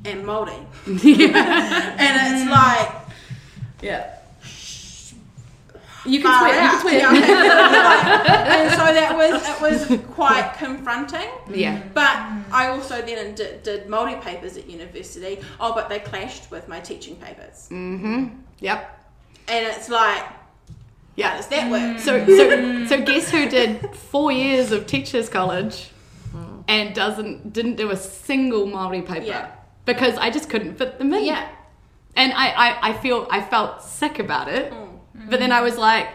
It. 0.05 0.07
am 0.09 0.23
Māori 0.23 0.59
and 0.87 2.13
it's 2.35 2.49
like 2.49 2.91
Yeah. 3.81 4.15
You 6.05 6.21
can 6.21 6.31
swear. 6.39 6.63
You 6.63 6.69
can 6.69 6.79
swear. 6.81 6.93
you 6.93 7.01
know? 7.01 7.11
Like, 7.11 8.29
and 8.29 8.71
so 8.71 8.85
that 8.99 9.15
was 9.15 9.33
it 9.47 9.61
was 9.61 10.05
quite 10.13 10.53
confronting 10.57 11.29
Yeah. 11.53 11.81
But 11.93 12.15
I 12.51 12.67
also 12.67 13.01
then 13.01 13.35
did, 13.35 13.63
did 13.63 13.87
Māori 13.87 14.19
papers 14.21 14.57
at 14.57 14.69
university. 14.69 15.39
Oh, 15.59 15.73
but 15.73 15.89
they 15.89 15.99
clashed 15.99 16.49
with 16.51 16.67
my 16.67 16.79
teaching 16.79 17.15
papers. 17.17 17.67
Mm-hmm. 17.69 18.27
Yep. 18.59 18.79
And 19.49 19.65
it's 19.67 19.89
like, 19.89 20.23
Yeah. 21.15 21.35
does 21.37 21.47
that 21.47 21.69
work? 21.69 21.99
So, 21.99 22.25
so, 22.25 22.85
so 22.87 23.01
guess 23.01 23.29
who 23.29 23.49
did 23.49 23.93
four 23.95 24.31
years 24.31 24.71
of 24.71 24.87
teachers 24.87 25.27
college 25.29 25.89
and 26.67 26.95
doesn't 26.95 27.51
didn't 27.51 27.75
do 27.75 27.89
a 27.91 27.97
single 27.97 28.65
Maori 28.67 29.01
paper 29.01 29.25
Yeah. 29.25 29.51
Because 29.89 30.17
I 30.17 30.29
just 30.29 30.49
couldn't 30.49 30.75
fit 30.75 30.99
them 30.99 31.11
in. 31.13 31.25
Yeah. 31.25 31.49
And 32.15 32.31
I, 32.33 32.49
I, 32.49 32.89
I 32.89 32.93
feel 32.93 33.27
I 33.31 33.41
felt 33.41 33.81
sick 33.81 34.19
about 34.19 34.47
it, 34.47 34.71
mm. 34.71 34.99
but 35.29 35.39
then 35.39 35.51
I 35.51 35.61
was 35.61 35.77
like, 35.77 36.09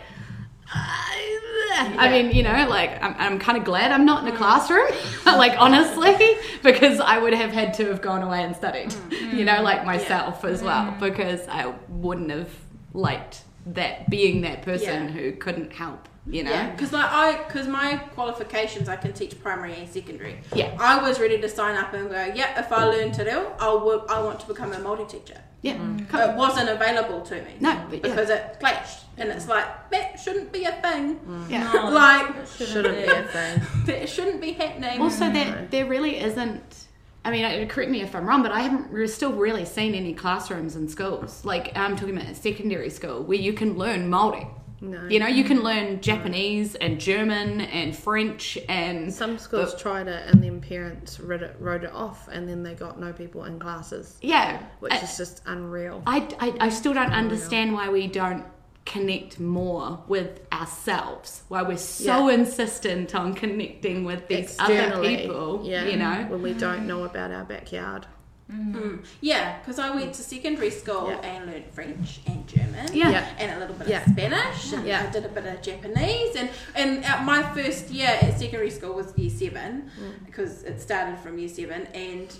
I 0.72 2.08
mean, 2.10 2.34
you 2.34 2.42
know, 2.42 2.66
like 2.68 3.02
I'm, 3.02 3.14
I'm 3.18 3.38
kind 3.38 3.58
of 3.58 3.64
glad 3.64 3.90
I'm 3.90 4.04
not 4.04 4.22
in 4.22 4.28
a 4.28 4.32
mm. 4.32 4.36
classroom, 4.36 4.88
like 5.26 5.58
honestly, 5.58 6.36
because 6.62 7.00
I 7.00 7.18
would 7.18 7.34
have 7.34 7.50
had 7.50 7.74
to 7.74 7.86
have 7.86 8.00
gone 8.00 8.22
away 8.22 8.42
and 8.42 8.54
studied, 8.54 8.90
mm. 8.90 9.32
you 9.32 9.44
know, 9.44 9.62
like 9.62 9.84
myself 9.84 10.44
as 10.44 10.62
well, 10.62 10.94
because 11.00 11.48
I 11.48 11.74
wouldn't 11.88 12.30
have 12.30 12.50
liked 12.92 13.42
that 13.66 14.08
being 14.08 14.42
that 14.42 14.62
person 14.62 15.06
Yeah. 15.06 15.10
who 15.10 15.32
couldn't 15.32 15.72
help, 15.72 16.08
you 16.26 16.42
know. 16.42 16.50
Yeah, 16.50 16.70
because 16.70 16.92
like 16.92 17.10
I, 17.10 17.42
because 17.44 17.68
my 17.68 17.96
qualifications, 18.14 18.88
I 18.88 18.96
can 18.96 19.12
teach 19.12 19.40
primary 19.40 19.74
and 19.74 19.88
secondary. 19.88 20.38
Yeah. 20.54 20.76
I 20.78 21.06
was 21.06 21.20
ready 21.20 21.40
to 21.40 21.48
sign 21.48 21.76
up 21.76 21.92
and 21.92 22.08
go. 22.08 22.32
Yeah, 22.34 22.58
if 22.58 22.72
I 22.72 22.84
learn 22.84 23.12
te 23.12 23.24
reo, 23.24 23.54
I 23.58 23.68
will. 23.68 24.04
I 24.08 24.20
want 24.22 24.40
to 24.40 24.46
become 24.46 24.72
a 24.72 24.76
Māori 24.76 25.08
teacher. 25.08 25.40
Yeah. 25.62 25.78
It 25.98 26.36
wasn't 26.36 26.68
available 26.68 27.22
to 27.22 27.36
me. 27.36 27.54
No, 27.60 27.82
but 27.88 27.96
yeah. 27.96 28.02
because 28.02 28.28
it 28.30 28.56
clashed, 28.60 29.04
and 29.16 29.30
it's 29.30 29.48
like 29.48 29.90
that 29.90 30.20
shouldn't 30.20 30.52
be 30.52 30.64
a 30.64 30.72
thing. 30.72 31.18
Yeah. 31.48 31.72
Like 31.72 32.46
Shouldn't 32.46 32.96
be 32.96 33.04
a 33.04 33.22
thing. 33.24 33.62
that 33.86 34.08
shouldn't 34.08 34.40
be 34.40 34.52
happening. 34.52 35.00
Also, 35.00 35.30
there 35.30 35.66
there 35.70 35.86
really 35.86 36.18
isn't. 36.20 36.86
I 37.26 37.30
mean, 37.30 37.44
uh, 37.46 37.66
correct 37.66 37.90
me 37.90 38.02
if 38.02 38.14
I'm 38.14 38.26
wrong, 38.28 38.42
but 38.42 38.52
I 38.52 38.60
haven't 38.60 38.90
re- 38.90 39.06
still 39.06 39.32
really 39.32 39.64
seen 39.64 39.94
any 39.94 40.12
classrooms 40.12 40.76
in 40.76 40.88
schools. 40.88 41.42
Like 41.42 41.74
I'm 41.74 41.96
talking 41.96 42.18
about 42.18 42.36
secondary 42.36 42.90
school 42.90 43.22
where 43.22 43.38
you 43.38 43.54
can 43.54 43.78
learn 43.78 44.10
Maori. 44.10 44.46
No. 44.90 45.06
You 45.08 45.18
know, 45.18 45.26
you 45.26 45.44
can 45.44 45.62
learn 45.62 46.00
Japanese 46.00 46.74
and 46.74 47.00
German 47.00 47.62
and 47.62 47.96
French 47.96 48.58
and 48.68 49.12
Some 49.12 49.38
schools 49.38 49.74
tried 49.80 50.08
it 50.08 50.28
and 50.28 50.42
then 50.42 50.60
parents 50.60 51.18
wrote 51.18 51.42
it, 51.42 51.56
wrote 51.58 51.84
it 51.84 51.92
off 51.92 52.28
and 52.28 52.48
then 52.48 52.62
they 52.62 52.74
got 52.74 53.00
no 53.00 53.12
people 53.12 53.44
in 53.44 53.58
classes, 53.58 54.18
yeah. 54.20 54.62
which 54.80 54.92
I, 54.92 54.98
is 54.98 55.16
just 55.16 55.42
unreal. 55.46 56.02
I, 56.06 56.28
I, 56.38 56.66
I 56.66 56.68
still 56.68 56.92
don't 56.94 57.12
understand 57.12 57.72
why 57.72 57.88
we 57.88 58.06
don't 58.06 58.44
connect 58.84 59.40
more 59.40 60.02
with 60.08 60.40
ourselves. 60.52 61.42
Why 61.48 61.62
we're 61.62 61.78
so 61.78 62.28
Yeah. 62.28 62.34
insistent 62.34 63.14
on 63.14 63.32
connecting 63.34 64.04
with 64.04 64.28
these 64.28 64.56
other 64.58 65.00
people. 65.00 65.62
yeah, 65.64 65.84
You 65.86 65.96
know. 65.96 66.26
when 66.28 66.42
we 66.42 66.52
don't 66.52 66.86
know 66.86 67.04
about 67.04 67.30
our 67.30 67.44
backyard. 67.44 68.06
Mm-hmm. 68.52 68.78
Mm. 68.78 69.04
Yeah, 69.22 69.58
because 69.58 69.78
I 69.78 69.90
went 69.94 70.12
to 70.14 70.22
secondary 70.22 70.70
school 70.70 71.08
Yeah. 71.08 71.20
and 71.20 71.46
learned 71.46 71.64
French 71.72 72.20
and 72.26 72.46
German. 72.46 72.92
Yeah. 72.92 73.10
Yeah. 73.10 73.28
And 73.38 73.52
a 73.56 73.58
little 73.58 73.74
bit 73.74 73.88
Yeah. 73.88 74.02
of 74.04 74.12
Spanish. 74.12 74.72
And 74.72 74.86
Yeah. 74.86 75.06
I 75.08 75.10
did 75.10 75.24
a 75.24 75.28
bit 75.28 75.46
of 75.46 75.62
Japanese. 75.62 76.36
And, 76.36 76.50
and 76.74 77.04
at 77.06 77.24
my 77.24 77.42
first 77.54 77.88
year 77.90 78.18
at 78.20 78.38
secondary 78.38 78.70
school 78.70 78.94
was 78.94 79.16
year 79.16 79.30
seven 79.30 79.90
Mm. 79.98 80.26
because 80.26 80.62
it 80.64 80.80
started 80.80 81.18
from 81.20 81.38
year 81.38 81.48
seven. 81.48 81.86
And 81.94 82.34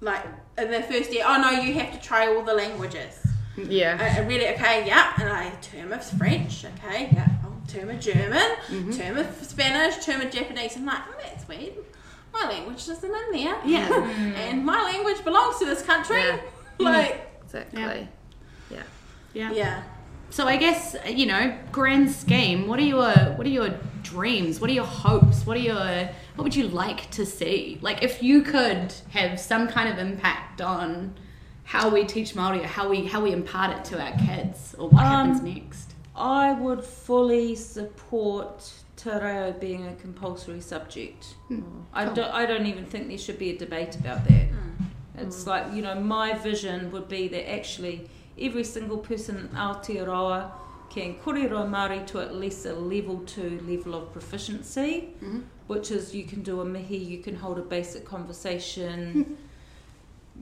like 0.00 0.24
in 0.58 0.70
the 0.72 0.82
first 0.82 1.12
year, 1.12 1.24
oh 1.26 1.40
no, 1.40 1.50
you 1.50 1.74
have 1.74 1.92
to 1.92 2.00
try 2.00 2.26
all 2.26 2.42
the 2.42 2.54
languages. 2.54 3.14
Yeah. 3.56 3.98
I, 4.00 4.20
I 4.20 4.26
really, 4.26 4.48
okay, 4.54 4.86
yeah. 4.86 5.12
And 5.20 5.28
I 5.28 5.50
term 5.60 5.92
of 5.92 6.02
French, 6.04 6.64
okay, 6.64 7.10
yeah. 7.12 7.28
Oh, 7.44 7.52
term 7.68 7.90
of 7.90 8.00
German, 8.00 8.56
mm-hmm. 8.66 8.90
term 8.90 9.18
of 9.18 9.26
Spanish, 9.42 10.04
term 10.04 10.20
of 10.20 10.32
Japanese. 10.32 10.76
I'm 10.76 10.86
like, 10.86 10.98
oh, 11.08 11.14
that's 11.22 11.46
weird. 11.46 11.74
My 12.32 12.48
language 12.48 12.88
isn't 12.88 13.04
in 13.04 13.32
there. 13.32 13.56
Yeah. 13.64 14.04
and 14.36 14.64
my 14.64 14.82
language 14.82 15.22
belongs 15.24 15.58
to 15.58 15.64
this 15.66 15.82
country. 15.82 16.18
Yeah. 16.22 16.38
like, 16.78 17.28
Exactly. 17.44 18.08
Yeah. 18.70 18.82
Yeah. 19.34 19.52
yeah. 19.52 19.82
So 20.30 20.46
I 20.46 20.56
guess 20.56 20.96
you 21.06 21.26
know, 21.26 21.54
grand 21.72 22.10
scheme. 22.10 22.66
What 22.66 22.78
are 22.78 22.84
your 22.84 23.12
what 23.12 23.46
are 23.46 23.50
your 23.50 23.74
dreams? 24.02 24.60
What 24.60 24.70
are 24.70 24.72
your 24.72 24.86
hopes? 24.86 25.44
What 25.46 25.58
are 25.58 25.60
your 25.60 26.08
what 26.36 26.44
would 26.44 26.56
you 26.56 26.68
like 26.68 27.10
to 27.12 27.26
see? 27.26 27.78
Like 27.82 28.02
if 28.02 28.22
you 28.22 28.40
could 28.42 28.94
have 29.10 29.38
some 29.38 29.68
kind 29.68 29.90
of 29.90 29.98
impact 29.98 30.62
on 30.62 31.14
how 31.64 31.90
we 31.90 32.04
teach 32.04 32.34
Maori, 32.34 32.60
or 32.60 32.66
how 32.66 32.88
we 32.88 33.04
how 33.06 33.20
we 33.22 33.32
impart 33.32 33.76
it 33.76 33.84
to 33.86 34.00
our 34.02 34.12
kids, 34.26 34.74
or 34.78 34.88
what 34.88 35.02
happens 35.02 35.40
Um, 35.40 35.44
next. 35.54 35.94
I 36.16 36.52
would 36.52 36.82
fully 36.82 37.54
support 37.54 38.70
te 39.02 39.10
reo 39.10 39.52
being 39.52 39.86
a 39.86 39.94
compulsory 39.94 40.60
subject. 40.60 41.34
Hmm. 41.48 41.62
I, 41.92 42.04
don't, 42.04 42.32
I 42.32 42.46
don't 42.46 42.66
even 42.66 42.84
think 42.86 43.08
there 43.08 43.18
should 43.18 43.38
be 43.38 43.50
a 43.50 43.56
debate 43.56 43.96
about 43.96 44.24
that. 44.28 44.48
Hmm. 44.48 44.84
It's 45.18 45.44
hmm. 45.44 45.50
like, 45.50 45.72
you 45.72 45.82
know, 45.82 45.98
my 45.98 46.34
vision 46.34 46.90
would 46.92 47.08
be 47.08 47.28
that 47.28 47.50
actually 47.50 48.08
every 48.38 48.64
single 48.64 48.98
person 48.98 49.36
in 49.38 49.48
Aotearoa 49.48 50.50
can 50.90 51.14
kōrero 51.14 51.68
Māori 51.68 52.06
to 52.06 52.20
at 52.20 52.34
least 52.34 52.66
a 52.66 52.74
level 52.74 53.20
two 53.20 53.60
level 53.66 53.94
of 53.94 54.12
proficiency, 54.12 55.08
which 55.66 55.90
is 55.90 56.14
you 56.14 56.24
can 56.24 56.42
do 56.42 56.60
a 56.60 56.64
mihi, 56.64 56.98
you 56.98 57.18
can 57.18 57.34
hold 57.34 57.58
a 57.58 57.62
basic 57.62 58.04
conversation, 58.04 59.38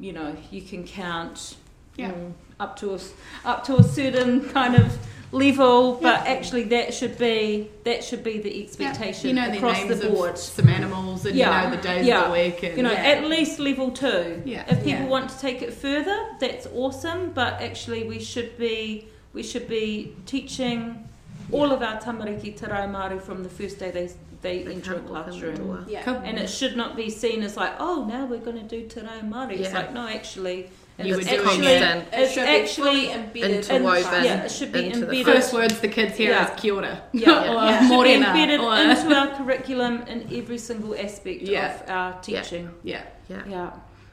you 0.00 0.12
know, 0.12 0.36
you 0.50 0.62
can 0.62 0.84
count. 0.84 1.56
Yeah. 1.96 2.10
mm, 2.10 2.32
up 2.60 2.76
to 2.76 2.90
a, 2.92 2.94
s- 2.96 3.12
up 3.44 3.64
to 3.64 3.76
a 3.76 3.82
certain 3.82 4.48
kind 4.50 4.76
of 4.76 4.96
level, 5.32 5.94
but 5.94 6.26
actually 6.26 6.64
that 6.64 6.92
should 6.92 7.16
be 7.16 7.68
that 7.84 8.02
should 8.04 8.22
be 8.24 8.38
the 8.38 8.62
expectation 8.64 9.28
You 9.30 9.34
know 9.36 9.50
the 9.50 9.56
across 9.58 9.76
names 9.84 10.00
the 10.00 10.10
board. 10.10 10.30
of 10.30 10.38
some 10.38 10.68
animals 10.68 11.24
and 11.24 11.36
Yeah. 11.36 11.46
you 11.64 11.70
know 11.70 11.76
the 11.76 11.82
days 11.82 12.06
Yeah. 12.06 12.20
of 12.22 12.26
the 12.26 12.32
week 12.42 12.62
and 12.64 12.76
you 12.76 12.82
know, 12.82 12.90
yeah. 12.92 13.12
at 13.12 13.24
least 13.24 13.58
level 13.60 13.90
two. 13.92 14.42
Yeah. 14.44 14.64
If 14.68 14.78
people 14.84 15.04
Yeah. 15.04 15.06
want 15.06 15.30
to 15.30 15.38
take 15.38 15.62
it 15.62 15.72
further, 15.72 16.18
that's 16.40 16.66
awesome. 16.74 17.30
But 17.32 17.62
actually, 17.62 18.04
we 18.08 18.18
should 18.20 18.58
be 18.58 19.06
we 19.32 19.42
should 19.44 19.68
be 19.68 20.14
teaching 20.26 21.08
all 21.52 21.70
of 21.72 21.80
our 21.82 21.98
tamariki 22.00 22.56
te 22.60 22.66
reo 22.66 23.18
from 23.20 23.42
the 23.44 23.48
first 23.48 23.78
day 23.78 23.90
they 23.92 24.08
they, 24.42 24.62
They 24.62 24.72
enter 24.72 24.94
a 24.94 24.96
can't 24.96 25.10
walk 25.10 25.26
in 25.28 25.32
the 25.32 25.38
classroom. 25.38 25.66
door. 25.66 25.84
Yeah. 25.86 26.22
And 26.24 26.38
it 26.38 26.48
should 26.48 26.74
not 26.74 26.96
be 26.96 27.08
seen 27.10 27.42
as 27.42 27.56
like, 27.58 27.74
oh, 27.78 28.06
now 28.08 28.24
we're 28.24 28.38
going 28.48 28.56
to 28.56 28.68
do 28.76 28.80
te 28.88 29.00
reo 29.00 29.20
Māori. 29.32 29.60
It's 29.60 29.74
like, 29.74 29.92
no, 29.92 30.08
actually, 30.08 30.70
You 31.06 31.18
it's 31.18 31.24
were 31.30 31.36
doing 31.36 31.48
actually, 31.48 31.66
it. 31.66 31.82
Constant. 31.82 32.14
It 32.14 32.20
it's 32.20 32.32
should 32.32 32.44
be 32.46 32.60
actually 32.62 33.04
fully 33.06 33.12
embedded. 33.12 33.50
interwoven 33.70 34.24
yeah, 34.24 34.42
it 34.44 34.50
should 34.50 34.72
be 34.72 34.86
into 34.86 35.06
the. 35.06 35.24
First 35.24 35.52
words 35.54 35.80
the 35.80 35.88
kids 35.88 36.16
hear 36.16 36.30
Yeah. 36.30 36.54
is 36.54 36.60
kia 36.60 36.74
ora. 36.74 37.02
Yeah. 37.12 37.30
or 37.50 37.54
Yeah. 37.64 37.80
should 37.80 37.88
be 37.90 37.96
morena. 37.96 38.26
embedded 38.26 38.60
or, 38.60 38.76
into 38.76 39.14
our 39.16 39.28
curriculum 39.36 40.02
in 40.02 40.28
every 40.38 40.58
single 40.58 40.94
aspect 40.96 41.42
Yeah. 41.42 41.74
of 41.82 41.90
our 41.90 42.20
teaching. 42.22 42.70
yeah. 42.82 43.02
Yeah. 43.28 43.42
Yeah. 43.48 43.70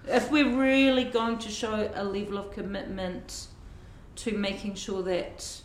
If 0.08 0.32
we're 0.32 0.56
really 0.56 1.04
going 1.06 1.38
to 1.40 1.50
show 1.50 1.90
a 1.96 2.04
level 2.04 2.38
of 2.38 2.52
commitment 2.52 3.48
to 4.18 4.32
making 4.38 4.76
sure 4.76 5.04
that, 5.04 5.62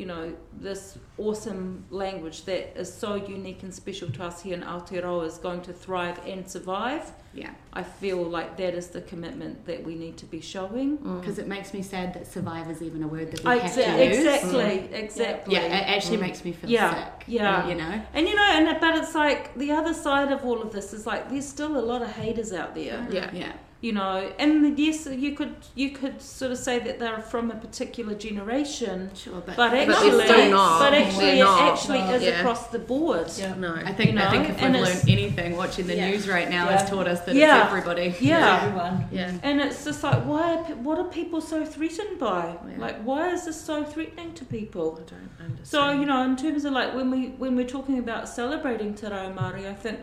you 0.00 0.06
know, 0.06 0.32
this 0.58 0.96
awesome 1.18 1.84
language 1.90 2.38
that 2.46 2.62
is 2.80 2.90
so 2.92 3.10
unique 3.16 3.62
and 3.62 3.72
special 3.82 4.08
to 4.16 4.24
us 4.24 4.40
here 4.42 4.54
in 4.54 4.62
Aotearoa 4.62 5.26
is 5.26 5.36
going 5.36 5.60
to 5.68 5.72
thrive 5.74 6.18
and 6.26 6.48
survive, 6.56 7.04
Yeah. 7.34 7.50
I 7.80 7.82
feel 7.82 8.22
like 8.36 8.56
that 8.56 8.72
is 8.80 8.86
the 8.96 9.02
commitment 9.02 9.66
that 9.66 9.80
we 9.88 9.94
need 10.04 10.16
to 10.22 10.26
be 10.36 10.40
showing. 10.40 10.90
Mm. 10.98 11.20
Because 11.20 11.38
it 11.38 11.46
makes 11.46 11.74
me 11.74 11.82
sad 11.82 12.14
that 12.14 12.26
survive 12.26 12.66
is 12.74 12.80
even 12.88 13.02
a 13.02 13.08
word 13.16 13.30
that 13.32 13.44
we 13.44 13.50
I- 13.50 13.58
have 13.58 13.70
exa- 13.70 13.96
to 13.96 14.04
use. 14.06 14.16
exactly, 14.16 14.74
mm. 14.88 14.92
exactly. 15.04 15.54
Yeah, 15.54 15.78
it 15.78 15.84
actually 15.96 16.16
mm. 16.16 16.26
makes 16.26 16.40
me 16.46 16.52
feel 16.52 16.70
Yeah, 16.70 16.94
sick. 16.94 17.24
yeah. 17.26 17.68
You 17.68 17.74
know? 17.82 17.94
And 18.14 18.22
you 18.28 18.34
know, 18.40 18.48
and 18.56 18.80
but 18.80 18.92
it's 19.00 19.14
like 19.14 19.42
the 19.64 19.70
other 19.78 19.92
side 20.06 20.32
of 20.32 20.40
all 20.46 20.62
of 20.62 20.72
this 20.76 20.88
is 20.94 21.02
like 21.12 21.22
there's 21.30 21.46
still 21.56 21.76
a 21.76 21.84
lot 21.92 22.00
of 22.00 22.10
haters 22.22 22.52
out 22.54 22.74
there. 22.74 23.06
Yeah. 23.10 23.30
Yeah. 23.34 23.52
You 23.82 23.92
know 23.92 24.30
and 24.38 24.78
yes 24.78 25.06
you 25.06 25.34
could 25.34 25.54
you 25.74 25.90
could 25.90 26.20
sort 26.20 26.52
of 26.52 26.58
say 26.58 26.78
that 26.78 26.98
they're 26.98 27.22
from 27.22 27.50
a 27.50 27.54
particular 27.54 28.14
generation 28.14 29.10
Sure, 29.14 29.40
but, 29.46 29.56
but 29.56 29.70
they're 29.70 29.90
actually 29.90 30.24
still 30.26 30.50
not. 30.50 30.78
but 30.80 30.92
actually 30.92 31.24
They're 31.36 31.44
it 31.44 31.72
actually 31.72 31.98
No. 32.00 32.14
is 32.14 32.22
Yeah. 32.22 32.40
across 32.40 32.66
the 32.68 32.78
board 32.78 33.26
Yeah. 33.38 33.54
No. 33.54 33.74
I 33.74 33.92
think 33.92 34.12
you 34.12 34.18
i 34.18 34.30
think 34.30 34.50
if 34.50 34.60
we've 34.60 34.72
learned 34.72 35.08
anything, 35.08 35.56
watching 35.56 35.86
the 35.86 35.96
Yeah. 35.96 36.10
news 36.10 36.28
right 36.28 36.50
now 36.50 36.64
Yeah. 36.66 36.76
has 36.78 36.90
taught 36.90 37.08
us 37.08 37.20
that 37.20 37.34
Yeah. 37.34 37.56
it's 37.62 37.68
everybody. 37.68 38.14
yeah 38.20 38.60
Everyone. 38.64 39.06
Yeah. 39.10 39.32
and 39.42 39.60
it's 39.62 39.82
just 39.84 40.02
like 40.02 40.20
why 40.26 40.56
are, 40.56 40.62
what 40.86 40.98
are 40.98 41.08
people 41.20 41.40
so 41.40 41.64
threatened 41.64 42.18
by 42.18 42.44
Yeah. 42.70 42.78
like 42.86 42.96
why 43.02 43.30
is 43.30 43.46
this 43.46 43.58
so 43.60 43.82
threatening 43.82 44.34
to 44.34 44.44
people 44.44 44.86
I 45.00 45.04
don't 45.10 45.30
understand. 45.46 45.66
So 45.74 45.90
you 46.00 46.04
know, 46.10 46.22
in 46.24 46.36
terms 46.36 46.64
of 46.66 46.72
like 46.74 46.94
when 46.94 47.10
we 47.10 47.20
when 47.42 47.56
we're 47.56 47.72
talking 47.78 47.98
about 47.98 48.28
celebrating 48.28 48.92
Te 48.94 49.06
Reo 49.06 49.32
Māori, 49.38 49.64
I 49.66 49.74
think 49.84 49.98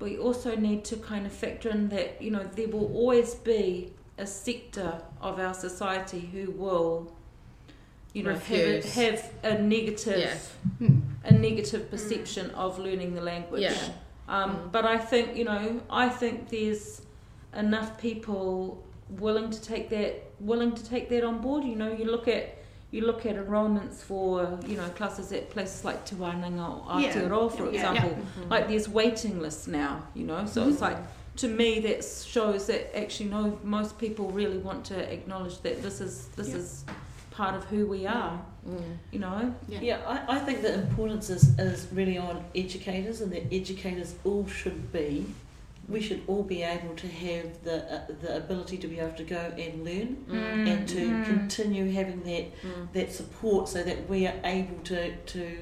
we 0.00 0.16
also 0.18 0.54
need 0.56 0.84
to 0.84 0.96
kind 0.96 1.26
of 1.26 1.32
factor 1.32 1.68
in 1.70 1.88
that 1.88 2.20
you 2.22 2.30
know 2.30 2.44
there 2.54 2.68
will 2.68 2.92
always 2.94 3.34
be 3.34 3.92
a 4.18 4.26
sector 4.26 5.00
of 5.20 5.38
our 5.38 5.54
society 5.54 6.28
who 6.32 6.50
will, 6.50 7.12
you 8.12 8.24
know, 8.24 8.34
have, 8.34 8.50
a, 8.50 8.86
have 8.88 9.32
a 9.44 9.58
negative 9.62 10.52
Yeah. 10.80 10.88
A 11.24 11.32
negative 11.32 11.90
perception 11.90 12.50
of 12.52 12.78
learning 12.78 13.14
the 13.14 13.20
language. 13.20 13.62
Yeah. 13.62 13.76
Um, 14.28 14.50
Mm. 14.56 14.72
But 14.72 14.84
I 14.86 14.98
think 14.98 15.36
you 15.36 15.44
know, 15.44 15.80
I 15.90 16.08
think 16.08 16.48
there's 16.48 17.02
enough 17.54 17.98
people 17.98 18.82
willing 19.08 19.50
to 19.50 19.60
take 19.60 19.88
that 19.90 20.24
willing 20.40 20.74
to 20.74 20.84
take 20.84 21.08
that 21.10 21.24
on 21.24 21.40
board. 21.40 21.64
You 21.64 21.76
know, 21.76 21.92
you 21.92 22.04
look 22.04 22.28
at 22.28 22.57
you 22.90 23.04
look 23.04 23.26
at 23.26 23.36
enrolments 23.36 24.02
for 24.02 24.58
you 24.66 24.76
know 24.76 24.88
classes 24.90 25.30
at 25.32 25.50
places 25.50 25.84
like 25.84 26.04
Te 26.06 26.16
Wānanga 26.16 26.82
o 26.86 26.98
Yeah. 26.98 27.12
Aotearoa, 27.12 27.52
for 27.52 27.64
Yeah. 27.64 27.70
example. 27.92 28.16
Mhm. 28.18 28.50
Like 28.50 28.68
there's 28.68 28.88
waiting 28.88 29.40
lists 29.40 29.66
now. 29.66 30.02
You 30.14 30.24
know, 30.24 30.46
so 30.46 30.68
it's 30.68 30.80
like 30.80 30.96
to 31.36 31.48
me 31.48 31.80
that 31.80 32.02
shows 32.04 32.66
that 32.66 32.96
actually 32.98 33.28
no 33.30 33.58
most 33.62 33.98
people 33.98 34.30
really 34.30 34.58
want 34.58 34.84
to 34.86 35.12
acknowledge 35.12 35.60
that 35.62 35.82
this 35.82 36.00
is 36.00 36.28
this 36.36 36.48
Yeah. 36.48 36.56
is 36.56 36.84
part 37.30 37.54
of 37.54 37.64
who 37.64 37.86
we 37.86 38.06
are. 38.06 38.40
Mm. 38.68 38.82
You 39.12 39.18
know. 39.20 39.54
Yeah. 39.68 39.80
Yeah, 39.80 39.98
I, 40.06 40.36
I 40.36 40.38
think 40.40 40.62
the 40.62 40.74
importance 40.74 41.30
is, 41.30 41.56
is 41.58 41.86
really 41.92 42.18
on 42.18 42.42
educators, 42.54 43.20
and 43.20 43.30
that 43.32 43.44
educators 43.52 44.14
all 44.24 44.46
should 44.46 44.92
be. 44.92 45.26
We 45.88 46.00
should 46.02 46.22
all 46.26 46.42
be 46.42 46.62
able 46.62 46.94
to 46.96 47.08
have 47.08 47.62
the 47.64 47.76
uh, 47.94 48.06
the 48.20 48.36
ability 48.36 48.76
to 48.78 48.88
be 48.88 48.98
able 49.00 49.16
to 49.16 49.24
go 49.24 49.52
and 49.64 49.84
learn 49.84 50.10
Mm. 50.28 50.68
and 50.70 50.88
to 50.88 51.00
Mm. 51.00 51.24
continue 51.24 51.90
having 51.92 52.22
that 52.24 52.46
Mm. 52.62 52.92
that 52.92 53.12
support, 53.12 53.68
so 53.68 53.82
that 53.82 54.08
we 54.08 54.26
are 54.26 54.38
able 54.44 54.78
to 54.84 55.16
to 55.34 55.58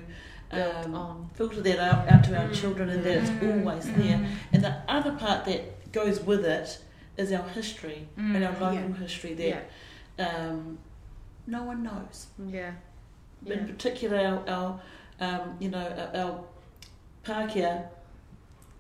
um, 0.53 1.29
filter 1.35 1.61
that 1.61 1.79
out, 1.81 2.09
out 2.13 2.23
to 2.25 2.37
our 2.39 2.49
Mm. 2.49 2.55
children, 2.61 2.89
and 2.89 3.03
that 3.05 3.17
it's 3.19 3.31
Mm. 3.31 3.67
always 3.67 3.85
there. 3.95 4.19
And 4.53 4.63
the 4.63 4.75
other 4.89 5.13
part 5.13 5.45
that 5.47 5.93
goes 5.93 6.21
with 6.23 6.45
it 6.45 6.79
is 7.17 7.33
our 7.33 7.49
history 7.49 8.09
and 8.17 8.45
our 8.45 8.53
Mm. 8.55 8.61
local 8.61 8.93
history 8.95 9.35
that 9.35 9.49
Yeah. 10.19 10.27
um, 10.27 10.79
no 11.47 11.65
one 11.65 11.83
knows 11.83 12.29
Yeah. 12.49 12.73
in 13.45 13.67
particular 13.67 14.19
our, 14.19 14.49
our 14.57 14.81
um, 15.21 15.57
you 15.61 15.69
know 15.71 15.79
our, 16.15 16.21
our 16.23 16.45
Pākehā 17.25 17.89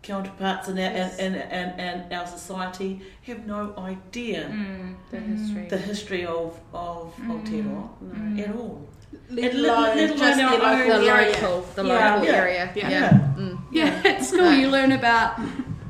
counterparts 0.06 0.68
in 0.68 0.78
our, 0.78 0.84
Yes. 0.92 1.18
and, 1.18 1.34
and, 1.36 1.80
and 1.80 2.12
our 2.12 2.26
society 2.26 3.02
have 3.26 3.46
no 3.46 3.74
idea 3.78 4.42
Mm. 4.50 4.94
The 5.10 5.18
history. 5.20 5.66
the 5.68 5.78
history 5.78 6.24
of 6.26 6.58
of 6.72 7.14
Mm. 7.16 7.30
Aotearoa 7.30 7.88
No. 8.00 8.42
at 8.44 8.54
all. 8.56 8.88
Let 9.30 9.54
alone 9.54 9.96
let 9.96 10.10
alone 10.10 10.18
just 10.18 10.40
our 10.40 10.50
the 10.56 10.62
local 10.64 11.00
The 11.00 11.10
area. 11.12 11.32
local, 11.32 11.60
the 11.74 11.84
Yeah. 11.84 12.14
local 12.14 12.26
Yeah. 12.28 12.42
area. 12.42 12.62
Yeah. 12.74 12.88
Yeah. 12.90 13.00
Yeah. 13.00 13.42
Mm. 13.42 13.58
Yeah, 13.72 14.10
at 14.10 14.24
school 14.24 14.52
you 14.52 14.68
learn 14.76 14.92
about 14.92 15.30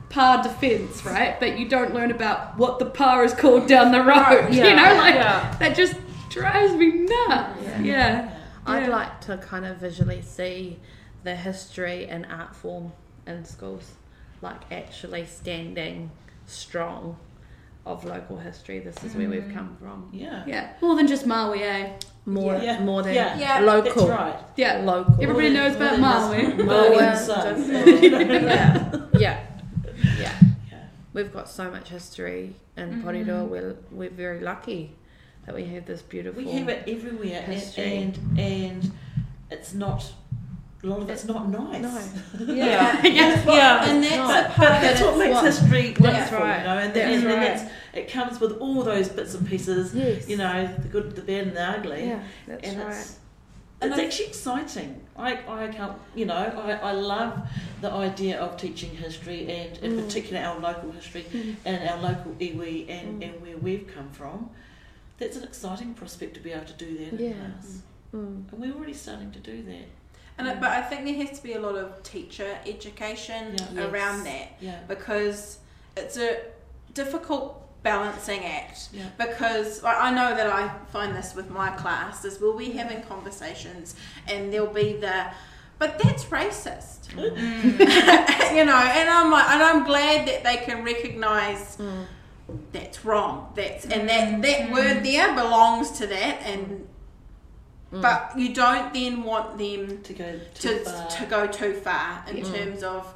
pā 0.09 0.43
defence, 0.43 1.05
right? 1.05 1.39
But 1.41 1.59
you 1.59 1.69
don't 1.69 1.93
learn 1.93 2.11
about 2.11 2.57
what 2.57 2.79
the 2.79 2.87
pā 2.87 3.25
is 3.25 3.35
called 3.35 3.67
down 3.69 3.93
the 3.93 4.03
road. 4.15 4.43
Yeah. 4.51 4.67
You 4.69 4.77
know, 4.81 4.93
like 5.05 5.15
Yeah. 5.17 5.55
that 5.61 5.77
just 5.77 5.95
drives 6.31 6.73
me 6.75 6.89
nuts. 7.13 7.61
Yeah. 7.63 7.81
Yeah. 7.93 8.29
I'd 8.67 8.85
Yeah. 8.85 8.97
like 9.01 9.21
to 9.27 9.37
kind 9.39 9.65
of 9.67 9.77
visually 9.77 10.23
see 10.23 10.79
the 11.25 11.35
history 11.49 12.07
and 12.07 12.27
art 12.41 12.55
form 12.55 12.93
in 13.27 13.45
schools, 13.45 13.87
like 14.43 14.71
actually 14.73 15.27
standing 15.27 16.11
strong 16.47 17.17
of 17.85 18.05
local 18.05 18.37
history. 18.39 18.81
This 18.81 19.03
is 19.05 19.15
where 19.15 19.29
we've 19.29 19.51
come 19.55 19.77
from. 19.81 20.09
Yeah. 20.13 20.43
Yeah. 20.47 20.73
More 20.83 20.97
than 20.97 21.07
just 21.07 21.25
Maui, 21.27 21.63
eh? 21.63 21.93
More, 22.27 22.57
Yeah. 22.57 22.81
more 22.83 23.03
than 23.03 23.15
Yeah. 23.15 23.39
Yeah, 23.39 23.59
local. 23.61 24.07
That's 24.07 24.21
right. 24.21 24.41
Yeah. 24.57 24.79
Local. 24.79 25.15
Everybody 25.23 25.51
More 25.51 25.63
knows 25.63 25.77
than- 25.79 26.01
about 26.01 26.29
more 26.29 26.37
than 26.37 26.57
Maui. 26.57 26.65
Maui 26.65 26.89
Maui 26.91 26.99
and 26.99 27.31
and 27.31 27.67
just- 27.71 28.03
yeah. 28.03 29.07
yeah. 29.19 29.47
Yeah. 30.19 30.33
Yeah. 30.71 30.85
We've 31.13 31.33
got 31.33 31.49
so 31.49 31.71
much 31.71 31.89
history 31.91 32.55
in 32.77 33.03
Mhm. 33.03 33.05
Porirua. 33.05 33.49
We're, 33.49 33.77
we're 33.93 34.11
very 34.11 34.41
lucky 34.41 34.93
that 35.47 35.55
we 35.55 35.65
have 35.67 35.87
this 35.87 36.03
beautiful. 36.03 36.43
We 36.43 36.51
have 36.53 36.69
it 36.69 36.83
everywhere, 36.89 37.43
and, 37.45 37.53
history. 37.55 37.97
and 37.99 38.19
and 38.39 38.93
it's 39.51 39.73
not. 39.75 40.13
A 40.87 40.89
lot 40.89 41.03
of 41.03 41.11
it's 41.11 41.25
not 41.25 41.49
nice. 41.49 41.83
No. 41.83 42.55
Yeah. 42.55 43.05
Yeah. 43.05 43.45
Yeah. 43.47 43.85
And 43.91 44.05
that's 44.05 44.17
No. 44.17 44.25
a 44.25 44.43
But 44.45 44.51
part 44.53 44.81
that's 44.83 45.01
what 45.01 45.19
makes 45.19 45.35
what- 45.35 45.45
history 45.45 45.89
That's 45.91 46.01
wonderful, 46.01 46.39
right. 46.39 46.59
you 46.59 46.65
know, 46.65 46.79
and, 46.79 46.95
That's 46.95 47.15
and, 47.17 47.27
and 47.27 47.35
right. 47.43 47.51
it's, 47.61 47.63
it 47.95 48.09
comes 48.13 48.41
with 48.41 48.53
all 48.59 48.83
those 48.85 49.09
bits 49.09 49.35
and 49.35 49.47
pieces, 49.49 49.95
Yes. 49.95 50.29
you 50.29 50.37
know, 50.37 50.67
the 50.79 50.89
good, 50.89 51.17
the 51.17 51.23
bad, 51.23 51.49
and 51.49 51.57
the 51.57 51.63
ugly. 51.65 52.07
Yeah, 52.07 52.23
that's 52.47 52.69
and 52.69 52.79
right. 52.79 52.91
it's 52.97 53.19
And 53.81 53.91
it's 53.93 54.01
I- 54.01 54.05
actually 54.05 54.27
exciting. 54.27 55.01
I, 55.17 55.31
I 55.49 55.69
can't, 55.69 55.99
you 56.15 56.27
know, 56.27 56.35
I, 56.35 56.73
I 56.91 56.93
love 56.93 57.33
the 57.81 57.91
idea 57.91 58.39
of 58.39 58.57
teaching 58.57 58.91
history 58.91 59.49
and 59.51 59.77
in 59.79 59.93
Mm. 59.93 60.05
particular 60.05 60.41
our 60.43 60.59
local 60.61 60.93
history 60.93 61.25
Mm. 61.33 61.57
and 61.65 61.89
our 61.89 61.99
local 62.01 62.33
iwi 62.39 62.89
and, 62.89 63.23
Mm. 63.23 63.25
and 63.33 63.43
where 63.43 63.57
we've 63.57 63.87
come 63.93 64.11
from. 64.13 64.51
That's 65.19 65.37
an 65.37 65.43
exciting 65.45 65.95
prospect 65.95 66.35
to 66.35 66.41
be 66.41 66.53
able 66.53 66.67
to 66.67 66.75
do 66.75 66.91
that 66.99 67.21
Yeah. 67.21 67.31
in 67.31 67.37
class. 67.39 67.83
Mm. 68.15 68.53
And 68.53 68.61
we're 68.61 68.73
already 68.75 68.93
starting 68.95 69.33
to 69.33 69.41
do 69.41 69.63
that. 69.65 69.89
And 70.39 70.47
it, 70.49 70.57
mm. 70.57 70.61
but 70.61 70.71
I 70.71 70.83
think 70.83 71.05
there 71.05 71.15
has 71.27 71.39
to 71.39 71.43
be 71.43 71.55
a 71.55 71.61
lot 71.61 71.77
of 71.77 72.03
teacher 72.03 72.59
education 72.67 73.57
Yeah. 73.73 73.87
around 73.89 74.25
Yes. 74.25 74.33
that 74.33 74.49
Yeah. 74.61 74.79
because 74.89 75.59
it's 75.97 76.17
a 76.19 76.39
difficult 76.95 77.63
balancing 77.83 78.45
act. 78.45 78.89
Yeah. 78.93 79.05
Because 79.17 79.83
I 79.85 80.09
I 80.09 80.11
know 80.11 80.35
that 80.37 80.47
I 80.49 80.71
find 80.93 81.15
this 81.17 81.35
with 81.35 81.49
my 81.51 81.71
class 81.71 82.25
is 82.25 82.41
we'll 82.41 82.57
be 82.59 82.71
having 82.73 83.01
conversations 83.03 83.95
and 84.29 84.53
there'll 84.53 84.67
be 84.85 84.95
the, 84.95 85.27
but 85.79 85.99
that's 85.99 86.25
racist, 86.27 87.01
mm. 87.15 87.31
Mm. 87.37 88.57
you 88.57 88.65
know. 88.65 88.77
And 88.99 89.09
I'm 89.09 89.31
like, 89.31 89.49
and 89.51 89.63
I'm 89.63 89.85
glad 89.85 90.27
that 90.29 90.43
they 90.45 90.57
can 90.59 90.85
recognise 90.85 91.77
Mm. 91.79 92.07
that's 92.73 93.05
wrong. 93.05 93.53
That's 93.55 93.85
and 93.87 94.09
that 94.09 94.43
that 94.43 94.71
word 94.73 95.03
there 95.05 95.35
belongs 95.35 95.91
to 95.99 96.07
that 96.09 96.37
and. 96.45 96.89
Mm. 97.97 98.03
But 98.03 98.33
you 98.39 98.55
don't 98.55 98.93
then 98.93 99.23
want 99.23 99.59
them 99.59 100.03
To 100.03 100.13
go 100.13 100.41
too 100.55 100.79
to, 100.79 100.85
far. 100.85 101.09
to 101.09 101.27
go 101.27 101.47
too 101.47 101.75
far 101.75 102.25
in 102.29 102.37
Yeah. 102.39 102.45
terms 102.53 102.83
of 102.83 103.07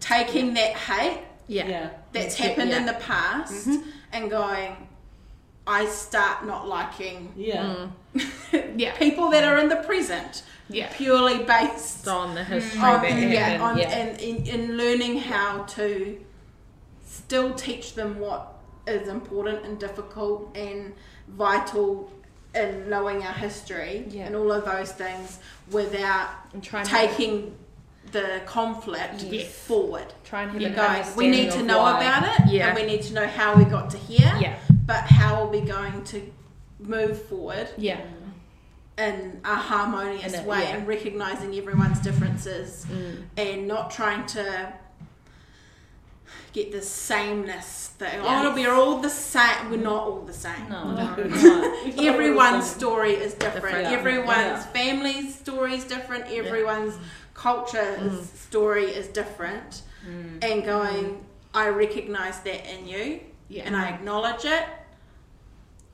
taking 0.00 0.54
that 0.54 0.72
hate 0.74 1.20
Yeah. 1.48 1.66
yeah. 1.68 1.88
that's 2.12 2.38
Yeah, 2.38 2.46
happened 2.46 2.70
in 2.72 2.86
the 2.86 2.94
past 2.94 3.66
Mhm. 3.68 3.82
and 4.12 4.30
going, 4.30 4.88
I 5.66 5.86
start 5.86 6.46
not 6.46 6.68
liking 6.68 7.32
Yeah. 7.36 7.86
Mm. 8.14 8.72
Yeah. 8.76 8.96
people 8.96 9.30
that 9.30 9.44
are 9.44 9.58
in 9.58 9.68
the 9.68 9.76
present, 9.76 10.42
Yeah. 10.68 10.88
purely 10.92 11.38
based 11.44 12.06
on 12.08 12.34
the 12.34 12.44
history 12.44 12.80
on, 12.80 13.02
that 13.02 13.18
yeah, 13.18 13.58
on, 13.60 13.76
yeah. 13.78 13.88
And 13.90 14.20
in, 14.20 14.46
in 14.46 14.76
learning 14.76 15.18
how 15.20 15.64
to 15.76 16.18
still 17.04 17.54
teach 17.54 17.94
them 17.94 18.18
what 18.20 18.52
is 18.86 19.08
important 19.08 19.64
and 19.64 19.78
difficult 19.80 20.56
and 20.56 20.94
vital 21.28 22.08
in 22.56 22.88
knowing 22.88 23.22
our 23.22 23.32
history 23.32 24.04
Yeah. 24.08 24.24
and 24.26 24.34
all 24.36 24.50
of 24.50 24.64
those 24.64 24.92
things 24.92 25.38
without 25.70 26.28
and 26.52 26.62
try 26.62 26.80
and 26.80 26.88
taking 26.88 27.54
the 28.12 28.40
conflict 28.46 29.22
Yes. 29.24 29.52
forward. 29.52 30.06
try 30.24 30.42
and 30.42 30.52
have 30.52 30.60
You 30.60 30.68
an 30.68 30.74
go, 30.74 31.04
we 31.16 31.28
need 31.28 31.50
to 31.52 31.62
know 31.62 31.78
why. 31.82 32.00
about 32.02 32.22
it 32.40 32.46
Yeah. 32.52 32.68
and 32.68 32.76
we 32.76 32.84
need 32.86 33.02
to 33.02 33.14
know 33.14 33.26
how 33.26 33.54
we 33.56 33.64
got 33.64 33.90
to 33.90 33.98
here, 33.98 34.32
Yeah. 34.40 34.54
but 34.86 35.02
how 35.04 35.42
are 35.42 35.46
we 35.48 35.60
going 35.60 36.04
to 36.04 36.32
move 36.78 37.20
forward 37.26 37.68
Yeah. 37.76 37.98
in 38.96 39.40
a 39.44 39.54
harmonious 39.56 40.32
In 40.34 40.40
a- 40.40 40.48
way 40.48 40.62
yeah. 40.62 40.76
and 40.76 40.86
recognizing 40.88 41.54
everyone's 41.56 41.98
differences 42.00 42.86
Mm. 42.90 43.22
and 43.36 43.68
not 43.68 43.90
trying 43.90 44.24
to 44.26 44.72
get 46.52 46.72
the 46.72 46.82
sameness 46.82 47.88
thing. 47.98 48.22
Yeah. 48.22 48.42
Oh, 48.46 48.54
we're 48.54 48.72
all 48.72 48.98
the 49.00 49.10
same. 49.10 49.70
We're 49.70 49.76
not 49.92 50.02
all 50.02 50.22
the 50.22 50.32
same. 50.32 50.68
No, 50.68 50.92
No. 50.92 51.14
no. 51.16 51.82
Everyone's 52.12 52.68
story 52.70 53.12
is 53.14 53.34
different. 53.34 53.64
Different. 53.76 53.86
Everyone's 53.98 54.62
Yeah. 54.64 54.72
family's 54.80 55.34
story 55.38 55.74
is 55.74 55.84
different. 55.84 56.24
Everyone's 56.30 56.94
culture's 57.34 58.30
story 58.30 58.84
is 58.86 59.08
different. 59.08 59.82
And 60.42 60.64
going, 60.64 61.24
I 61.52 61.68
recognize 61.68 62.38
that 62.40 62.64
in 62.72 62.86
you 62.86 63.20
Yeah. 63.48 63.64
and 63.66 63.74
I 63.76 63.88
acknowledge 63.88 64.44
it. 64.44 64.64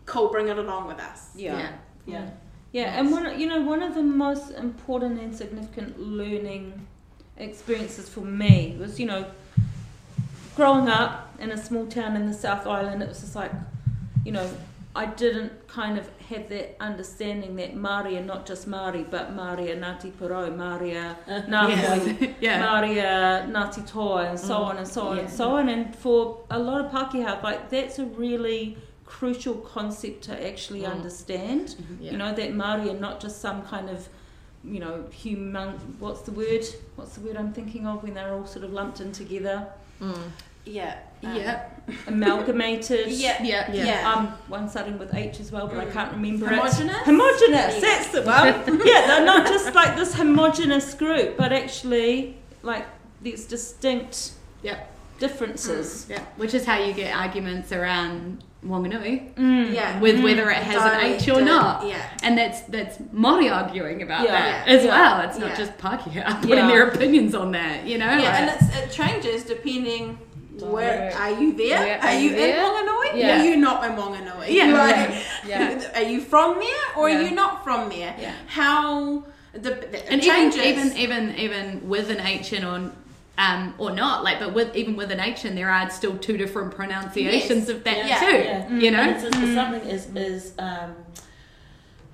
Cool, 0.07 0.28
bring 0.28 0.49
it 0.49 0.59
along 0.59 0.87
with 0.89 0.99
us. 1.01 1.30
Yeah. 1.35 1.57
Yeah. 1.59 1.72
Yeah. 2.07 2.30
Yeah, 2.72 2.99
and 2.99 3.11
one 3.12 3.39
you 3.39 3.47
know 3.47 3.61
one 3.61 3.83
of 3.83 3.95
the 3.95 4.03
most 4.03 4.51
important 4.53 5.20
and 5.20 5.35
significant 5.37 6.01
learning 6.01 6.87
experiences 7.37 8.09
for 8.09 8.22
me 8.22 8.76
was 8.80 8.99
you 8.99 9.05
know 9.07 9.26
growing 10.57 10.88
up 10.88 11.34
in 11.38 11.50
a 11.50 11.57
small 11.57 11.86
town 11.86 12.16
in 12.16 12.26
the 12.26 12.34
South 12.34 12.66
Island. 12.66 13.03
It 13.03 13.09
was 13.09 13.20
just 13.20 13.34
like 13.34 13.53
you 14.24 14.32
know 14.32 14.48
I 14.94 15.07
didn't 15.07 15.68
kind 15.68 15.96
of 15.96 16.09
have 16.28 16.50
that 16.50 16.76
understanding 16.78 17.57
that 17.57 17.74
Māori 17.74 18.18
are 18.18 18.24
not 18.24 18.44
just 18.44 18.68
Māori, 18.68 19.09
but 19.11 19.34
Māori 19.34 19.70
are 19.70 19.76
Ngāti 19.76 20.12
Porou, 20.12 20.55
Māori 20.55 20.94
are 20.94 21.16
Ngāti 21.26 22.20
Yes. 22.20 22.34
yeah. 22.40 22.62
Māori 22.62 23.03
are 23.03 23.46
Ngāti 23.48 23.86
Toa 23.86 24.26
and 24.26 24.38
so 24.38 24.59
mm. 24.59 24.66
on 24.66 24.76
and 24.76 24.88
so 24.88 25.03
on 25.09 25.18
and 25.18 25.30
so 25.30 25.57
on. 25.57 25.70
And 25.70 25.96
for 25.96 26.44
a 26.50 26.59
lot 26.59 26.84
of 26.84 26.92
Pākehā, 26.92 27.42
like 27.42 27.70
that's 27.70 27.98
a 27.98 28.05
really 28.05 28.76
crucial 29.07 29.55
concept 29.55 30.24
to 30.24 30.46
actually 30.46 30.82
mm. 30.82 30.90
understand. 30.90 31.68
Mm-hmm. 31.68 32.03
Yeah. 32.03 32.12
You 32.12 32.18
know, 32.18 32.34
that 32.34 32.53
Māori 32.53 32.90
are 32.90 33.00
not 33.00 33.18
just 33.18 33.40
some 33.40 33.62
kind 33.62 33.88
of, 33.88 34.11
you 34.62 34.78
know, 34.78 35.07
human, 35.11 35.70
what's 36.00 36.20
the 36.20 36.32
word? 36.32 36.66
What's 36.96 37.14
the 37.14 37.22
word 37.22 37.38
I'm 37.38 37.55
thinking 37.55 37.86
of 37.86 38.03
when 38.03 38.12
they're 38.12 38.34
all 38.34 38.46
sort 38.46 38.66
of 38.66 38.74
lumped 38.74 39.00
in 39.00 39.12
together? 39.12 39.68
Yeah. 40.64 40.98
Um, 41.24 41.36
Yeah. 41.36 41.68
Amalgamated. 42.07 43.07
Yeah. 43.09 43.42
Yeah. 43.42 43.72
Yeah. 43.72 44.12
Um, 44.12 44.28
one 44.48 44.68
starting 44.68 44.98
with 44.98 45.14
H 45.14 45.40
as 45.40 45.50
well, 45.53 45.66
but 45.66 45.78
I 45.78 45.86
can't 45.86 46.12
remember 46.12 46.46
it. 46.46 46.57
Homogenous? 46.59 46.96
Homogenous, 47.05 47.74
Yeah. 47.74 47.80
that's 47.80 48.09
the 48.09 48.22
one. 48.22 48.80
yeah, 48.86 49.07
they're 49.07 49.24
not 49.24 49.46
just 49.46 49.74
like 49.74 49.96
this 49.96 50.14
homogenous 50.14 50.94
group, 50.94 51.36
but 51.36 51.53
actually 51.53 52.36
like 52.62 52.86
these 53.20 53.44
distinct 53.46 54.32
Yep. 54.62 54.91
Differences. 55.26 56.06
Yeah. 56.08 56.20
Which 56.36 56.54
is 56.58 56.64
how 56.70 56.78
you 56.86 56.92
get 57.02 57.10
arguments 57.24 57.68
around 57.72 58.44
Wanganui 58.72 59.34
Mm. 59.34 59.72
Yeah. 59.74 59.98
with 60.04 60.16
whether 60.26 60.46
it 60.50 60.62
has 60.70 60.80
an 60.92 61.00
H 61.00 61.22
or 61.28 61.40
Dialect, 61.40 61.46
not. 61.46 61.86
Yeah. 61.92 62.02
And 62.24 62.32
that's 62.40 62.60
that's 62.74 62.94
Māori 63.22 63.48
arguing 63.60 63.98
about 64.06 64.22
Yeah. 64.24 64.32
that 64.38 64.48
Yeah. 64.68 64.74
as 64.74 64.80
Yeah. 64.84 64.90
well. 64.94 65.14
It's 65.28 65.38
not 65.44 65.50
Yeah. 65.50 65.62
just 65.62 65.72
Pākehā 65.78 66.22
putting 66.42 66.58
Yeah. 66.58 66.72
their 66.72 66.84
opinions 66.92 67.32
on 67.42 67.48
that, 67.58 67.78
you 67.90 67.98
know? 68.02 68.12
Yeah, 68.22 68.30
like- 68.30 68.40
and 68.40 68.46
it's, 68.54 68.68
it 68.80 68.86
changes 69.00 69.38
depending 69.54 70.04
where 70.76 71.12
are 71.22 71.32
you 71.40 71.48
there? 71.62 71.78
Where- 71.84 71.98
are, 72.00 72.06
are 72.08 72.14
you 72.22 72.28
you 72.30 72.36
in 72.36 72.36
there? 72.36 72.62
Wanganui? 72.64 73.08
Yeah. 73.14 73.40
Are 73.40 73.44
you 73.48 73.56
not 73.68 73.78
in 73.86 73.92
Wanganui? 74.00 74.46
Yeah. 74.58 74.70
Like, 74.86 75.10
Yeah. 75.52 75.80
Are 75.98 76.08
you 76.12 76.20
from 76.32 76.50
there 76.64 76.86
or 76.96 77.04
Yeah. 77.08 77.16
are 77.18 77.22
you 77.26 77.32
not 77.42 77.52
from 77.64 77.80
there? 77.94 78.14
Yeah. 78.24 78.32
How 78.46 79.24
the, 79.54 79.70
the 79.92 79.98
it 79.98 80.06
and 80.12 80.18
even, 80.22 80.50
changes. 80.52 80.64
even 80.72 80.86
even 81.04 81.22
even 81.44 81.64
with 81.92 82.06
an 82.14 82.20
H 82.38 82.52
in 82.56 82.62
or 82.70 82.78
um 83.47 83.74
or 83.78 83.90
not, 84.03 84.16
like 84.24 84.38
but 84.43 84.51
with 84.59 84.70
even 84.80 84.95
with 85.01 85.11
an 85.16 85.20
H 85.20 85.45
in 85.45 85.55
there 85.55 85.70
are 85.70 85.90
still 85.90 86.16
two 86.26 86.36
different 86.43 86.70
pronunciations 86.74 87.64
Yes. 87.66 87.68
of 87.74 87.78
that 87.84 88.07
Yeah. 88.11 88.20
too. 88.20 88.36
Yeah. 88.36 88.68
You 88.84 88.90
know? 88.95 89.01
And 89.03 89.11
it's, 89.16 89.24
it's 89.24 89.55
something 89.61 89.84
is 89.97 90.05
is 90.32 90.53
um, 90.59 90.90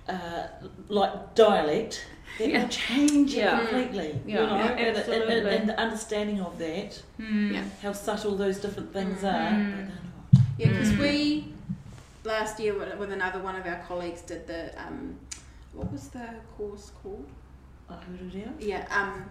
uh, 0.08 0.46
like 0.88 1.34
dialect. 1.34 2.04
It 2.38 2.50
Yeah. 2.50 2.62
will 2.62 2.68
change 2.68 3.34
it 3.34 3.38
Yeah. 3.38 3.58
completely. 3.58 4.10
Yeah, 4.26 4.40
you 4.40 4.46
know, 4.46 4.56
yeah, 4.56 4.66
and, 4.70 4.80
and, 4.80 4.96
absolutely. 4.96 5.34
and, 5.38 5.48
and 5.48 5.68
the 5.68 5.78
understanding 5.80 6.40
of 6.40 6.58
that, 6.58 7.02
Yeah. 7.18 7.64
how 7.82 7.92
subtle 7.92 8.36
those 8.36 8.58
different 8.58 8.92
things 8.92 9.24
are. 9.24 9.50
Mm. 9.50 9.74
they're 9.76 9.84
not. 9.86 10.44
Yeah, 10.58 10.68
because 10.70 10.92
we 10.98 11.52
last 12.24 12.60
year 12.60 12.74
with, 12.78 12.96
with 12.98 13.12
another 13.12 13.40
one 13.40 13.56
of 13.56 13.66
our 13.66 13.80
colleagues 13.88 14.22
did 14.22 14.46
the 14.46 14.62
um, 14.84 15.16
what 15.72 15.90
was 15.92 16.08
the 16.08 16.26
course 16.56 16.90
called? 17.02 17.26
Ahururea? 17.90 18.50
Yeah, 18.60 18.84
um, 18.90 19.12
well, 19.14 19.24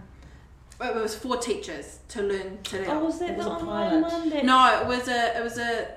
it 0.80 0.94
was 0.94 1.14
for 1.14 1.36
teachers 1.36 1.98
to 2.08 2.22
learn 2.22 2.58
to 2.64 2.84
Oh, 2.86 3.04
was 3.04 3.18
that 3.18 3.30
It 3.30 3.36
was 3.36 3.46
the 3.46 3.50
a 3.52 3.54
online 3.54 4.02
pilot. 4.02 4.12
one? 4.12 4.30
That... 4.30 4.44
No, 4.44 4.80
it 4.80 4.86
was 4.86 5.08
a 5.08 5.36
it 5.38 5.42
was 5.42 5.58
a 5.58 5.88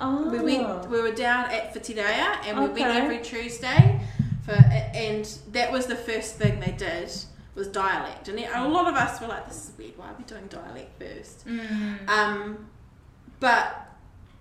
Oh. 0.00 0.30
we 0.30 0.38
went 0.38 0.88
we 0.90 1.00
were 1.00 1.10
down 1.10 1.46
at 1.50 1.74
Whitireia 1.74 2.36
and 2.46 2.56
we 2.60 2.66
went 2.68 2.78
Okay. 2.78 2.98
every 3.00 3.18
Tuesday 3.18 4.00
for 4.44 4.52
and 4.52 5.24
that 5.52 5.72
was 5.72 5.86
the 5.86 5.96
first 5.96 6.36
thing 6.36 6.60
they 6.60 6.72
did 6.72 7.10
was 7.56 7.66
dialect 7.66 8.28
and 8.28 8.38
a 8.38 8.68
lot 8.68 8.86
of 8.86 8.94
us 8.94 9.20
were 9.20 9.26
like 9.26 9.46
this 9.48 9.64
is 9.64 9.72
weird 9.76 9.98
why 9.98 10.06
are 10.06 10.14
we 10.16 10.22
doing 10.24 10.46
dialect 10.46 10.90
first 11.02 11.44
Mm. 11.48 12.08
um 12.08 12.68
but 13.40 13.88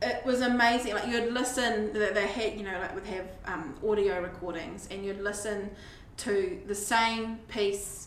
it 0.02 0.24
was 0.26 0.42
amazing 0.42 0.94
like 0.94 1.08
you'd 1.08 1.34
listen 1.34 1.92
they 1.94 2.12
they 2.12 2.28
had 2.28 2.54
you 2.54 2.64
know 2.64 2.78
like 2.80 2.94
would 2.94 3.08
have 3.08 3.26
um, 3.46 3.74
audio 3.88 4.22
recordings 4.22 4.88
and 4.92 5.04
you'd 5.04 5.22
listen 5.22 5.72
to 6.18 6.60
the 6.68 6.76
same 6.76 7.38
piece 7.48 8.07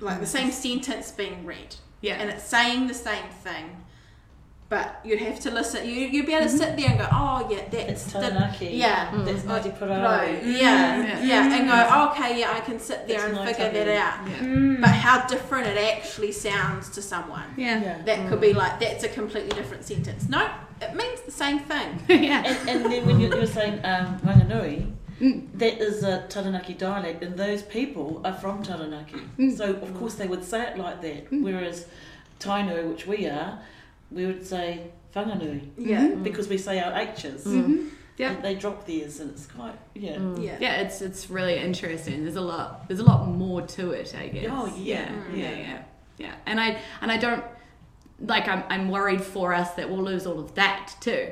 like 0.00 0.20
the 0.20 0.26
mm. 0.26 0.28
same 0.28 0.50
sentence 0.52 1.10
being 1.10 1.44
read 1.44 1.76
Yeah. 2.00 2.14
and 2.14 2.30
it's 2.30 2.44
saying 2.44 2.86
the 2.86 2.94
same 2.94 3.28
thing 3.42 3.84
but 4.68 5.00
you'd 5.02 5.20
have 5.20 5.40
to 5.40 5.50
listen 5.50 5.86
you, 5.86 5.92
you'd 5.94 6.26
be 6.26 6.34
able 6.34 6.44
to 6.44 6.50
mm-hmm. 6.50 6.58
sit 6.58 6.76
there 6.76 6.90
and 6.90 6.98
go 6.98 7.08
oh 7.10 7.48
yeah 7.50 7.64
that's 7.70 7.90
It's 7.90 8.12
the, 8.12 8.20
Taranaki. 8.20 8.66
yeah 8.66 9.10
mm. 9.10 9.24
That's 9.24 9.44
Oh, 9.44 9.48
Ngāti 9.48 9.78
Porou. 9.78 10.04
Right, 10.04 10.44
yeah, 10.44 11.02
Yeah. 11.02 11.20
Mm. 11.20 11.26
yeah, 11.26 11.56
and 11.56 11.68
go, 11.68 11.88
oh, 11.90 12.10
okay, 12.10 12.38
yeah, 12.38 12.52
I 12.52 12.60
can 12.60 12.78
sit 12.78 13.08
there 13.08 13.28
It's 13.28 13.38
and 13.38 13.48
figure 13.48 13.64
taboo. 13.72 13.84
that 13.84 13.88
out. 13.88 14.28
Yeah. 14.28 14.36
Mm. 14.46 14.80
But 14.82 14.90
how 14.90 15.26
different 15.26 15.68
it 15.68 15.78
actually 15.96 16.32
sounds 16.32 16.90
to 16.90 17.00
someone. 17.02 17.48
Yeah. 17.56 17.80
Yeah. 17.82 18.02
That 18.02 18.28
could 18.28 18.40
be 18.42 18.52
like, 18.52 18.78
that's 18.78 19.04
a 19.04 19.08
completely 19.08 19.50
different 19.56 19.84
sentence. 19.84 20.28
No, 20.28 20.46
it 20.82 20.94
means 20.94 21.22
the 21.22 21.30
same 21.32 21.60
thing. 21.60 22.02
yeah. 22.08 22.42
And, 22.44 22.68
and 22.68 22.92
then 22.92 23.06
when 23.06 23.18
you, 23.20 23.28
you 23.30 23.36
were 23.36 23.46
saying 23.46 23.80
um, 23.84 24.18
Wanganui, 24.20 24.92
Mm. 25.20 25.48
that 25.54 25.80
is 25.80 26.02
a 26.02 26.26
Taranaki 26.28 26.74
dialect, 26.74 27.22
and 27.24 27.36
those 27.36 27.62
people 27.62 28.20
are 28.24 28.34
from 28.34 28.62
Taranaki. 28.62 29.20
Mm. 29.38 29.56
So, 29.56 29.74
of 29.74 29.94
course, 29.98 30.14
they 30.14 30.26
would 30.26 30.44
say 30.44 30.68
it 30.68 30.78
like 30.78 31.02
that. 31.02 31.26
Whereas 31.30 31.86
Tainui, 32.40 32.88
which 32.88 33.06
we 33.06 33.26
are, 33.26 33.58
we 34.10 34.26
would 34.26 34.46
say 34.46 34.90
Whanganui, 35.14 35.70
Yeah. 35.76 36.14
because 36.22 36.48
we 36.48 36.58
say 36.58 36.78
our 36.80 36.92
H's. 36.96 37.44
Mhm. 37.44 37.90
Yeah. 38.16 38.34
They 38.40 38.54
drop 38.56 38.86
theirs, 38.86 39.20
and 39.20 39.30
it's 39.30 39.46
quite, 39.46 39.74
yeah. 39.94 40.18
Yeah. 40.38 40.56
Yeah, 40.60 40.80
it's 40.82 41.00
it's 41.02 41.30
really 41.30 41.56
interesting. 41.56 42.24
There's 42.24 42.36
a 42.36 42.40
lot 42.40 42.86
there's 42.88 43.00
a 43.00 43.04
lot 43.04 43.28
more 43.28 43.62
to 43.62 43.90
it, 43.92 44.14
I 44.18 44.28
guess. 44.28 44.48
Oh, 44.50 44.66
yeah. 44.76 45.10
yeah, 45.32 45.36
yeah, 45.36 45.50
yeah, 45.56 45.82
yeah. 46.18 46.34
And 46.46 46.60
I 46.60 46.78
and 47.00 47.10
I 47.12 47.16
don't 47.16 47.44
like 48.20 48.48
I'm 48.48 48.64
I'm 48.68 48.88
worried 48.90 49.22
for 49.22 49.54
us 49.54 49.70
that 49.74 49.88
we'll 49.88 50.02
lose 50.02 50.26
all 50.26 50.40
of 50.40 50.54
that 50.56 50.94
too, 51.00 51.28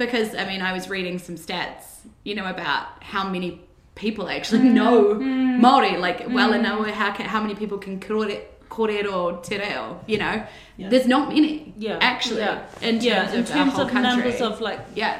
because 0.00 0.34
I 0.34 0.44
mean 0.46 0.62
I 0.62 0.72
was 0.72 0.88
reading 0.88 1.18
some 1.18 1.36
stats, 1.36 1.84
you 2.24 2.34
know, 2.34 2.46
about 2.46 2.86
how 3.02 3.28
many 3.28 3.60
people 3.94 4.28
actually 4.28 4.60
mm. 4.60 4.72
know 4.72 5.14
mm. 5.14 5.58
Maori, 5.60 5.96
like 5.98 6.18
well 6.28 6.52
and 6.54 6.62
know 6.62 6.82
how 6.84 7.12
can, 7.12 7.26
how 7.26 7.40
many 7.40 7.54
people 7.54 7.78
can 7.78 8.00
kore 8.00 8.30
korero 8.74 9.42
te 9.42 9.58
reo, 9.58 10.00
you 10.06 10.18
know. 10.18 10.36
Yeah. 10.78 10.88
There's 10.88 11.06
not 11.06 11.28
many, 11.28 11.74
Yeah. 11.76 11.98
actually, 12.00 12.40
Yeah. 12.40 12.62
in 12.80 12.94
terms 12.94 13.04
yeah, 13.04 13.32
in 13.34 13.40
of 13.40 13.50
our 13.50 13.56
terms 13.56 13.78
of 13.78 13.88
country. 13.90 14.10
numbers 14.10 14.40
of 14.40 14.60
like 14.60 14.80
yeah, 14.94 15.14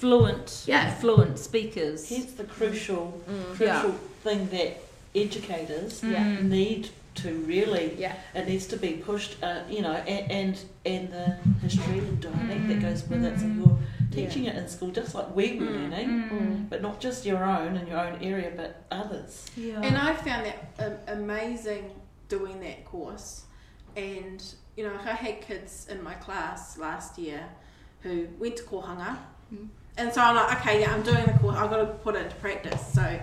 fluent, 0.00 0.64
Yeah. 0.66 0.94
fluent 1.00 1.38
speakers. 1.38 2.08
Here's 2.08 2.32
the 2.40 2.44
crucial, 2.44 3.04
mm. 3.30 3.60
Yeah. 3.60 3.80
crucial 3.80 3.98
thing 4.24 4.48
that 4.56 4.70
educators 5.14 6.02
Yeah. 6.02 6.40
need 6.42 6.90
to 7.22 7.30
really 7.54 7.94
Yeah. 7.98 8.12
it 8.34 8.46
needs 8.46 8.66
to 8.66 8.76
be 8.76 8.92
pushed 9.08 9.32
uh, 9.42 9.60
you 9.70 9.80
know 9.80 9.94
and, 10.14 10.30
and 10.40 10.54
and 10.84 11.04
the 11.16 11.26
history 11.62 11.98
and 11.98 12.20
dialect 12.20 12.68
that 12.68 12.80
goes 12.80 13.08
with 13.08 13.24
it 13.24 13.40
so 13.40 13.46
you're 13.46 13.78
teaching 14.12 14.44
it 14.44 14.56
in 14.56 14.68
school 14.68 14.90
just 14.90 15.14
like 15.14 15.34
we 15.34 15.58
were 15.58 15.66
learning 15.66 16.08
Mm. 16.30 16.68
but 16.68 16.80
not 16.82 17.00
just 17.00 17.24
your 17.26 17.44
own 17.44 17.76
in 17.76 17.86
your 17.86 17.98
own 17.98 18.18
area 18.22 18.52
but 18.56 18.84
others 18.90 19.46
Yeah. 19.56 19.80
And 19.82 19.96
I 19.96 20.14
found 20.14 20.46
that 20.46 20.58
um, 20.78 20.94
amazing 21.18 21.90
doing 22.28 22.60
that 22.60 22.84
course. 22.84 23.42
And, 23.96 24.42
you 24.76 24.84
know, 24.84 24.92
I 25.04 25.12
had 25.12 25.40
kids 25.40 25.86
in 25.90 26.02
my 26.02 26.14
class 26.14 26.76
last 26.76 27.18
year 27.18 27.42
who 28.02 28.28
went 28.38 28.56
to 28.58 28.62
Kohanga 28.64 29.16
and 29.98 30.12
so 30.12 30.20
I'm 30.20 30.34
like, 30.36 30.58
okay, 30.60 30.80
yeah, 30.82 30.92
I'm 30.92 31.02
doing 31.02 31.24
the 31.24 31.32
course. 31.38 31.56
I've 31.56 31.70
got 31.70 31.78
to 31.78 31.86
put 31.86 32.16
it 32.16 32.24
into 32.24 32.36
practice. 32.36 32.82
So 32.92 33.18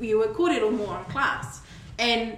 you 0.00 0.18
were 0.18 0.28
kōrero 0.28 0.76
more 0.76 0.98
in 0.98 1.04
class, 1.04 1.60
and 1.98 2.36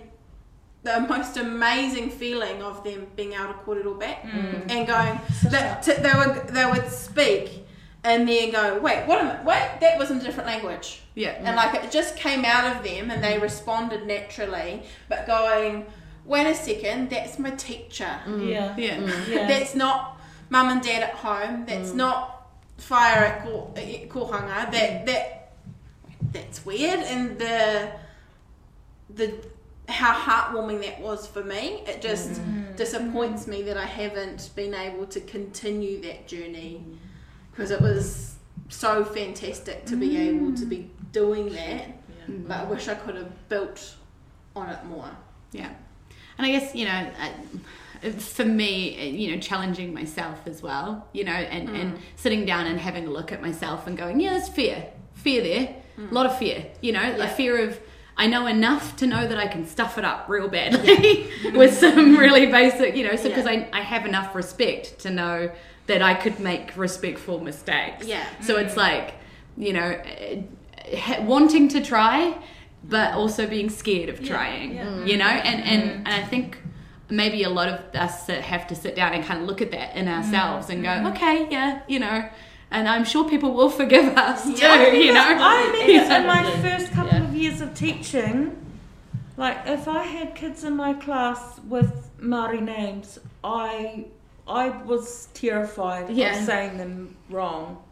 the 0.83 1.01
most 1.01 1.37
amazing 1.39 2.11
feeling 2.11 2.63
of 2.63 2.85
them 2.85 3.07
being 3.17 3.33
able 3.33 3.47
to 3.55 3.55
kōrero 3.65 3.99
back 3.99 4.25
and 4.69 4.87
going 4.87 5.19
that 5.51 5.83
t- 5.83 5.95
they 5.95 6.13
would 6.21 6.49
they 6.49 6.67
would 6.67 6.89
speak 6.91 7.65
and 8.09 8.27
then 8.27 8.51
go, 8.51 8.79
wait, 8.79 9.07
what 9.07 9.19
am 9.19 9.27
I, 9.29 9.43
wait, 9.43 9.81
that 9.81 9.99
was 9.99 10.11
in 10.11 10.17
a 10.17 10.23
different 10.23 10.47
language. 10.47 11.03
Yeah. 11.15 11.37
And 11.43 11.57
like 11.57 11.75
it 11.75 11.91
just 11.91 12.17
came 12.17 12.45
out 12.45 12.75
of 12.75 12.83
them 12.83 13.11
and 13.11 13.23
they 13.23 13.39
responded 13.39 14.07
naturally, 14.07 14.83
but 15.11 15.27
going, 15.27 15.85
wait 16.25 16.47
a 16.47 16.55
second, 16.55 17.11
that's 17.11 17.39
my 17.39 17.51
teacher. 17.51 18.19
Mm. 18.27 18.49
Yeah. 18.49 18.77
Yeah. 18.77 18.97
Mm. 18.97 19.29
Yeah. 19.35 19.47
That's 19.47 19.75
not 19.75 20.19
mum 20.49 20.71
and 20.71 20.83
dad 20.83 21.03
at 21.03 21.15
home. 21.17 21.67
That's 21.67 21.91
mm. 21.91 21.97
not 21.97 22.49
whaea 22.81 23.17
at 23.31 23.45
ko- 23.45 23.75
at 23.77 24.09
kohanga. 24.09 24.73
That 24.73 25.05
that 25.05 25.53
that's 26.33 26.65
weird. 26.65 27.01
And 27.01 27.39
the 27.39 27.93
the 29.15 29.35
how 29.87 30.15
heartwarming 30.15 30.81
that 30.83 31.01
was 31.01 31.27
for 31.27 31.45
me. 31.45 31.83
It 31.87 32.01
just 32.01 32.41
disappoints 32.77 33.47
me 33.47 33.63
that 33.63 33.77
I 33.77 33.87
haven't 33.87 34.51
been 34.55 34.73
able 34.75 35.07
to 35.07 35.21
continue 35.21 36.01
that 36.03 36.27
journey 36.27 36.85
because 37.59 37.73
it 37.73 37.81
was 37.81 38.37
so 38.69 39.05
fantastic 39.05 39.85
to 39.85 39.97
be 39.97 40.17
able 40.17 40.55
to 40.55 40.65
be 40.65 40.89
doing 41.11 41.49
mm. 41.49 41.55
that. 41.55 41.89
Mm. 42.31 42.47
But 42.47 42.59
I 42.59 42.65
wish 42.65 42.87
I 42.87 42.95
could 42.95 43.17
have 43.17 43.49
built 43.49 43.97
on 44.55 44.69
it 44.69 44.85
more. 44.85 45.11
Yeah. 45.51 45.71
And 46.39 46.47
I 46.47 46.53
guess, 46.53 46.73
you 46.73 46.85
know, 46.85 47.11
uh, 47.21 48.11
for 48.11 48.45
me, 48.45 48.97
uh, 48.97 49.05
you 49.07 49.35
know, 49.35 49.41
challenging 49.41 49.93
myself 49.93 50.39
as 50.47 50.63
well, 50.63 51.09
you 51.13 51.25
know, 51.25 51.33
and, 51.33 51.69
and 51.71 51.95
mm. 51.95 52.01
sitting 52.15 52.45
down 52.45 52.69
and 52.69 52.79
having 52.79 53.09
a 53.09 53.11
look 53.11 53.33
at 53.33 53.43
myself 53.43 53.89
and 53.89 53.99
going, 53.99 54.21
yeah, 54.21 54.35
there's 54.35 54.49
fear. 54.49 54.87
Fear 55.15 55.43
there. 55.43 55.75
A 55.99 56.15
lot 56.15 56.27
of 56.27 56.39
fear, 56.39 56.65
you 56.81 56.93
know, 56.93 57.17
a 57.19 57.27
fear 57.27 57.61
of, 57.69 57.81
I 58.17 58.29
know 58.29 58.47
enough 58.47 58.95
to 58.99 59.07
know 59.09 59.27
that 59.27 59.37
I 59.37 59.49
can 59.49 59.67
stuff 59.67 59.99
it 59.99 60.05
up 60.05 60.29
real 60.29 60.47
badly 60.47 61.29
with 61.53 61.77
some 61.77 62.17
really 62.17 62.47
basic, 62.47 62.95
you 62.95 63.03
know, 63.03 63.17
so 63.17 63.29
because 63.29 63.47
I, 63.47 63.69
I 63.73 63.81
have 63.81 64.07
enough 64.07 64.33
respect 64.37 65.01
to 65.01 65.11
know 65.11 65.51
that 65.89 66.03
I 66.03 66.14
could 66.14 66.39
make 66.39 66.76
respectful 66.76 67.41
mistakes. 67.41 68.07
Yeah. 68.07 68.24
So 68.41 68.57
it's 68.57 68.74
mm. 68.74 68.78
like, 68.89 69.14
you 69.57 69.72
know, 69.72 69.91
uh, 69.91 71.22
wanting 71.22 71.68
to 71.68 71.82
try, 71.82 72.36
but 72.84 73.14
also 73.14 73.47
being 73.47 73.70
scared 73.70 74.09
of 74.11 74.22
trying, 74.24 74.74
Yeah. 74.74 75.05
you 75.05 75.16
know? 75.16 75.24
Mm. 75.24 75.45
And, 75.45 75.64
and, 75.64 75.82
mm. 75.82 75.97
and 76.07 76.09
I 76.09 76.22
think 76.22 76.59
maybe 77.09 77.43
a 77.43 77.51
lot 77.51 77.68
of 77.68 77.80
us 77.95 78.26
that 78.26 78.43
have 78.43 78.66
to 78.68 78.74
sit 78.74 78.95
down 78.95 79.14
and 79.14 79.24
kind 79.24 79.41
of 79.41 79.49
look 79.49 79.62
at 79.62 79.70
that 79.70 79.97
in 79.97 80.09
ourselves 80.09 80.68
and 80.68 80.84
go, 80.84 81.11
okay, 81.11 81.49
yeah, 81.51 81.80
you 81.89 81.99
know, 81.99 82.28
and 82.70 82.86
I'm 82.86 83.07
sure 83.07 83.28
people 83.28 83.55
will 83.55 83.70
forgive 83.70 84.16
us 84.16 84.45
too, 84.45 84.53
Yeah, 84.53 84.93
you 84.93 85.14
know? 85.14 85.24
I 85.26 85.72
mean, 85.72 86.01
in 86.12 86.26
my 86.26 86.51
first 86.61 86.93
couple 86.93 87.16
of 87.16 87.34
years 87.34 87.62
of 87.62 87.74
teaching, 87.74 88.62
like 89.39 89.57
if 89.64 89.89
I 89.89 90.03
had 90.03 90.34
kids 90.34 90.64
in 90.64 90.76
my 90.76 90.93
class 90.93 91.61
with 91.66 92.11
Maori 92.18 92.61
names, 92.61 93.18
I 93.43 94.05
I 94.49 94.69
was 94.85 95.29
terrified 95.35 96.09
Yeah. 96.11 96.39
of 96.39 96.45
saying 96.47 96.79
them 96.79 97.17
wrong. 97.31 97.83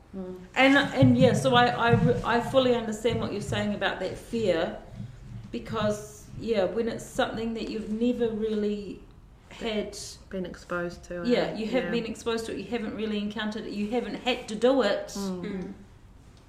And 0.55 0.79
and 0.79 1.19
yeah, 1.19 1.35
so 1.35 1.55
I, 1.55 1.67
I 1.91 2.37
I 2.37 2.41
fully 2.41 2.75
understand 2.75 3.21
what 3.21 3.33
you're 3.33 3.43
saying 3.43 3.75
about 3.75 4.01
that 4.01 4.17
fear, 4.17 4.79
because 5.53 6.25
yeah, 6.41 6.65
when 6.65 6.89
it's 6.89 7.05
something 7.05 7.55
that 7.55 7.69
you've 7.69 7.91
never 7.91 8.29
really 8.29 9.01
had 9.51 9.97
Been 10.31 10.45
exposed 10.47 11.03
to. 11.05 11.23
it. 11.23 11.29
yeah, 11.29 11.55
you 11.55 11.67
haven't 11.67 11.91
been 11.93 12.05
exposed 12.07 12.47
to 12.47 12.53
it. 12.53 12.59
You 12.59 12.65
haven't 12.65 12.95
really 12.97 13.19
encountered 13.19 13.67
it. 13.67 13.73
You 13.73 13.91
haven't 13.91 14.17
had 14.17 14.49
to 14.49 14.55
do 14.55 14.83
it. 14.83 15.09
Mm. 15.17 15.73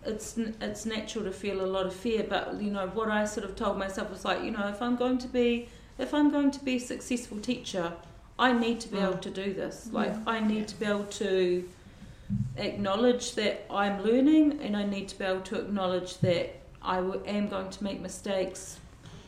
It's 0.06 0.38
it's 0.62 0.86
natural 0.86 1.26
to 1.26 1.32
feel 1.32 1.60
a 1.64 1.68
lot 1.68 1.86
of 1.86 1.94
fear, 1.94 2.26
but 2.28 2.62
you 2.62 2.72
know 2.72 2.88
what 2.88 3.10
I 3.10 3.26
sort 3.26 3.46
of 3.50 3.56
told 3.56 3.78
myself 3.78 4.10
was 4.10 4.24
like, 4.26 4.44
you 4.44 4.52
know, 4.52 4.68
if 4.70 4.82
I'm 4.82 4.96
going 4.96 5.18
to 5.20 5.28
be 5.28 5.68
if 5.98 6.14
I'm 6.14 6.30
going 6.32 6.52
to 6.52 6.64
be 6.64 6.76
a 6.76 6.80
successful 6.80 7.40
teacher, 7.40 7.94
I 8.40 8.54
need 8.54 8.80
to 8.82 8.88
be 8.90 8.98
able 8.98 9.18
to 9.18 9.30
do 9.30 9.54
this. 9.54 9.90
Like 9.92 10.14
I 10.28 10.40
need 10.40 10.68
to 10.68 10.76
be 10.80 10.86
able 10.86 11.06
to 11.06 11.68
acknowledge 12.58 13.36
that 13.36 13.66
I'm 13.70 14.04
learning, 14.04 14.60
and 14.62 14.76
I 14.76 14.86
need 14.86 15.08
to 15.10 15.18
be 15.18 15.26
able 15.26 15.42
to 15.42 15.60
acknowledge 15.60 16.18
that 16.20 16.56
I 16.82 16.98
w- 16.98 17.22
am 17.26 17.48
going 17.48 17.70
to 17.70 17.84
make 17.84 18.00
mistakes. 18.02 18.80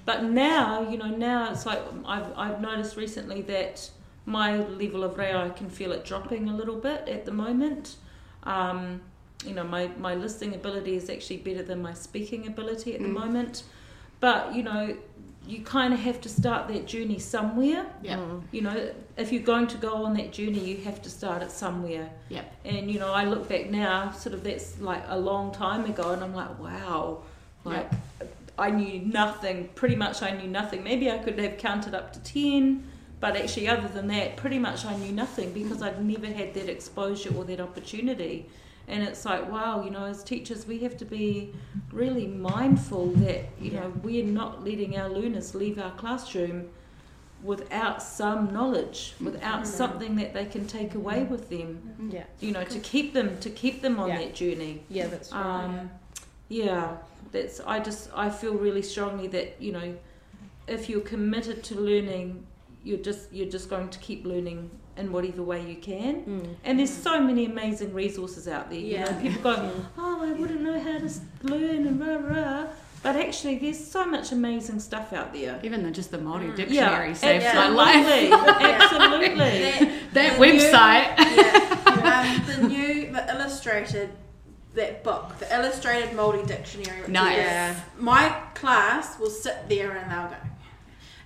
But 0.05 0.23
now, 0.23 0.89
you 0.89 0.97
know, 0.97 1.07
now 1.07 1.51
it's 1.51 1.65
like 1.65 1.81
I've 2.05 2.31
I've 2.37 2.61
noticed 2.61 2.97
recently 2.97 3.41
that 3.43 3.89
my 4.25 4.57
level 4.57 5.03
of 5.03 5.17
reo, 5.17 5.45
I 5.45 5.49
can 5.49 5.69
feel 5.69 5.91
it 5.91 6.05
dropping 6.05 6.49
a 6.49 6.55
little 6.55 6.75
bit 6.75 7.07
at 7.07 7.25
the 7.25 7.31
moment. 7.31 7.95
Um, 8.43 9.01
you 9.45 9.53
know, 9.53 9.63
my, 9.63 9.87
my 9.97 10.15
listening 10.15 10.53
ability 10.53 10.95
is 10.95 11.09
actually 11.09 11.37
better 11.37 11.63
than 11.63 11.81
my 11.81 11.93
speaking 11.93 12.45
ability 12.45 12.93
at 12.93 13.01
the 13.01 13.07
moment. 13.07 13.63
But, 14.19 14.53
you 14.53 14.63
know, 14.63 14.95
you 15.47 15.61
kind 15.61 15.93
of 15.93 15.99
have 15.99 16.21
to 16.21 16.29
start 16.29 16.67
that 16.67 16.85
journey 16.85 17.19
somewhere. 17.19 17.85
Yeah. 18.03 18.17
Mm. 18.17 18.43
You 18.51 18.61
know, 18.61 18.91
if 19.17 19.31
you're 19.31 19.41
going 19.41 19.67
to 19.67 19.77
go 19.77 20.05
on 20.05 20.13
that 20.15 20.31
journey, 20.31 20.59
you 20.59 20.77
have 20.83 21.01
to 21.01 21.09
start 21.09 21.41
it 21.41 21.51
somewhere. 21.51 22.09
Yep. 22.29 22.55
And, 22.65 22.91
you 22.91 22.99
know, 22.99 23.11
I 23.11 23.25
look 23.25 23.49
back 23.49 23.69
now, 23.69 24.11
sort 24.11 24.35
of 24.35 24.43
that's 24.43 24.79
like 24.79 25.03
a 25.07 25.17
long 25.17 25.51
time 25.51 25.85
ago, 25.85 26.11
and 26.11 26.23
I'm 26.23 26.35
like, 26.35 26.59
wow, 26.59 27.23
like 27.63 27.89
I 28.57 28.69
knew 28.69 28.99
nothing. 28.99 29.69
Pretty 29.75 29.95
much 29.95 30.21
I 30.21 30.31
knew 30.31 30.47
nothing. 30.47 30.83
Maybe 30.83 31.09
I 31.09 31.17
could 31.17 31.39
have 31.39 31.57
counted 31.57 31.95
up 31.95 32.13
to 32.13 32.19
10, 32.19 32.87
but 33.19 33.35
actually, 33.35 33.67
other 33.67 33.87
than 33.87 34.07
that, 34.07 34.37
pretty 34.37 34.59
much 34.59 34.85
I 34.85 34.95
knew 34.97 35.11
nothing 35.11 35.51
because 35.51 35.81
I'd 35.81 36.03
never 36.03 36.27
had 36.27 36.53
that 36.53 36.69
exposure 36.69 37.33
or 37.35 37.43
that 37.45 37.59
opportunity. 37.59 38.47
And 38.89 39.03
it's 39.03 39.23
like, 39.23 39.49
wow, 39.51 39.83
you 39.83 39.91
know, 39.91 40.05
as 40.05 40.23
teachers, 40.23 40.65
we 40.65 40.79
have 40.79 40.97
to 40.97 41.05
be 41.05 41.53
really 41.91 42.25
mindful 42.25 43.07
that, 43.07 43.45
you 43.61 43.71
know, 43.71 43.93
we're 44.03 44.25
not 44.25 44.65
letting 44.65 44.97
our 44.97 45.09
learners 45.09 45.53
leave 45.53 45.77
our 45.77 45.91
classroom 45.91 46.69
without 47.43 48.01
some 48.01 48.51
knowledge, 48.51 49.13
mm-hmm. 49.15 49.25
without 49.25 49.61
mm-hmm. 49.61 49.77
something 49.77 50.15
that 50.15 50.33
they 50.33 50.45
can 50.45 50.67
take 50.67 50.95
away 50.95 51.23
with 51.23 51.49
them, 51.49 51.81
mm-hmm. 51.87 52.11
Yeah. 52.15 52.23
you 52.39 52.51
know, 52.51 52.63
to 52.63 52.79
keep 52.79 53.13
them 53.13 53.39
to 53.39 53.49
keep 53.49 53.81
them 53.81 53.99
on 53.99 54.09
Yeah. 54.09 54.17
that 54.17 54.35
journey. 54.35 54.83
Yeah, 54.89 55.07
that's 55.07 55.31
right. 55.31 55.65
Um, 55.65 55.89
yeah, 56.49 56.97
that's. 57.31 57.59
I 57.61 57.79
just 57.79 58.09
I 58.15 58.29
feel 58.29 58.55
really 58.55 58.81
strongly 58.81 59.27
that 59.27 59.61
you 59.61 59.71
know, 59.71 59.95
if 60.67 60.89
you're 60.89 61.01
committed 61.01 61.63
to 61.65 61.75
learning, 61.75 62.45
you're 62.83 62.97
just 62.97 63.31
you're 63.31 63.49
just 63.49 63.69
going 63.69 63.89
to 63.89 63.99
keep 63.99 64.25
learning 64.25 64.69
in 64.99 65.11
whatever 65.11 65.41
way 65.41 65.65
you 65.65 65.75
can. 65.77 66.23
Mm. 66.25 66.55
And 66.65 66.79
there's 66.79 66.93
so 66.95 67.19
many 67.19 67.45
amazing 67.45 67.93
resources 67.93 68.47
out 68.47 68.69
there. 68.69 68.79
You 68.79 68.93
Yeah. 68.97 69.05
know, 69.05 69.21
people 69.21 69.41
go, 69.41 69.71
oh, 69.97 70.23
I 70.23 70.31
wouldn't 70.33 70.61
know 70.61 70.79
how 70.79 70.97
to 70.99 71.09
learn 71.43 71.87
and 71.87 71.99
rah 71.99 72.15
rah. 72.17 72.67
But 73.01 73.15
actually, 73.15 73.57
there's 73.59 73.79
so 73.83 74.05
much 74.05 74.33
amazing 74.33 74.81
stuff 74.81 75.13
out 75.13 75.33
there. 75.33 75.57
Even 75.63 75.83
though 75.83 75.89
just 75.89 76.11
the 76.11 76.17
Māori 76.17 76.49
Yeah, 76.49 76.55
dictionary 76.57 77.15
saves 77.15 77.45
my 77.45 77.69
life. 77.69 78.05
absolutely, 78.33 78.73
absolutely. 78.73 79.39
That, 80.13 80.13
That 80.13 80.37
the 80.39 80.45
new- 80.45 80.59
website. 80.59 81.07
yeah, 81.17 82.37
um, 82.37 82.45
the 82.61 82.67
new, 82.67 83.11
the 83.13 83.33
illustrated, 83.33 84.09
that 84.75 85.03
book, 85.05 85.37
the 85.39 85.55
illustrated 85.55 86.09
Māori 86.09 86.45
dictionary. 86.45 86.99
which 87.01 87.09
Nice. 87.09 87.37
is- 87.37 87.43
Yeah. 87.45 87.75
My 87.97 88.29
class 88.53 89.17
will 89.17 89.29
sit 89.29 89.69
there 89.69 89.91
and 89.95 90.11
they'll 90.11 90.27
go. 90.27 90.35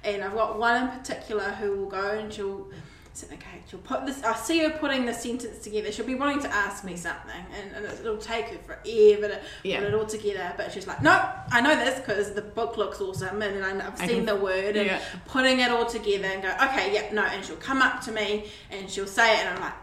And 0.03 0.21
I've 0.23 0.33
got 0.35 0.59
one 0.59 0.79
in 0.83 0.87
particular 0.99 1.43
who 1.59 1.77
will 1.77 1.89
go 1.89 2.11
and 2.11 2.31
she'll 2.31 2.67
sit 3.15 3.29
there, 3.29 3.37
okay, 3.37 3.61
she'll 3.69 3.79
put 3.79 4.05
this, 4.07 4.23
I 4.23 4.33
see 4.35 4.59
her 4.63 4.71
putting 4.71 5.05
the 5.05 5.13
sentence 5.13 5.59
together. 5.59 5.91
She'll 5.91 6.05
be 6.05 6.15
wanting 6.15 6.41
to 6.41 6.53
ask 6.53 6.83
me 6.83 6.95
something 6.95 7.29
and, 7.61 7.75
and 7.85 7.85
it'll 7.99 8.17
take 8.17 8.47
her 8.47 8.57
forever 8.57 9.27
to 9.35 9.41
Yeah. 9.63 9.79
put 9.79 9.87
it 9.89 9.93
all 9.93 10.05
together. 10.07 10.51
But 10.57 10.71
she's 10.71 10.87
like, 10.87 11.01
no, 11.03 11.23
I 11.51 11.61
know 11.61 11.75
this 11.75 11.99
because 11.99 12.33
the 12.33 12.41
book 12.41 12.75
looks 12.77 12.99
awesome 12.99 13.41
and 13.43 13.61
then 13.63 13.81
I've 13.81 13.97
seen 13.99 14.07
can- 14.09 14.25
the 14.25 14.35
word 14.35 14.75
and 14.77 14.87
yeah. 14.87 15.01
putting 15.27 15.59
it 15.59 15.69
all 15.69 15.85
together 15.85 16.25
and 16.25 16.41
go, 16.41 16.49
okay, 16.69 16.91
yep, 16.91 17.13
no. 17.13 17.21
And 17.23 17.45
she'll 17.45 17.55
come 17.57 17.81
up 17.83 18.01
to 18.05 18.11
me 18.11 18.45
and 18.71 18.89
she'll 18.89 19.05
say 19.05 19.35
it 19.39 19.45
and 19.45 19.55
I'm 19.57 19.61
like, 19.61 19.73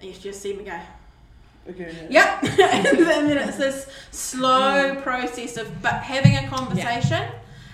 and 0.00 0.10
you 0.14 0.20
just 0.20 0.40
see 0.42 0.52
me 0.54 0.64
go, 0.64 0.78
Okay 1.70 2.06
Yep. 2.10 2.42
and 2.44 2.58
then 2.98 3.48
it's 3.48 3.56
this 3.56 3.90
slow 4.10 4.96
process 5.02 5.56
of 5.56 5.82
but 5.82 5.94
having 6.02 6.36
a 6.36 6.46
conversation 6.48 7.28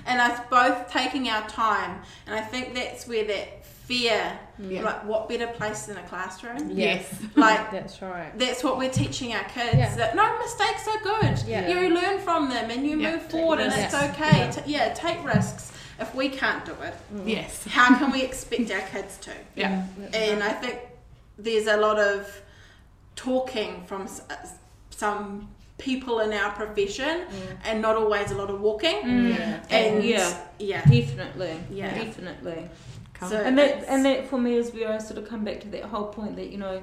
and 0.07 0.21
us 0.21 0.41
both 0.51 0.91
taking 0.91 1.29
our 1.29 1.47
time. 1.49 2.01
And 2.27 2.35
I 2.35 2.41
think 2.41 2.75
that's 2.75 3.07
where 3.07 3.25
that 3.27 3.65
fear, 3.67 4.39
Yeah. 4.59 4.83
like 4.83 5.05
what 5.05 5.29
better 5.29 5.47
place 5.47 5.87
than 5.87 5.99
a 5.99 6.03
classroom? 6.05 6.71
Yes. 6.71 7.15
Like 7.37 7.71
That's 7.71 8.01
right. 8.01 8.33
that's 8.39 8.65
what 8.65 8.79
we're 8.79 8.91
teaching 8.91 9.35
our 9.35 9.45
kids 9.45 9.77
Yeah. 9.77 9.95
that 9.97 10.17
no 10.17 10.39
mistakes 10.39 10.89
are 10.89 11.01
good. 11.03 11.43
Yeah. 11.47 11.69
You 11.69 11.91
learn 11.91 12.19
from 12.21 12.49
them 12.49 12.71
and 12.71 12.87
you 12.87 12.99
Yeah. 13.01 13.13
move 13.13 13.23
forward 13.31 13.61
and 13.61 13.73
risks. 13.75 13.93
it's 13.95 14.03
okay. 14.11 14.51
T- 14.53 14.73
yeah, 14.73 14.93
take 14.95 15.23
risks. 15.25 15.73
If 16.01 16.15
we 16.15 16.29
can't 16.29 16.65
do 16.65 16.73
it, 16.83 16.95
Yes. 17.27 17.65
how 17.69 17.97
can 17.99 18.11
we 18.11 18.23
expect 18.23 18.71
our 18.71 18.81
kids 18.81 19.19
to? 19.19 19.31
Yeah. 19.55 19.85
and 20.15 20.43
I 20.43 20.51
think 20.53 20.79
there's 21.39 21.67
a 21.67 21.77
lot 21.77 21.99
of 21.99 22.41
talking 23.17 23.85
from 23.87 24.03
uh, 24.31 24.35
some 24.91 25.49
people 25.79 26.21
in 26.21 26.33
our 26.33 26.53
profession, 26.53 27.23
and 27.65 27.83
not 27.83 27.97
always 27.97 28.31
a 28.31 28.35
lot 28.37 28.51
of 28.51 28.61
walking. 28.61 29.29
Yeah. 29.29 29.63
And 29.71 30.05
yeah, 30.05 30.41
yeah, 30.59 30.85
definitely, 30.85 31.59
Yeah. 31.71 31.95
definitely. 31.95 32.69
So 33.29 33.37
and 33.41 33.57
that 33.59 33.85
and 33.89 34.05
that 34.05 34.29
for 34.29 34.39
me 34.39 34.57
is 34.57 34.73
where 34.75 34.93
I 34.93 34.99
sort 34.99 35.19
of 35.19 35.29
come 35.29 35.45
back 35.45 35.61
to 35.61 35.69
that 35.69 35.85
whole 35.85 36.07
point 36.09 36.37
that 36.37 36.51
you 36.51 36.59
know 36.59 36.83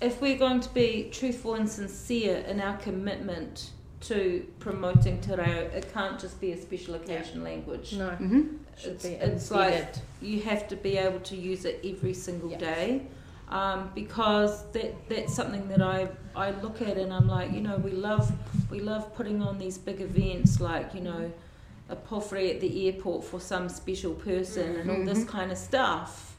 if 0.00 0.20
we're 0.20 0.36
going 0.38 0.60
to 0.60 0.68
be 0.74 1.08
truthful 1.12 1.54
and 1.54 1.68
sincere 1.68 2.38
in 2.48 2.60
our 2.60 2.76
commitment 2.78 3.70
to 4.02 4.46
promoting 4.58 5.20
te 5.20 5.34
reo, 5.34 5.70
it 5.74 5.92
can't 5.92 6.18
just 6.18 6.40
be 6.40 6.52
a 6.52 6.60
special 6.60 6.94
occasion 6.94 7.44
language. 7.44 7.92
No. 7.94 8.08
Mm-hmm. 8.10 8.42
It's, 8.82 9.04
it's 9.04 9.50
like 9.50 9.94
you 10.22 10.40
have 10.42 10.66
to 10.68 10.76
be 10.76 10.96
able 10.96 11.20
to 11.20 11.36
use 11.36 11.66
it 11.66 11.80
every 11.84 12.14
single 12.14 12.50
Yeah. 12.50 12.58
day. 12.58 13.02
Um, 13.50 13.90
because 13.96 14.64
that 14.70 14.94
that's 15.08 15.34
something 15.34 15.66
that 15.68 15.82
I 15.82 16.08
I 16.36 16.52
look 16.52 16.80
at 16.80 16.96
and 16.96 17.12
I'm 17.12 17.26
like, 17.26 17.52
you 17.52 17.60
know, 17.60 17.76
we 17.78 17.90
love 17.90 18.30
we 18.70 18.78
love 18.78 19.12
putting 19.16 19.42
on 19.42 19.58
these 19.58 19.76
big 19.76 20.00
events 20.00 20.60
like, 20.60 20.94
you 20.94 21.00
know, 21.00 21.32
a 21.88 21.96
pōwhiri 21.96 22.54
at 22.54 22.60
the 22.60 22.86
airport 22.86 23.24
for 23.24 23.40
some 23.40 23.68
special 23.68 24.14
person 24.14 24.76
and 24.76 24.90
all 24.90 25.04
this 25.04 25.24
kind 25.24 25.50
of 25.50 25.58
stuff. 25.58 26.36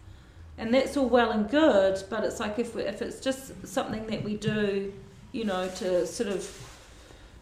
And 0.58 0.74
that's 0.74 0.96
all 0.96 1.10
well 1.10 1.32
and 1.32 1.50
good, 1.50 2.02
but 2.10 2.24
it's 2.24 2.40
like 2.40 2.60
if 2.60 2.76
we, 2.76 2.84
if 2.84 3.02
it's 3.02 3.20
just 3.20 3.68
something 3.68 4.08
that 4.08 4.24
we 4.24 4.38
do, 4.38 4.94
you 5.32 5.44
know, 5.44 5.68
to 5.78 6.06
sort 6.08 6.30
of 6.30 6.78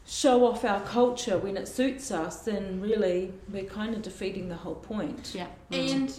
show 0.07 0.45
off 0.45 0.65
our 0.65 0.81
culture 0.81 1.37
when 1.37 1.55
it 1.57 1.67
suits 1.67 2.11
us, 2.11 2.41
then 2.41 2.81
really 2.81 3.31
we're 3.51 3.63
kind 3.63 3.93
of 3.93 4.01
defeating 4.01 4.49
the 4.49 4.55
whole 4.55 4.75
point. 4.75 5.33
Yeah. 5.35 5.47
And 5.71 6.17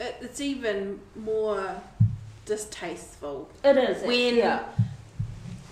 it's 0.00 0.40
even 0.40 1.00
more 1.14 1.82
distasteful 2.46 3.48
It 3.62 3.76
is. 3.76 4.02
When- 4.02 4.36
yeah. 4.36 4.60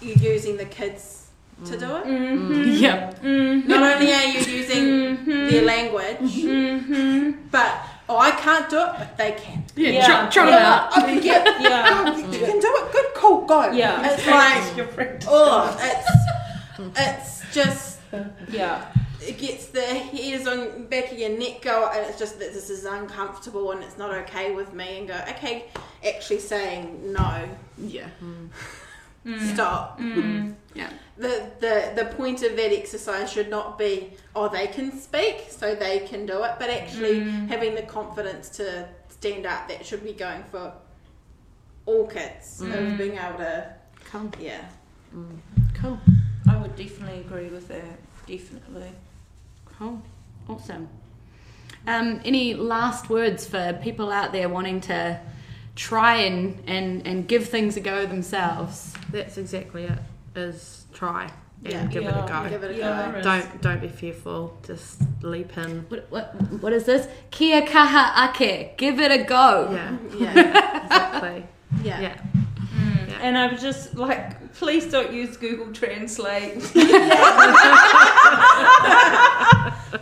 you're 0.02 0.34
using 0.34 0.56
the 0.58 0.66
kids 0.66 1.28
to 1.64 1.78
do 1.78 1.86
it. 1.96 2.04
Mm-hmm. 2.04 2.62
Yep. 2.84 3.22
Not 3.68 3.82
only 3.94 4.12
are 4.12 4.24
you 4.26 4.40
using 4.40 4.84
Mm-hmm. 4.84 5.46
their 5.50 5.64
language, 5.72 6.34
but 7.50 7.70
oh, 8.08 8.18
I 8.18 8.32
can't 8.32 8.68
do 8.68 8.78
it, 8.78 8.92
but 8.98 9.16
they 9.16 9.32
can. 9.32 9.64
Yeah. 9.76 9.90
Yeah. 9.90 10.06
Trot, 10.06 10.32
trot 10.32 10.46
'em 10.48 10.52
Yeah, 10.54 10.74
out. 10.74 10.98
I 10.98 11.06
mean, 11.06 11.22
yeah, 11.30 11.44
Yeah. 11.60 12.16
you, 12.16 12.22
you 12.32 12.38
can 12.48 12.58
do 12.60 12.70
it. 12.80 12.92
Good, 12.92 13.06
cool, 13.14 13.46
go. 13.46 13.70
Yeah. 13.70 14.04
it's 14.12 14.26
like 14.26 14.76
Your 14.76 14.86
friend. 14.88 15.24
oh, 15.28 15.62
it's 15.80 16.10
it's 16.98 17.54
just 17.54 18.00
Yeah. 18.50 18.84
It 19.26 19.38
gets 19.38 19.66
the 19.66 19.82
hairs 19.82 20.46
on 20.46 20.86
back 20.86 21.12
of 21.12 21.18
your 21.18 21.30
neck 21.30 21.62
go, 21.62 21.88
and 21.92 22.06
it's 22.08 22.18
just 22.18 22.38
that 22.38 22.52
this 22.52 22.70
is 22.70 22.84
uncomfortable 22.84 23.70
and 23.72 23.82
it's 23.82 23.98
not 23.98 24.12
okay 24.12 24.52
with 24.54 24.72
me. 24.72 24.98
And 24.98 25.08
go, 25.08 25.14
okay, 25.30 25.66
actually 26.06 26.40
saying 26.40 27.12
no, 27.12 27.48
Yeah. 27.78 28.08
stop. 29.52 29.98
Mm. 29.98 30.14
Mm. 30.14 30.24
Mm. 30.24 30.54
Yeah. 30.74 30.90
the, 31.16 31.50
the 31.60 31.92
the 31.94 32.04
point 32.16 32.42
of 32.42 32.56
that 32.56 32.72
exercise 32.72 33.30
should 33.32 33.48
not 33.48 33.78
be 33.78 34.10
oh 34.34 34.48
they 34.48 34.66
can 34.66 34.90
speak 34.98 35.46
so 35.48 35.74
they 35.74 36.00
can 36.00 36.26
do 36.26 36.42
it 36.42 36.56
but 36.58 36.68
actually 36.68 37.20
having 37.48 37.76
the 37.76 37.82
confidence 37.82 38.48
to 38.48 38.88
stand 39.08 39.46
up 39.46 39.68
that 39.68 39.86
should 39.86 40.02
be 40.02 40.12
going 40.12 40.42
for 40.50 40.72
all 41.86 42.06
kids 42.08 42.60
of 42.60 42.98
being 42.98 43.16
able 43.16 43.38
to 43.38 43.72
Cool. 44.10 44.30
yeah 44.40 44.64
Cool. 45.74 45.98
I 46.48 46.56
would 46.56 46.74
definitely 46.76 47.20
agree 47.20 47.48
with 47.48 47.68
that. 47.68 47.98
Definitely. 48.26 48.90
Cool. 49.78 50.00
Awesome. 50.48 50.88
Um, 51.86 52.20
any 52.24 52.54
last 52.54 53.10
words 53.10 53.46
for 53.46 53.78
people 53.82 54.10
out 54.10 54.32
there 54.32 54.48
wanting 54.48 54.80
to 54.82 55.20
try 55.76 56.16
and, 56.16 56.62
and, 56.66 57.06
and 57.06 57.26
give 57.28 57.48
things 57.48 57.76
a 57.76 57.80
go 57.80 58.06
themselves? 58.06 58.94
That's 59.10 59.36
exactly 59.38 59.84
it. 59.84 59.98
Is 60.36 60.86
try 60.92 61.24
and 61.64 61.72
Yeah. 61.72 61.86
give 61.86 62.02
Yeah. 62.04 62.18
it 62.20 62.24
a 62.24 62.28
go. 62.44 62.48
give 62.50 62.62
it 62.64 62.70
a 62.72 62.74
Yeah. 62.78 63.12
go 63.12 63.20
Don't 63.22 63.60
don't 63.62 63.80
be 63.80 63.88
fearful. 63.88 64.56
Just 64.66 65.00
leap 65.22 65.56
in. 65.58 65.84
What, 65.88 66.06
what, 66.10 66.34
what 66.60 66.72
is 66.72 66.84
this? 66.84 67.06
Kia 67.30 67.62
kaha 67.62 68.28
ake. 68.40 68.76
Give 68.78 68.98
it 69.00 69.10
a 69.10 69.24
go. 69.24 69.70
Yeah. 69.72 69.96
yeah 70.34 70.84
Exactly. 70.84 71.46
yeah, 71.82 72.00
Yeah. 72.00 72.16
And 73.20 73.38
I 73.38 73.46
was 73.50 73.60
just 73.62 73.94
like, 73.94 74.52
please 74.54 74.90
don't 74.90 75.12
use 75.12 75.36
Google 75.38 75.72
Translate. 75.72 76.54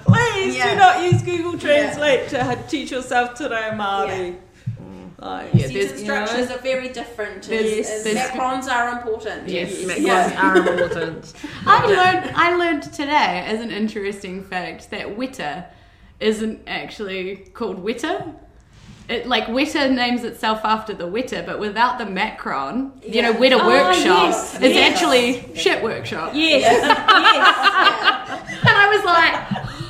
please 0.05 0.57
Yeah. 0.57 0.71
do 0.71 0.77
not 0.77 1.03
use 1.03 1.23
Google 1.23 1.59
Translate 1.59 2.29
to 2.31 2.59
teach 2.69 2.91
yourself 2.91 3.35
to 3.35 3.49
know 3.49 3.71
Māori. 3.73 4.37
Like, 5.19 5.51
Yeah, 5.55 5.69
These 5.69 5.73
there's- 5.73 5.93
instructions 6.01 6.51
are 6.51 6.59
very 6.59 6.89
different 6.89 7.47
and, 7.49 7.53
There's- 7.53 7.89
and 7.91 8.05
there's- 8.17 8.31
macrons 8.33 8.69
are 8.69 8.89
important 8.91 9.49
Yes. 9.49 9.71
Yes. 9.81 9.89
Macros 9.99 10.05
Yeah. 10.05 10.43
are 10.51 10.57
important. 10.57 11.33
I 11.67 11.87
learned 11.87 12.33
I 12.35 12.57
learned 12.57 12.83
today 12.93 13.45
as 13.47 13.61
an 13.61 13.71
interesting 13.71 14.43
fact 14.43 14.91
that 14.91 15.17
Witter 15.17 15.67
isn't 16.19 16.61
actually 16.67 17.37
called 17.55 17.79
Witter. 17.79 18.25
It 19.09 19.27
like 19.27 19.49
Witter 19.49 19.91
names 19.91 20.23
itself 20.25 20.61
after 20.65 20.95
the 20.95 21.07
Witter, 21.07 21.43
but 21.45 21.59
without 21.59 21.99
the 21.99 22.07
macron, 22.07 22.93
you 23.03 23.21
know, 23.23 23.31
Yeah. 23.31 23.39
Witter 23.39 23.59
Oh, 23.61 23.67
Workshop 23.67 24.05
yes, 24.31 24.55
is 24.61 24.75
yes. 24.75 24.93
actually 24.93 25.55
shit 25.57 25.83
workshop. 25.83 26.33
yes, 26.35 26.63
yes. 26.63 28.59
And 28.65 28.77
I 28.77 28.89
was 28.95 29.05
like, 29.05 29.35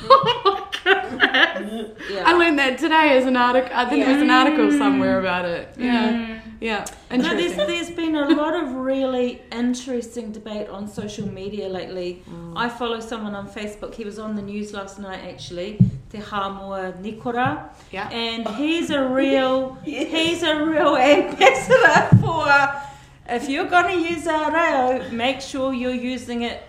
oh 0.09 0.41
my 0.45 0.67
goodness. 0.83 1.99
Yeah. 2.11 2.23
I 2.25 2.33
learned 2.33 2.59
that 2.59 2.77
today 2.79 3.17
as 3.17 3.25
an 3.25 3.37
article. 3.37 3.71
I 3.73 3.85
think 3.89 4.03
there 4.05 4.13
was 4.13 4.21
an 4.21 4.29
article 4.31 4.71
somewhere 4.77 5.19
about 5.19 5.45
it. 5.45 5.69
Yeah, 5.77 6.11
Mm. 6.11 6.41
yeah, 6.59 6.85
No, 7.11 7.35
there's, 7.35 7.55
there's 7.55 7.91
been 7.91 8.15
a 8.15 8.29
lot 8.29 8.55
of 8.61 8.73
really 8.73 9.41
interesting 9.51 10.31
debate 10.31 10.69
on 10.69 10.87
social 10.87 11.27
media 11.27 11.67
lately. 11.69 12.23
I 12.55 12.67
follow 12.69 12.99
someone 12.99 13.35
on 13.35 13.47
Facebook. 13.49 13.93
He 13.95 14.03
was 14.05 14.17
on 14.19 14.35
the 14.35 14.41
news 14.41 14.73
last 14.73 14.99
night, 14.99 15.21
actually. 15.27 15.77
Te 16.13 16.19
Hamua 16.19 16.93
Nikora. 17.01 17.69
Yeah. 17.91 18.07
And 18.09 18.47
he's 18.49 18.91
a 18.91 19.03
real, 19.07 19.73
he's 19.83 20.43
a 20.43 20.63
real 20.63 20.95
ambassador 20.95 22.17
for. 22.17 22.45
If 23.27 23.49
you're 23.49 23.67
going 23.67 23.97
to 23.97 24.09
use 24.13 24.27
our 24.27 24.51
reo, 24.51 25.09
make 25.11 25.41
sure 25.41 25.73
you're 25.73 25.93
using 25.93 26.43
it 26.43 26.61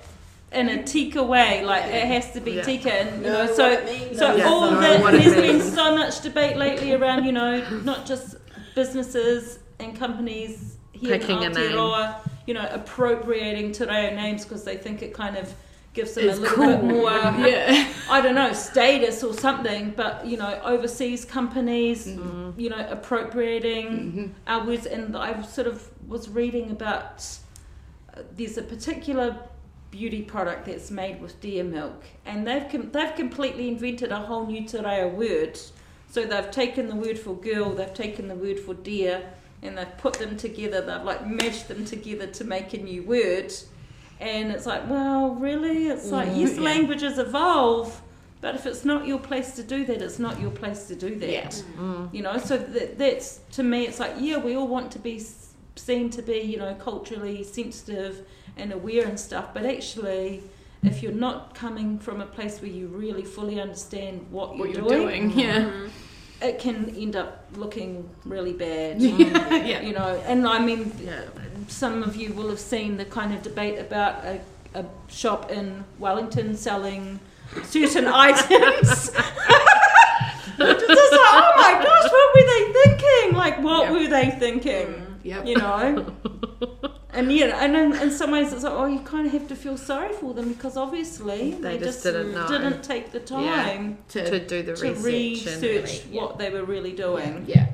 in 0.53 0.69
a 0.69 0.83
tika 0.83 1.23
way. 1.23 1.63
Like 1.65 1.85
it 1.87 2.05
has 2.07 2.31
to 2.33 2.41
be 2.41 2.53
Yeah. 2.53 2.63
tika, 2.63 2.93
and 2.93 3.23
you 3.25 3.31
Know 3.31 3.47
know. 3.47 3.55
So, 3.55 3.71
what 3.75 4.17
so 4.17 4.35
Yeah, 4.37 4.49
all 4.49 4.71
know 4.71 4.81
that. 4.81 5.13
There's 5.13 5.35
been 5.35 5.61
so 5.61 5.95
much 5.95 6.23
debate 6.23 6.57
lately 6.57 6.95
around, 6.95 7.25
you 7.25 7.33
know, 7.33 7.61
not 7.81 8.07
just 8.07 8.37
businesses 8.75 9.59
and 9.81 9.99
companies 9.99 10.77
here 10.93 11.19
Picking 11.19 11.39
a 11.39 11.47
in 11.49 11.53
name. 11.53 11.73
Aotearoa, 11.73 12.15
you 12.47 12.55
know, 12.55 12.67
appropriating 12.71 13.73
te 13.73 13.85
reo 13.85 14.15
names 14.15 14.45
because 14.45 14.65
they 14.65 14.77
think 14.77 15.03
it 15.03 15.13
kind 15.13 15.37
of 15.37 15.53
gives 15.95 16.15
them 16.15 16.29
It's 16.29 16.39
a 16.39 16.41
little 16.43 16.57
cool. 16.57 16.67
bit 16.67 16.85
more, 16.85 17.11
yeah, 17.49 17.89
I 18.11 18.21
don't 18.21 18.35
know, 18.35 18.53
status 18.53 19.23
or 19.25 19.33
something. 19.33 19.95
But 19.97 20.27
you 20.27 20.37
know, 20.37 20.61
overseas 20.63 21.25
companies, 21.25 22.07
Mm-hmm. 22.07 22.61
you 22.61 22.69
know, 22.71 22.87
appropriating 22.91 23.87
Mm-hmm. 23.89 24.27
our 24.47 24.67
words. 24.67 24.87
And 24.87 25.17
I 25.17 25.41
sort 25.43 25.67
of 25.67 25.89
was 26.07 26.29
reading 26.29 26.71
about 26.71 27.27
uh, 28.17 28.23
there's 28.37 28.59
a 28.59 28.63
particular 28.63 29.37
beauty 29.91 30.23
product 30.23 30.67
that's 30.67 30.91
made 30.91 31.21
with 31.23 31.41
deer 31.41 31.63
milk, 31.65 32.03
and 32.27 32.47
they've 32.47 32.69
com- 32.69 32.91
they've 32.91 33.15
completely 33.15 33.69
invented 33.69 34.11
a 34.13 34.19
whole 34.19 34.47
new 34.47 34.67
te 34.67 34.79
reo 34.79 35.09
word. 35.09 35.59
So 36.11 36.25
they've 36.25 36.51
taken 36.51 36.89
the 36.89 36.95
word 36.97 37.19
for 37.19 37.35
girl, 37.35 37.71
they've 37.71 37.93
taken 37.95 38.29
the 38.29 38.35
word 38.37 38.59
for 38.61 38.75
deer, 38.75 39.23
and 39.63 39.77
they've 39.79 39.97
put 39.99 40.15
them 40.15 40.37
together. 40.37 40.81
They've 40.81 41.03
like 41.03 41.27
mashed 41.27 41.69
them 41.69 41.85
together 41.85 42.27
to 42.29 42.45
make 42.45 42.73
a 42.75 42.79
new 42.79 43.03
word. 43.05 43.53
And 44.21 44.51
it's 44.53 44.67
like, 44.67 44.89
well, 44.89 45.35
really? 45.35 45.89
It's 45.89 46.11
like, 46.11 46.29
Mm, 46.29 46.41
yes, 46.41 46.55
yeah. 46.57 46.61
languages 46.63 47.19
evolve, 47.19 48.01
but 48.41 48.55
if 48.55 48.65
it's 48.67 48.85
not 48.85 49.07
your 49.07 49.19
place 49.19 49.53
to 49.57 49.63
do 49.63 49.85
that, 49.87 50.01
it's 50.03 50.19
not 50.19 50.41
your 50.41 50.51
place 50.51 50.87
to 50.89 50.95
do 50.95 51.17
that. 51.19 51.31
Yeah. 51.31 51.49
Mm. 51.79 52.15
You 52.15 52.23
know, 52.23 52.39
so 52.39 52.57
that, 52.57 52.99
that's 52.99 53.41
to 53.53 53.63
me, 53.63 53.87
it's 53.87 53.99
like, 54.01 54.15
yeah, 54.19 54.37
we 54.39 54.57
all 54.57 54.69
want 54.69 54.93
to 54.93 54.99
be 54.99 55.23
seen 55.77 56.11
to 56.11 56.23
be, 56.23 56.39
you 56.39 56.57
know, 56.59 56.75
culturally 56.75 57.43
sensitive 57.43 58.27
and 58.57 58.73
aware 58.73 59.05
and 59.07 59.19
stuff, 59.19 59.53
but 59.53 59.67
actually, 59.67 60.43
if 60.85 61.03
you're 61.03 61.13
not 61.13 61.55
coming 61.55 61.99
from 61.99 62.21
a 62.21 62.27
place 62.27 62.61
where 62.61 62.71
you 62.71 62.87
really 62.89 63.25
fully 63.25 63.59
understand 63.61 64.27
what, 64.31 64.57
what 64.59 64.71
you're, 64.71 64.81
you're 64.83 64.89
doing, 64.89 65.31
yeah, 65.31 65.71
it 66.45 66.59
can 66.59 66.95
end 66.97 67.17
up 67.17 67.47
looking 67.57 68.09
really 68.25 68.53
bad. 68.53 69.01
yeah. 69.03 69.79
Um, 69.79 69.87
you 69.87 69.93
know, 69.93 70.23
and 70.27 70.47
I 70.47 70.59
mean, 70.59 70.93
Yeah. 71.03 71.23
some 71.69 72.03
of 72.03 72.17
you 72.17 72.33
will 72.33 72.49
have 72.51 72.61
seen 72.61 72.97
the 72.97 73.05
kind 73.05 73.33
of 73.35 73.43
debate 73.43 73.79
about 73.79 74.25
a, 74.25 74.41
a 74.75 74.85
shop 75.09 75.51
in 75.51 75.85
Wellington 75.99 76.57
selling 76.57 77.21
certain 77.65 78.07
items. 78.27 79.15
Like, 80.57 80.79
oh 80.81 81.53
my 81.57 81.73
gosh, 81.83 82.11
what 82.13 82.35
were 82.35 82.47
they 82.53 82.73
thinking? 82.73 83.37
Like, 83.37 83.59
what 83.63 83.85
Yeah. 83.87 83.93
were 83.93 84.09
they 84.09 84.31
thinking? 84.39 84.87
Mm, 84.87 85.15
yep. 85.25 85.47
You 85.47 85.57
know? 85.57 86.15
And 87.15 87.31
yeah, 87.33 87.63
and 87.65 87.77
in, 87.77 87.93
in 88.03 88.11
some 88.11 88.31
ways 88.33 88.53
it's 88.53 88.65
like, 88.65 88.73
oh, 88.73 88.87
you 88.87 88.99
kind 89.01 89.27
of 89.27 89.33
have 89.33 89.47
to 89.49 89.55
feel 89.57 89.77
sorry 89.77 90.13
for 90.15 90.35
them 90.35 90.53
because 90.53 90.77
obviously 90.77 91.53
They 91.53 91.79
just 91.79 92.03
didn't 92.03 92.33
know. 92.35 92.49
didn't 92.49 92.83
take 92.83 93.13
the 93.13 93.21
time 93.21 93.99
To 94.09 94.41
do 94.41 94.63
the 94.63 94.75
to 94.75 94.93
research. 94.93 95.55
and- 95.55 95.63
research 95.63 96.03
what 96.11 96.39
they 96.39 96.51
were 96.51 96.65
really 96.65 96.93
doing. 96.93 97.45
yeah, 97.47 97.67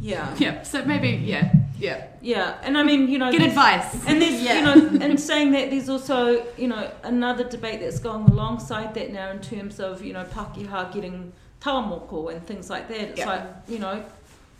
Yeah. 0.00 0.34
yeah. 0.38 0.62
So 0.62 0.84
maybe, 0.84 1.10
yeah, 1.10 1.52
yeah. 1.78 2.06
Yeah. 2.20 2.58
And 2.62 2.78
I 2.78 2.82
mean, 2.82 3.08
you 3.08 3.18
know, 3.18 3.32
Get 3.32 3.42
advice. 3.42 3.92
And 4.06 4.20
there's, 4.22 4.40
Yeah. 4.42 4.58
you 4.58 4.62
know, 4.98 5.04
in 5.04 5.18
saying 5.18 5.52
that, 5.52 5.70
there's 5.70 5.88
also, 5.88 6.44
you 6.56 6.68
know, 6.68 6.90
another 7.02 7.44
debate 7.44 7.80
that's 7.80 7.98
going 7.98 8.24
alongside 8.30 8.94
that 8.94 9.12
now 9.12 9.30
in 9.30 9.40
terms 9.40 9.80
of, 9.80 10.04
you 10.04 10.12
know, 10.12 10.24
Pakeha 10.24 10.92
getting 10.92 11.32
tā 11.60 11.72
moko 11.82 12.30
and 12.32 12.46
things 12.46 12.68
like 12.70 12.88
that. 12.88 13.00
It's 13.00 13.18
Yeah. 13.18 13.26
like, 13.32 13.42
you 13.68 13.78
know, 13.78 14.04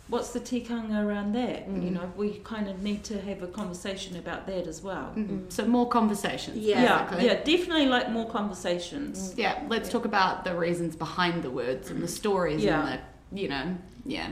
what's 0.07 0.29
the 0.33 0.39
tikanga 0.39 1.03
around 1.03 1.33
that? 1.33 1.67
You 1.67 1.89
know, 1.89 2.11
we 2.15 2.39
kind 2.43 2.67
of 2.69 2.83
need 2.83 3.03
to 3.05 3.19
have 3.21 3.41
a 3.41 3.47
conversation 3.47 4.15
about 4.17 4.45
that 4.47 4.67
as 4.67 4.81
well. 4.83 5.11
Mhm. 5.15 5.51
So 5.51 5.65
more 5.65 5.87
conversations. 5.89 6.57
Yeah. 6.57 6.83
Yeah, 6.83 7.03
basically. 7.03 7.25
yeah, 7.25 7.43
definitely 7.43 7.85
like 7.87 8.11
more 8.11 8.29
conversations. 8.29 9.33
Yeah, 9.35 9.63
let's 9.67 9.89
talk 9.89 10.05
about 10.05 10.43
the 10.43 10.55
reasons 10.55 10.95
behind 10.95 11.41
the 11.43 11.49
words 11.49 11.89
and 11.89 12.01
the 12.03 12.07
stories 12.07 12.63
Yeah. 12.63 12.87
and 12.87 12.99
the, 13.31 13.41
you 13.41 13.49
know, 13.49 13.77
yeah. 14.05 14.29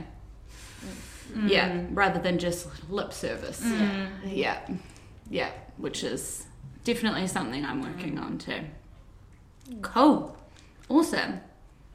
Mm. 1.32 1.48
Yeah, 1.50 1.80
rather 1.90 2.20
than 2.20 2.38
just 2.38 2.68
lip 2.88 3.12
service. 3.12 3.60
Mm. 3.60 4.08
Yeah. 4.26 4.58
Yeah, 5.28 5.50
which 5.78 6.04
is 6.04 6.44
definitely 6.84 7.26
something 7.26 7.64
I'm 7.64 7.82
working 7.82 8.18
on 8.18 8.38
too. 8.38 8.60
Cool. 9.82 10.36
Awesome. 10.88 11.40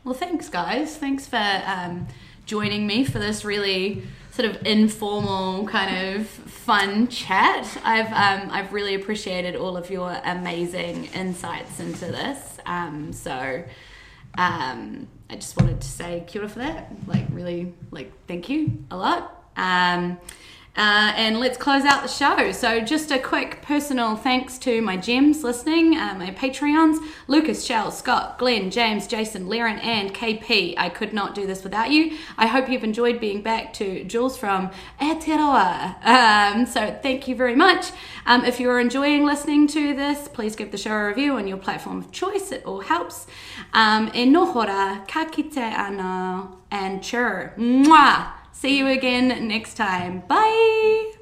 Well, 0.03 0.15
thanks, 0.15 0.49
guys. 0.49 0.97
Thanks 0.97 1.27
for 1.27 1.61
um, 1.65 2.07
joining 2.49 2.87
me 2.87 3.05
for 3.05 3.19
this 3.19 3.45
really 3.45 4.01
sort 4.31 4.49
of 4.49 4.65
informal, 4.65 5.67
kind 5.67 6.15
of 6.15 6.27
fun 6.27 7.07
chat. 7.07 7.77
I've 7.83 8.07
um, 8.07 8.49
I've 8.51 8.73
really 8.73 8.95
appreciated 8.95 9.55
all 9.55 9.77
of 9.77 9.91
your 9.91 10.19
amazing 10.25 11.05
insights 11.13 11.79
into 11.79 12.05
this. 12.05 12.57
Um, 12.65 13.13
so 13.13 13.63
um, 14.35 15.07
I 15.29 15.35
just 15.35 15.61
wanted 15.61 15.79
to 15.79 15.87
say 15.87 16.23
kia 16.25 16.49
for 16.49 16.57
that. 16.57 16.91
Like, 17.05 17.27
really, 17.29 17.75
like, 17.91 18.11
thank 18.27 18.49
you 18.49 18.83
a 18.89 18.97
lot. 18.97 19.43
Um, 19.55 20.17
uh, 20.75 21.11
and 21.15 21.39
let's 21.39 21.57
close 21.57 21.83
out 21.83 22.01
the 22.03 22.07
show. 22.07 22.51
So, 22.51 22.79
just 22.79 23.11
a 23.11 23.19
quick 23.19 23.61
personal 23.61 24.15
thanks 24.15 24.57
to 24.59 24.81
my 24.81 24.97
gems 24.97 25.43
listening, 25.43 25.97
uh, 25.97 26.15
my 26.17 26.31
Patreons 26.31 26.99
Lucas, 27.27 27.65
Shell, 27.65 27.91
Scott, 27.91 28.37
Glenn, 28.37 28.71
James, 28.71 29.07
Jason, 29.07 29.49
Laren, 29.49 29.79
and 29.79 30.13
KP. 30.13 30.75
I 30.77 30.89
could 30.89 31.11
not 31.11 31.35
do 31.35 31.45
this 31.45 31.63
without 31.63 31.91
you. 31.91 32.17
I 32.37 32.47
hope 32.47 32.69
you've 32.69 32.83
enjoyed 32.83 33.19
being 33.19 33.41
back 33.41 33.73
to 33.73 34.03
Jules 34.05 34.37
from 34.37 34.69
Aotearoa. 35.01 36.05
Um, 36.05 36.65
so, 36.65 36.97
thank 37.01 37.27
you 37.27 37.35
very 37.35 37.55
much. 37.55 37.91
Um, 38.25 38.45
if 38.45 38.59
you're 38.59 38.79
enjoying 38.79 39.25
listening 39.25 39.67
to 39.69 39.93
this, 39.95 40.27
please 40.29 40.55
give 40.55 40.71
the 40.71 40.77
show 40.77 40.93
a 40.93 41.07
review 41.07 41.33
on 41.33 41.47
your 41.47 41.57
platform 41.57 41.97
of 41.97 42.11
choice. 42.11 42.51
It 42.51 42.63
all 42.65 42.81
helps. 42.81 43.27
Um, 43.73 44.11
e 44.13 44.25
noho 44.25 44.65
rā, 44.65 45.07
ka 45.07 45.25
kite 45.25 45.57
ana, 45.57 46.51
and 46.71 47.03
chur. 47.03 47.53
Mwah! 47.57 48.38
See 48.59 48.77
you 48.77 48.87
again 48.87 49.47
next 49.47 49.75
time. 49.75 50.19
Bye! 50.27 51.13